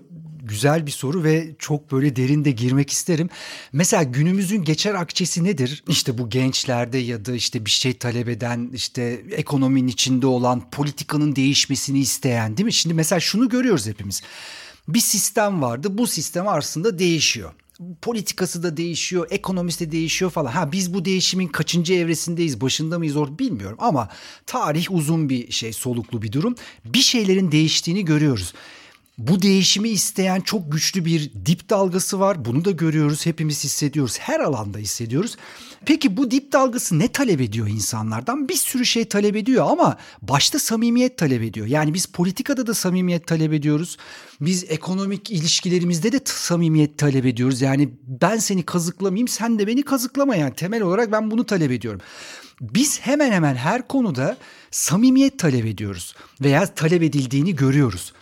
güzel 0.43 0.85
bir 0.85 0.91
soru 0.91 1.23
ve 1.23 1.55
çok 1.59 1.91
böyle 1.91 2.15
derinde 2.15 2.51
girmek 2.51 2.89
isterim. 2.89 3.29
Mesela 3.73 4.03
günümüzün 4.03 4.63
geçer 4.63 4.93
akçesi 4.93 5.43
nedir? 5.43 5.83
İşte 5.87 6.17
bu 6.17 6.29
gençlerde 6.29 6.97
ya 6.97 7.25
da 7.25 7.33
işte 7.33 7.65
bir 7.65 7.69
şey 7.69 7.97
talep 7.97 8.29
eden, 8.29 8.69
işte 8.73 9.21
ekonominin 9.31 9.87
içinde 9.87 10.27
olan, 10.27 10.69
politikanın 10.69 11.35
değişmesini 11.35 11.99
isteyen 11.99 12.57
değil 12.57 12.65
mi? 12.65 12.73
Şimdi 12.73 12.95
mesela 12.95 13.19
şunu 13.19 13.49
görüyoruz 13.49 13.87
hepimiz. 13.87 14.21
Bir 14.87 14.99
sistem 14.99 15.61
vardı. 15.61 15.97
Bu 15.97 16.07
sistem 16.07 16.47
aslında 16.47 16.99
değişiyor 16.99 17.51
politikası 18.01 18.63
da 18.63 18.77
değişiyor, 18.77 19.27
ekonomisi 19.29 19.87
de 19.87 19.91
değişiyor 19.91 20.31
falan. 20.31 20.51
Ha 20.51 20.71
biz 20.71 20.93
bu 20.93 21.05
değişimin 21.05 21.47
kaçıncı 21.47 21.93
evresindeyiz, 21.93 22.61
başında 22.61 22.97
mıyız 22.97 23.15
or 23.15 23.39
bilmiyorum 23.39 23.77
ama 23.81 24.09
tarih 24.45 24.91
uzun 24.91 25.29
bir 25.29 25.51
şey, 25.51 25.73
soluklu 25.73 26.21
bir 26.21 26.31
durum. 26.31 26.55
Bir 26.85 27.01
şeylerin 27.01 27.51
değiştiğini 27.51 28.05
görüyoruz. 28.05 28.53
Bu 29.17 29.41
değişimi 29.41 29.89
isteyen 29.89 30.41
çok 30.41 30.71
güçlü 30.71 31.05
bir 31.05 31.31
dip 31.45 31.69
dalgası 31.69 32.19
var. 32.19 32.45
Bunu 32.45 32.65
da 32.65 32.71
görüyoruz, 32.71 33.25
hepimiz 33.25 33.63
hissediyoruz. 33.63 34.19
Her 34.19 34.39
alanda 34.39 34.77
hissediyoruz. 34.77 35.37
Peki 35.85 36.17
bu 36.17 36.31
dip 36.31 36.51
dalgası 36.51 36.99
ne 36.99 37.07
talep 37.07 37.41
ediyor 37.41 37.67
insanlardan? 37.67 38.49
Bir 38.49 38.53
sürü 38.53 38.85
şey 38.85 39.05
talep 39.05 39.35
ediyor 39.35 39.65
ama 39.69 39.97
başta 40.21 40.59
samimiyet 40.59 41.17
talep 41.17 41.41
ediyor. 41.41 41.67
Yani 41.67 41.93
biz 41.93 42.05
politikada 42.05 42.67
da 42.67 42.73
samimiyet 42.73 43.27
talep 43.27 43.53
ediyoruz. 43.53 43.97
Biz 44.41 44.65
ekonomik 44.69 45.31
ilişkilerimizde 45.31 46.11
de 46.11 46.19
samimiyet 46.25 46.97
talep 46.97 47.25
ediyoruz. 47.25 47.61
Yani 47.61 47.89
ben 48.07 48.37
seni 48.37 48.63
kazıklamayayım, 48.63 49.27
sen 49.27 49.59
de 49.59 49.67
beni 49.67 49.83
kazıklama 49.83 50.35
yani 50.35 50.53
temel 50.53 50.81
olarak 50.81 51.11
ben 51.11 51.31
bunu 51.31 51.45
talep 51.45 51.71
ediyorum. 51.71 52.01
Biz 52.61 52.99
hemen 52.99 53.31
hemen 53.31 53.55
her 53.55 53.87
konuda 53.87 54.37
samimiyet 54.71 55.39
talep 55.39 55.65
ediyoruz 55.65 56.15
veya 56.41 56.65
talep 56.65 57.03
edildiğini 57.03 57.55
görüyoruz. 57.55 58.13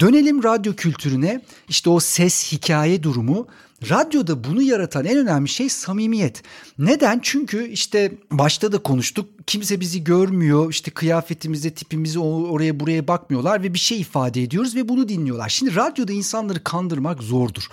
Dönelim 0.00 0.42
radyo 0.42 0.74
kültürüne. 0.74 1.40
İşte 1.68 1.90
o 1.90 2.00
ses 2.00 2.52
hikaye 2.52 3.02
durumu 3.02 3.46
Radyoda 3.90 4.44
bunu 4.44 4.62
yaratan 4.62 5.04
en 5.04 5.18
önemli 5.18 5.48
şey 5.48 5.68
samimiyet. 5.68 6.42
Neden? 6.78 7.20
Çünkü 7.22 7.68
işte 7.68 8.12
başta 8.30 8.72
da 8.72 8.78
konuştuk. 8.78 9.28
Kimse 9.46 9.80
bizi 9.80 10.04
görmüyor. 10.04 10.70
İşte 10.70 10.90
kıyafetimize, 10.90 11.70
tipimize 11.70 12.18
oraya 12.18 12.80
buraya 12.80 13.08
bakmıyorlar 13.08 13.62
ve 13.62 13.74
bir 13.74 13.78
şey 13.78 14.00
ifade 14.00 14.42
ediyoruz 14.42 14.76
ve 14.76 14.88
bunu 14.88 15.08
dinliyorlar. 15.08 15.48
Şimdi 15.48 15.74
radyoda 15.74 16.12
insanları 16.12 16.64
kandırmak 16.64 17.22
zordur. 17.22 17.68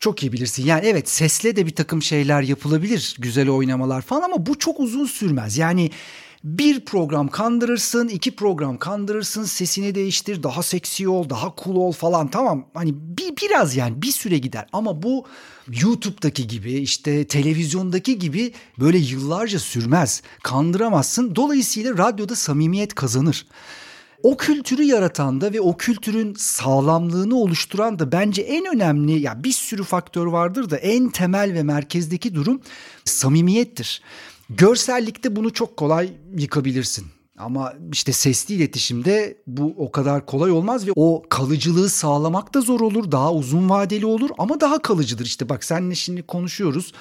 Çok 0.00 0.22
iyi 0.22 0.32
bilirsin. 0.32 0.64
Yani 0.64 0.86
evet 0.86 1.08
sesle 1.08 1.56
de 1.56 1.66
bir 1.66 1.74
takım 1.74 2.02
şeyler 2.02 2.42
yapılabilir. 2.42 3.16
Güzel 3.18 3.48
oynamalar 3.48 4.02
falan 4.02 4.22
ama 4.22 4.46
bu 4.46 4.58
çok 4.58 4.80
uzun 4.80 5.06
sürmez. 5.06 5.58
Yani 5.58 5.90
bir 6.46 6.84
program 6.84 7.28
kandırırsın, 7.28 8.08
iki 8.08 8.36
program 8.36 8.78
kandırırsın, 8.78 9.44
sesini 9.44 9.94
değiştir, 9.94 10.42
daha 10.42 10.62
seksi 10.62 11.08
ol, 11.08 11.30
daha 11.30 11.54
cool 11.64 11.76
ol 11.76 11.92
falan 11.92 12.28
tamam. 12.28 12.66
Hani 12.74 12.94
bir, 12.94 13.36
biraz 13.36 13.76
yani 13.76 14.02
bir 14.02 14.10
süre 14.10 14.38
gider 14.38 14.66
ama 14.72 15.02
bu 15.02 15.24
YouTube'daki 15.82 16.46
gibi 16.46 16.72
işte 16.72 17.26
televizyondaki 17.26 18.18
gibi 18.18 18.52
böyle 18.80 18.98
yıllarca 18.98 19.58
sürmez. 19.58 20.22
Kandıramazsın. 20.42 21.36
Dolayısıyla 21.36 21.98
radyoda 21.98 22.36
samimiyet 22.36 22.94
kazanır. 22.94 23.46
O 24.22 24.36
kültürü 24.36 24.82
yaratan 24.82 25.40
da 25.40 25.52
ve 25.52 25.60
o 25.60 25.76
kültürün 25.76 26.34
sağlamlığını 26.34 27.36
oluşturan 27.36 27.98
da 27.98 28.12
bence 28.12 28.42
en 28.42 28.64
önemli 28.74 29.20
ya 29.20 29.44
bir 29.44 29.52
sürü 29.52 29.84
faktör 29.84 30.26
vardır 30.26 30.70
da 30.70 30.76
en 30.76 31.10
temel 31.10 31.54
ve 31.54 31.62
merkezdeki 31.62 32.34
durum 32.34 32.60
samimiyettir. 33.04 34.02
Görsellikte 34.50 35.36
bunu 35.36 35.52
çok 35.52 35.76
kolay 35.76 36.12
yıkabilirsin. 36.36 37.06
Ama 37.38 37.72
işte 37.92 38.12
sesli 38.12 38.54
iletişimde 38.54 39.36
bu 39.46 39.74
o 39.78 39.90
kadar 39.92 40.26
kolay 40.26 40.50
olmaz 40.50 40.86
ve 40.86 40.90
o 40.96 41.22
kalıcılığı 41.28 41.90
sağlamak 41.90 42.54
da 42.54 42.60
zor 42.60 42.80
olur. 42.80 43.12
Daha 43.12 43.32
uzun 43.32 43.70
vadeli 43.70 44.06
olur 44.06 44.30
ama 44.38 44.60
daha 44.60 44.82
kalıcıdır. 44.82 45.26
İşte 45.26 45.48
bak 45.48 45.64
seninle 45.64 45.94
şimdi 45.94 46.22
konuşuyoruz. 46.22 46.92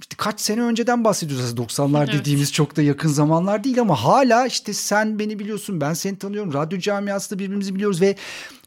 İşte 0.00 0.16
kaç 0.18 0.40
sene 0.40 0.62
önceden 0.62 1.04
bahsediyoruz. 1.04 1.54
90'lar 1.54 2.04
evet. 2.04 2.20
dediğimiz 2.20 2.52
çok 2.52 2.76
da 2.76 2.82
yakın 2.82 3.08
zamanlar 3.08 3.64
değil 3.64 3.80
ama 3.80 4.04
hala 4.04 4.46
işte 4.46 4.72
sen 4.72 5.18
beni 5.18 5.38
biliyorsun 5.38 5.80
ben 5.80 5.94
seni 5.94 6.18
tanıyorum. 6.18 6.52
Radyo 6.52 6.78
camiasında 6.78 7.38
birbirimizi 7.38 7.74
biliyoruz 7.74 8.00
ve 8.00 8.16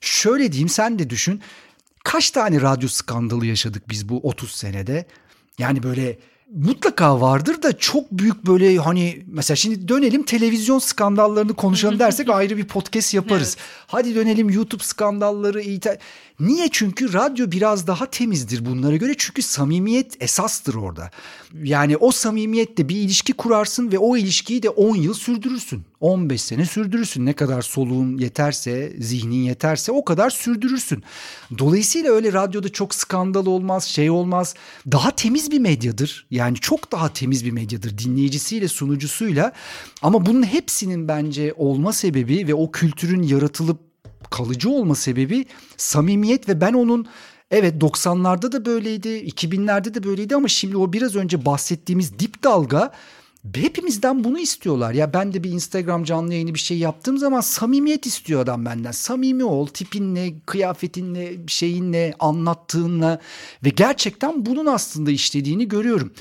şöyle 0.02 0.52
diyeyim 0.52 0.70
sen 0.70 1.00
de 1.00 1.10
düşün. 1.10 1.42
Kaç 2.04 2.32
tane 2.32 2.62
radyo 2.62 2.90
skandalı 2.90 3.46
yaşadık 3.46 3.90
biz 3.90 4.10
bu 4.10 4.20
30 4.24 4.52
senede? 4.52 5.06
Yani 5.58 5.84
böyle 5.84 6.20
mutlaka 6.56 7.22
vardır 7.22 7.62
da 7.64 7.78
çok 7.78 8.12
büyük 8.12 8.48
böyle 8.48 8.78
hani 8.78 9.24
mesela 9.28 9.56
şimdi 9.56 9.88
dönelim 9.88 10.24
televizyon 10.24 10.80
skandallarını 10.80 11.54
konuşalım 11.54 12.00
dersek 12.00 12.30
ayrı 12.30 12.58
bir 12.58 12.68
podcast 12.68 13.14
yaparız. 13.14 13.58
Evet. 13.60 13.86
Hadi 13.88 14.16
dönelim 14.16 14.50
YouTube 14.50 14.84
skandalları. 14.84 15.62
Niye? 16.40 16.70
Çünkü 16.72 17.14
radyo 17.14 17.52
biraz 17.52 17.88
daha 17.88 18.06
temizdir 18.06 18.66
bunlara 18.66 18.96
göre. 18.96 19.14
Çünkü 19.18 19.42
samimiyet 19.42 20.24
esastır 20.24 20.76
orada. 20.76 21.12
Yani 21.64 21.98
o 21.98 22.12
samimiyetle 22.12 22.90
bir 22.90 22.96
ilişki 22.96 23.34
kurarsın 23.34 23.92
ve 23.92 23.98
o 23.98 24.18
ilişkiyi 24.18 24.64
de 24.64 24.70
10 24.70 24.96
yıl 24.96 25.14
sürdürürsün. 25.14 25.84
15 26.00 26.42
sene 26.42 26.66
sürdürürsün. 26.66 27.26
Ne 27.26 27.34
kadar 27.34 27.62
soluğun 27.62 28.18
yeterse, 28.18 28.94
zihnin 29.00 29.44
yeterse 29.44 29.92
o 29.92 30.06
kadar 30.06 30.30
sürdürürsün. 30.30 31.04
Dolayısıyla 31.58 32.12
öyle 32.12 32.34
radyoda 32.34 32.70
çok 32.70 32.96
skandal 32.96 33.46
olmaz, 33.46 33.84
şey 33.84 34.10
olmaz. 34.10 34.56
Daha 34.92 35.12
temiz 35.12 35.52
bir 35.52 35.60
medyadır. 35.60 36.28
Yani 36.32 36.58
çok 36.58 36.92
daha 36.92 37.14
temiz 37.14 37.46
bir 37.46 37.52
medyadır 37.52 37.98
dinleyicisiyle, 37.98 38.68
sunucusuyla. 38.68 39.54
Ama 40.02 40.26
bunun 40.26 40.44
hepsinin 40.44 41.08
bence 41.08 41.54
olma 41.58 41.94
sebebi 41.94 42.48
ve 42.48 42.54
o 42.54 42.72
kültürün 42.72 43.24
yaratılıp 43.24 43.89
kalıcı 44.30 44.70
olma 44.70 44.96
sebebi 44.96 45.46
samimiyet 45.78 46.50
ve 46.50 46.62
ben 46.62 46.74
onun 46.74 47.08
evet 47.52 47.82
90'larda 47.82 48.52
da 48.52 48.66
böyleydi, 48.66 49.08
2000'lerde 49.08 49.94
de 49.94 50.04
böyleydi 50.04 50.36
ama 50.36 50.48
şimdi 50.48 50.78
o 50.78 50.94
biraz 50.94 51.16
önce 51.16 51.46
bahsettiğimiz 51.46 52.20
dip 52.20 52.44
dalga 52.44 52.92
hepimizden 53.56 54.24
bunu 54.24 54.40
istiyorlar. 54.40 54.94
Ya 54.94 55.14
ben 55.14 55.34
de 55.34 55.44
bir 55.44 55.52
Instagram 55.52 56.04
canlı 56.04 56.34
yayını 56.34 56.54
bir 56.54 56.60
şey 56.60 56.78
yaptığım 56.78 57.18
zaman 57.18 57.42
samimiyet 57.42 58.06
istiyor 58.06 58.42
adam 58.42 58.66
benden. 58.66 58.92
Samimi 58.92 59.44
ol, 59.44 59.68
tipinle, 59.68 60.34
kıyafetinle, 60.46 61.48
şeyinle, 61.48 62.14
anlattığınla 62.20 63.20
ve 63.64 63.70
gerçekten 63.70 64.46
bunun 64.46 64.66
aslında 64.66 65.12
işlediğini 65.12 65.68
görüyorum 65.68 66.14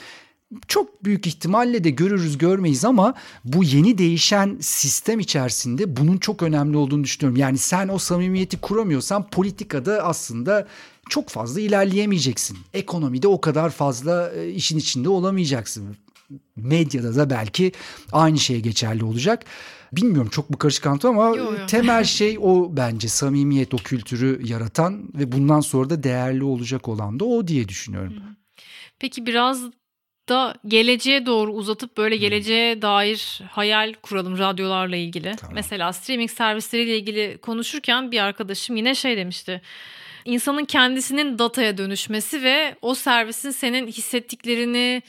çok 0.69 1.05
büyük 1.05 1.27
ihtimalle 1.27 1.85
de 1.85 1.91
görürüz 1.91 2.39
görmeyiz 2.39 2.85
ama 2.85 3.15
bu 3.45 3.65
yeni 3.65 3.99
değişen 3.99 4.57
sistem 4.61 5.21
içerisinde 5.21 5.97
bunun 5.97 6.19
çok 6.19 6.43
önemli 6.43 6.77
olduğunu 6.77 7.05
düşünüyorum. 7.05 7.41
Yani 7.41 7.59
sen 7.59 7.89
o 7.89 7.99
samimiyeti 7.99 8.61
kuramıyorsan 8.61 9.31
politikada 9.31 10.03
aslında 10.03 10.67
çok 11.09 11.29
fazla 11.29 11.61
ilerleyemeyeceksin. 11.61 12.59
Ekonomide 12.75 13.29
o 13.29 13.41
kadar 13.41 13.71
fazla 13.71 14.31
e, 14.31 14.51
işin 14.51 14.79
içinde 14.79 15.09
olamayacaksın. 15.09 15.97
Medyada 16.57 17.17
da 17.17 17.31
belki 17.31 17.73
aynı 18.13 18.39
şey 18.39 18.61
geçerli 18.61 19.05
olacak. 19.05 19.45
Bilmiyorum 19.93 20.29
çok 20.31 20.51
mu 20.51 20.59
karışık 20.59 20.87
anlattım 20.87 21.19
ama 21.19 21.37
yo, 21.37 21.45
yo. 21.45 21.67
temel 21.67 22.05
şey 22.19 22.39
o 22.43 22.77
bence 22.77 23.09
samimiyet 23.09 23.75
o 23.75 23.77
kültürü 23.77 24.41
yaratan 24.45 25.09
ve 25.15 25.33
bundan 25.33 25.61
sonra 25.61 25.91
da 25.91 26.03
değerli 26.03 26.45
olacak 26.45 26.89
olan 26.89 27.21
da 27.21 27.25
o 27.25 27.47
diye 27.47 27.69
düşünüyorum. 27.69 28.15
Peki 28.99 29.27
biraz 29.27 29.63
da 30.29 30.55
geleceğe 30.67 31.27
doğru 31.27 31.53
uzatıp 31.53 31.97
böyle 31.97 32.17
geleceğe 32.17 32.83
dair 32.83 33.41
hayal 33.51 33.93
kuralım 34.03 34.39
radyolarla 34.39 34.97
ilgili. 34.97 35.37
Tamam. 35.37 35.55
Mesela 35.55 35.93
streaming 35.93 36.31
servisleriyle 36.31 36.97
ilgili 36.99 37.39
konuşurken 37.39 38.13
bir 38.13 38.21
arkadaşım 38.21 38.77
yine 38.77 38.95
şey 38.95 39.17
demişti. 39.17 39.63
İnsanın 40.25 40.65
kendisinin 40.65 41.39
dataya 41.39 41.79
dönüşmesi 41.79 42.43
ve 42.43 42.77
o 42.83 42.95
servisin 42.95 43.51
senin 43.51 43.87
hissettiklerini 43.87 45.03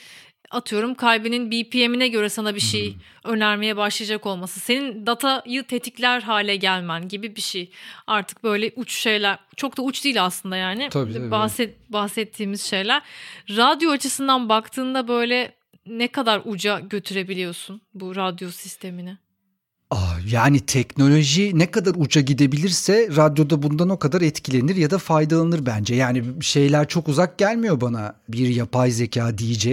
atıyorum 0.51 0.95
kalbinin 0.95 1.51
BPM'ine 1.51 2.07
göre 2.07 2.29
sana 2.29 2.55
bir 2.55 2.59
şey 2.59 2.93
hmm. 2.93 3.01
önermeye 3.31 3.77
başlayacak 3.77 4.25
olması. 4.25 4.59
Senin 4.59 5.05
datayı 5.05 5.63
tetikler 5.63 6.21
hale 6.21 6.55
gelmen 6.55 7.07
gibi 7.07 7.35
bir 7.35 7.41
şey. 7.41 7.71
Artık 8.07 8.43
böyle 8.43 8.71
uç 8.75 8.93
şeyler 8.93 9.39
çok 9.55 9.77
da 9.77 9.81
uç 9.81 10.03
değil 10.03 10.23
aslında 10.25 10.57
yani. 10.57 10.89
Tabii, 10.91 11.13
tabii. 11.13 11.31
Bahset, 11.31 11.91
bahsettiğimiz 11.93 12.61
şeyler. 12.61 13.01
Radyo 13.49 13.91
açısından 13.91 14.49
baktığında 14.49 15.07
böyle 15.07 15.55
ne 15.85 16.07
kadar 16.07 16.41
uca 16.45 16.79
götürebiliyorsun 16.79 17.81
bu 17.93 18.15
radyo 18.15 18.49
sistemini? 18.49 19.17
Yani 20.31 20.59
teknoloji 20.59 21.59
ne 21.59 21.71
kadar 21.71 21.95
uca 21.97 22.21
gidebilirse 22.21 23.09
radyoda 23.15 23.63
bundan 23.63 23.89
o 23.89 23.99
kadar 23.99 24.21
etkilenir 24.21 24.75
ya 24.75 24.89
da 24.89 24.97
faydalanır 24.97 25.65
bence. 25.65 25.95
Yani 25.95 26.23
şeyler 26.41 26.87
çok 26.87 27.07
uzak 27.07 27.37
gelmiyor 27.37 27.81
bana. 27.81 28.15
Bir 28.29 28.47
yapay 28.47 28.91
zeka 28.91 29.37
DJ, 29.37 29.67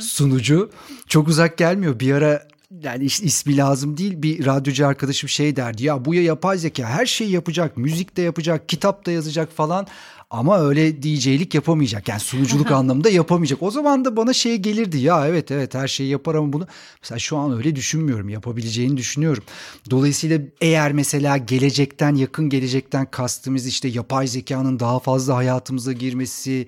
sunucu 0.00 0.70
çok 1.08 1.28
uzak 1.28 1.58
gelmiyor. 1.58 2.00
Bir 2.00 2.12
ara 2.12 2.48
yani 2.82 3.04
ismi 3.04 3.56
lazım 3.56 3.96
değil 3.96 4.22
bir 4.22 4.46
radyocu 4.46 4.86
arkadaşım 4.86 5.28
şey 5.28 5.56
derdi 5.56 5.84
ya 5.84 6.04
bu 6.04 6.14
ya 6.14 6.22
yapay 6.22 6.58
zeka 6.58 6.86
her 6.86 7.06
şeyi 7.06 7.30
yapacak 7.30 7.76
müzik 7.76 8.16
de 8.16 8.22
yapacak 8.22 8.68
kitap 8.68 9.06
da 9.06 9.10
yazacak 9.10 9.52
falan 9.52 9.86
ama 10.30 10.58
öyle 10.60 11.02
DJ'lik 11.02 11.54
yapamayacak. 11.54 12.08
Yani 12.08 12.20
sunuculuk 12.20 12.70
anlamında 12.72 13.10
yapamayacak. 13.10 13.62
O 13.62 13.70
zaman 13.70 14.04
da 14.04 14.16
bana 14.16 14.32
şey 14.32 14.56
gelirdi 14.56 14.98
ya 14.98 15.28
evet 15.28 15.50
evet 15.50 15.74
her 15.74 15.88
şeyi 15.88 16.10
yapar 16.10 16.34
ama 16.34 16.52
bunu 16.52 16.66
mesela 17.02 17.18
şu 17.18 17.36
an 17.36 17.56
öyle 17.56 17.76
düşünmüyorum. 17.76 18.28
Yapabileceğini 18.28 18.96
düşünüyorum. 18.96 19.44
Dolayısıyla 19.90 20.40
eğer 20.60 20.92
mesela 20.92 21.36
gelecekten 21.36 22.14
yakın 22.14 22.48
gelecekten 22.48 23.06
kastımız 23.10 23.66
işte 23.66 23.88
yapay 23.88 24.26
zekanın 24.26 24.80
daha 24.80 24.98
fazla 24.98 25.36
hayatımıza 25.36 25.92
girmesi 25.92 26.66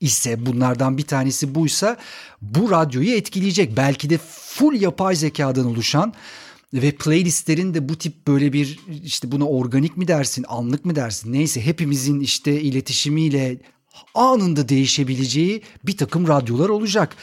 ise 0.00 0.46
bunlardan 0.46 0.98
bir 0.98 1.02
tanesi 1.02 1.54
buysa 1.54 1.96
bu 2.42 2.70
radyoyu 2.70 3.10
etkileyecek. 3.10 3.76
Belki 3.76 4.10
de 4.10 4.18
full 4.18 4.80
yapay 4.80 5.16
zekadan 5.16 5.66
oluşan 5.66 6.14
ve 6.74 6.92
playlistlerin 6.92 7.74
de 7.74 7.88
bu 7.88 7.98
tip 7.98 8.26
böyle 8.26 8.52
bir 8.52 8.80
işte 9.04 9.32
buna 9.32 9.48
organik 9.48 9.96
mi 9.96 10.08
dersin, 10.08 10.44
anlık 10.48 10.84
mı 10.84 10.96
dersin? 10.96 11.32
Neyse 11.32 11.66
hepimizin 11.66 12.20
işte 12.20 12.60
iletişimiyle 12.60 13.58
anında 14.14 14.68
değişebileceği 14.68 15.62
bir 15.86 15.96
takım 15.96 16.28
radyolar 16.28 16.68
olacak 16.68 17.16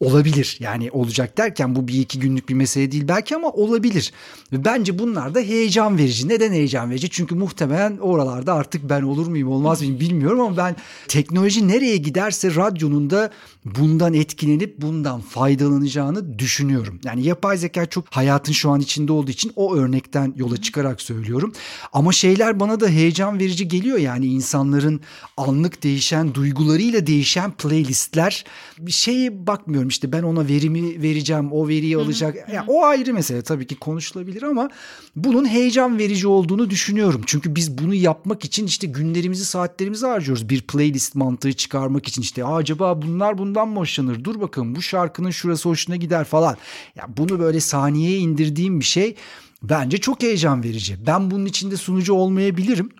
olabilir. 0.00 0.56
Yani 0.60 0.90
olacak 0.90 1.38
derken 1.38 1.76
bu 1.76 1.88
bir 1.88 2.00
iki 2.00 2.20
günlük 2.20 2.48
bir 2.48 2.54
mesele 2.54 2.92
değil 2.92 3.08
belki 3.08 3.36
ama 3.36 3.50
olabilir. 3.50 4.12
Ve 4.52 4.64
bence 4.64 4.98
bunlar 4.98 5.34
da 5.34 5.40
heyecan 5.40 5.98
verici. 5.98 6.28
Neden 6.28 6.52
heyecan 6.52 6.90
verici? 6.90 7.10
Çünkü 7.10 7.34
muhtemelen 7.34 7.98
oralarda 7.98 8.54
artık 8.54 8.90
ben 8.90 9.02
olur 9.02 9.26
muyum 9.26 9.48
olmaz 9.48 9.80
mıyım 9.80 10.00
bilmiyorum 10.00 10.40
ama 10.40 10.56
ben 10.56 10.76
teknoloji 11.08 11.68
nereye 11.68 11.96
giderse 11.96 12.54
radyonun 12.54 13.10
da 13.10 13.30
bundan 13.64 14.14
etkilenip 14.14 14.78
bundan 14.78 15.20
faydalanacağını 15.20 16.38
düşünüyorum. 16.38 17.00
Yani 17.04 17.24
yapay 17.26 17.58
zeka 17.58 17.86
çok 17.86 18.04
hayatın 18.10 18.52
şu 18.52 18.70
an 18.70 18.80
içinde 18.80 19.12
olduğu 19.12 19.30
için 19.30 19.52
o 19.56 19.76
örnekten 19.76 20.34
yola 20.36 20.56
çıkarak 20.56 21.02
söylüyorum. 21.02 21.52
Ama 21.92 22.12
şeyler 22.12 22.60
bana 22.60 22.80
da 22.80 22.88
heyecan 22.88 23.38
verici 23.38 23.68
geliyor 23.68 23.98
yani 23.98 24.26
insanların 24.26 25.00
anlık 25.36 25.82
değişen 25.82 26.34
duygularıyla 26.34 27.06
değişen 27.06 27.50
playlistler 27.50 28.44
bir 28.78 28.92
şeye 28.92 29.46
bakmıyorum 29.46 29.87
işte 29.88 30.12
ben 30.12 30.22
ona 30.22 30.48
verimi 30.48 31.02
vereceğim 31.02 31.52
o 31.52 31.68
veriyi 31.68 31.96
alacak. 31.96 32.48
Yani 32.52 32.64
o 32.68 32.84
ayrı 32.84 33.14
mesele 33.14 33.42
tabii 33.42 33.66
ki 33.66 33.76
konuşulabilir 33.76 34.42
ama 34.42 34.70
bunun 35.16 35.48
heyecan 35.48 35.98
verici 35.98 36.26
olduğunu 36.26 36.70
düşünüyorum. 36.70 37.22
Çünkü 37.26 37.54
biz 37.54 37.78
bunu 37.78 37.94
yapmak 37.94 38.44
için 38.44 38.66
işte 38.66 38.86
günlerimizi 38.86 39.44
saatlerimizi 39.44 40.06
harcıyoruz 40.06 40.48
bir 40.48 40.62
playlist 40.62 41.14
mantığı 41.14 41.52
çıkarmak 41.52 42.08
için 42.08 42.22
işte 42.22 42.44
acaba 42.44 43.02
bunlar 43.02 43.38
bundan 43.38 43.68
mı 43.68 43.78
hoşlanır? 43.78 44.24
Dur 44.24 44.40
bakalım 44.40 44.74
bu 44.74 44.82
şarkının 44.82 45.30
şurası 45.30 45.68
hoşuna 45.68 45.96
gider 45.96 46.24
falan. 46.24 46.56
Ya 46.96 47.06
bunu 47.16 47.38
böyle 47.38 47.60
saniyeye 47.60 48.18
indirdiğim 48.18 48.80
bir 48.80 48.84
şey 48.84 49.14
bence 49.62 49.98
çok 49.98 50.22
heyecan 50.22 50.64
verici. 50.64 50.96
Ben 51.06 51.30
bunun 51.30 51.46
içinde 51.46 51.76
sunucu 51.76 52.14
olmayabilirim. 52.14 52.90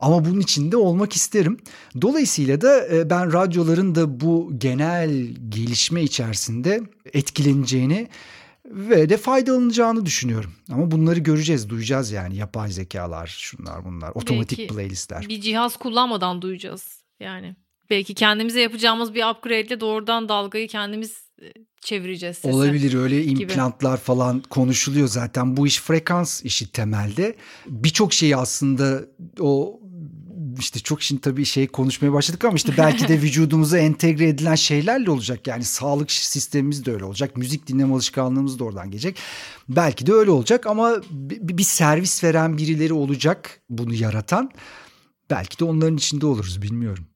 Ama 0.00 0.24
bunun 0.24 0.40
içinde 0.40 0.76
olmak 0.76 1.16
isterim. 1.16 1.58
Dolayısıyla 2.00 2.60
da 2.60 2.88
e, 2.88 3.10
ben 3.10 3.32
radyoların 3.32 3.94
da 3.94 4.20
bu 4.20 4.52
genel 4.58 5.10
gelişme 5.48 6.02
içerisinde 6.02 6.80
etkileneceğini 7.12 8.08
ve 8.70 9.08
de 9.08 9.16
faydalanacağını 9.16 10.06
düşünüyorum. 10.06 10.52
Ama 10.72 10.90
bunları 10.90 11.20
göreceğiz, 11.20 11.68
duyacağız 11.68 12.10
yani 12.12 12.36
yapay 12.36 12.70
zekalar, 12.70 13.26
şunlar 13.26 13.84
bunlar, 13.84 14.12
otomatik 14.14 14.58
Belki 14.58 14.74
playlistler. 14.74 15.28
Bir 15.28 15.40
cihaz 15.40 15.76
kullanmadan 15.76 16.42
duyacağız 16.42 17.00
yani. 17.20 17.56
Belki 17.90 18.14
kendimize 18.14 18.60
yapacağımız 18.60 19.14
bir 19.14 19.24
upgrade 19.30 19.60
ile 19.60 19.80
doğrudan 19.80 20.28
dalgayı 20.28 20.68
kendimiz 20.68 21.30
e, 21.42 21.52
çevireceğiz 21.80 22.36
sese. 22.36 22.54
Olabilir 22.54 22.94
öyle 22.94 23.24
implantlar 23.24 23.96
gibi. 23.96 24.04
falan 24.04 24.40
konuşuluyor 24.40 25.08
zaten 25.08 25.56
bu 25.56 25.66
iş 25.66 25.80
frekans 25.80 26.44
işi 26.44 26.72
temelde. 26.72 27.36
Birçok 27.66 28.12
şeyi 28.12 28.36
aslında 28.36 29.04
o 29.40 29.80
işte 30.58 30.80
çok 30.80 31.02
şimdi 31.02 31.20
tabii 31.20 31.44
şey 31.44 31.66
konuşmaya 31.66 32.12
başladık 32.12 32.44
ama 32.44 32.56
işte 32.56 32.72
belki 32.78 33.08
de 33.08 33.22
vücudumuza 33.22 33.78
entegre 33.78 34.28
edilen 34.28 34.54
şeylerle 34.54 35.10
olacak. 35.10 35.46
Yani 35.46 35.64
sağlık 35.64 36.10
sistemimiz 36.10 36.84
de 36.86 36.92
öyle 36.92 37.04
olacak. 37.04 37.36
Müzik 37.36 37.66
dinleme 37.66 37.94
alışkanlığımız 37.94 38.58
da 38.58 38.64
oradan 38.64 38.90
gelecek. 38.90 39.18
Belki 39.68 40.06
de 40.06 40.12
öyle 40.12 40.30
olacak 40.30 40.66
ama 40.66 40.96
bir 41.40 41.62
servis 41.62 42.24
veren 42.24 42.58
birileri 42.58 42.92
olacak 42.92 43.60
bunu 43.70 43.94
yaratan. 43.94 44.50
Belki 45.30 45.58
de 45.58 45.64
onların 45.64 45.96
içinde 45.96 46.26
oluruz 46.26 46.62
bilmiyorum. 46.62 47.06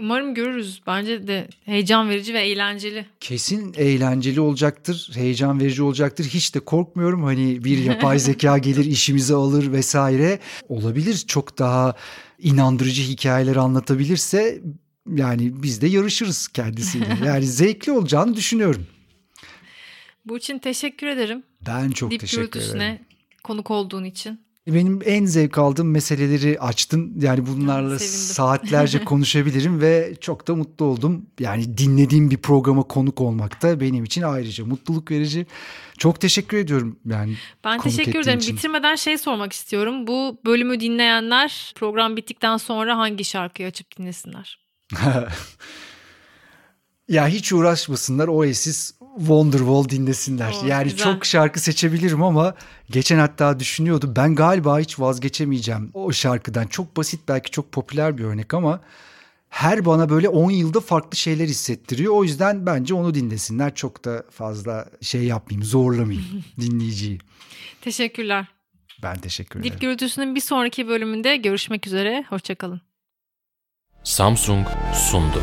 Umarım 0.00 0.34
görürüz. 0.34 0.82
Bence 0.86 1.26
de 1.26 1.48
heyecan 1.64 2.08
verici 2.08 2.34
ve 2.34 2.40
eğlenceli. 2.40 3.06
Kesin 3.20 3.74
eğlenceli 3.76 4.40
olacaktır. 4.40 5.10
Heyecan 5.14 5.60
verici 5.60 5.82
olacaktır. 5.82 6.24
Hiç 6.24 6.54
de 6.54 6.60
korkmuyorum. 6.60 7.22
Hani 7.22 7.64
bir 7.64 7.78
yapay 7.84 8.18
zeka 8.18 8.58
gelir 8.58 8.84
işimizi 8.84 9.34
alır 9.34 9.72
vesaire. 9.72 10.38
Olabilir. 10.68 11.24
Çok 11.26 11.58
daha 11.58 11.94
inandırıcı 12.38 13.02
hikayeler 13.02 13.56
anlatabilirse 13.56 14.62
yani 15.14 15.62
biz 15.62 15.82
de 15.82 15.86
yarışırız 15.86 16.48
kendisiyle. 16.48 17.06
Yani 17.26 17.46
zevkli 17.46 17.92
olacağını 17.92 18.36
düşünüyorum. 18.36 18.86
Bu 20.24 20.36
için 20.36 20.58
teşekkür 20.58 21.06
ederim. 21.06 21.42
Ben 21.66 21.90
çok 21.90 22.10
Dip 22.10 22.20
teşekkür 22.20 22.60
ederim. 22.60 22.98
konuk 23.44 23.70
olduğun 23.70 24.04
için. 24.04 24.40
Benim 24.66 25.00
en 25.04 25.24
zevk 25.24 25.58
aldığım 25.58 25.90
meseleleri 25.90 26.60
açtın. 26.60 27.12
Yani 27.20 27.46
bunlarla 27.46 27.98
saatlerce 27.98 29.04
konuşabilirim 29.04 29.80
ve 29.80 30.14
çok 30.20 30.48
da 30.48 30.54
mutlu 30.54 30.84
oldum. 30.84 31.26
Yani 31.38 31.78
dinlediğim 31.78 32.30
bir 32.30 32.36
programa 32.36 32.82
konuk 32.82 33.20
olmak 33.20 33.62
da 33.62 33.80
benim 33.80 34.04
için 34.04 34.22
ayrıca 34.22 34.64
mutluluk 34.64 35.10
verici. 35.10 35.46
Çok 35.98 36.20
teşekkür 36.20 36.56
ediyorum 36.56 36.98
yani. 37.06 37.36
Ben 37.64 37.80
teşekkür 37.80 38.20
ederim. 38.20 38.38
Için. 38.38 38.56
Bitirmeden 38.56 38.94
şey 38.94 39.18
sormak 39.18 39.52
istiyorum. 39.52 40.06
Bu 40.06 40.40
bölümü 40.46 40.80
dinleyenler 40.80 41.72
program 41.76 42.16
bittikten 42.16 42.56
sonra 42.56 42.98
hangi 42.98 43.24
şarkıyı 43.24 43.68
açıp 43.68 43.98
dinlesinler? 43.98 44.58
ya 47.08 47.28
hiç 47.28 47.52
uğraşmasınlar 47.52 48.28
Oasis 48.28 48.99
Wonderwall 49.18 49.88
dinlesinler. 49.88 50.54
Oh, 50.62 50.66
yani 50.68 50.84
güzel. 50.84 50.98
çok 50.98 51.26
şarkı 51.26 51.60
seçebilirim 51.60 52.22
ama 52.22 52.54
geçen 52.90 53.18
hatta 53.18 53.60
düşünüyordu. 53.60 54.12
Ben 54.16 54.34
galiba 54.34 54.78
hiç 54.78 55.00
vazgeçemeyeceğim 55.00 55.90
o 55.94 56.12
şarkıdan. 56.12 56.66
Çok 56.66 56.96
basit 56.96 57.20
belki 57.28 57.50
çok 57.50 57.72
popüler 57.72 58.18
bir 58.18 58.24
örnek 58.24 58.54
ama 58.54 58.80
her 59.48 59.84
bana 59.84 60.10
böyle 60.10 60.28
10 60.28 60.50
yılda 60.50 60.80
farklı 60.80 61.16
şeyler 61.16 61.48
hissettiriyor. 61.48 62.14
O 62.14 62.24
yüzden 62.24 62.66
bence 62.66 62.94
onu 62.94 63.14
dinlesinler. 63.14 63.74
Çok 63.74 64.04
da 64.04 64.24
fazla 64.30 64.86
şey 65.00 65.24
yapmayayım, 65.24 65.64
zorlamayayım 65.64 66.44
dinleyiciyi. 66.60 67.18
Teşekkürler. 67.80 68.46
Ben 69.02 69.18
teşekkür 69.18 69.60
ederim. 69.60 69.72
Dip 69.72 69.80
Gürültüsü'nün 69.80 70.34
bir 70.34 70.40
sonraki 70.40 70.88
bölümünde 70.88 71.36
görüşmek 71.36 71.86
üzere. 71.86 72.24
Hoşçakalın. 72.28 72.80
Samsung 74.04 74.66
sundu. 74.94 75.42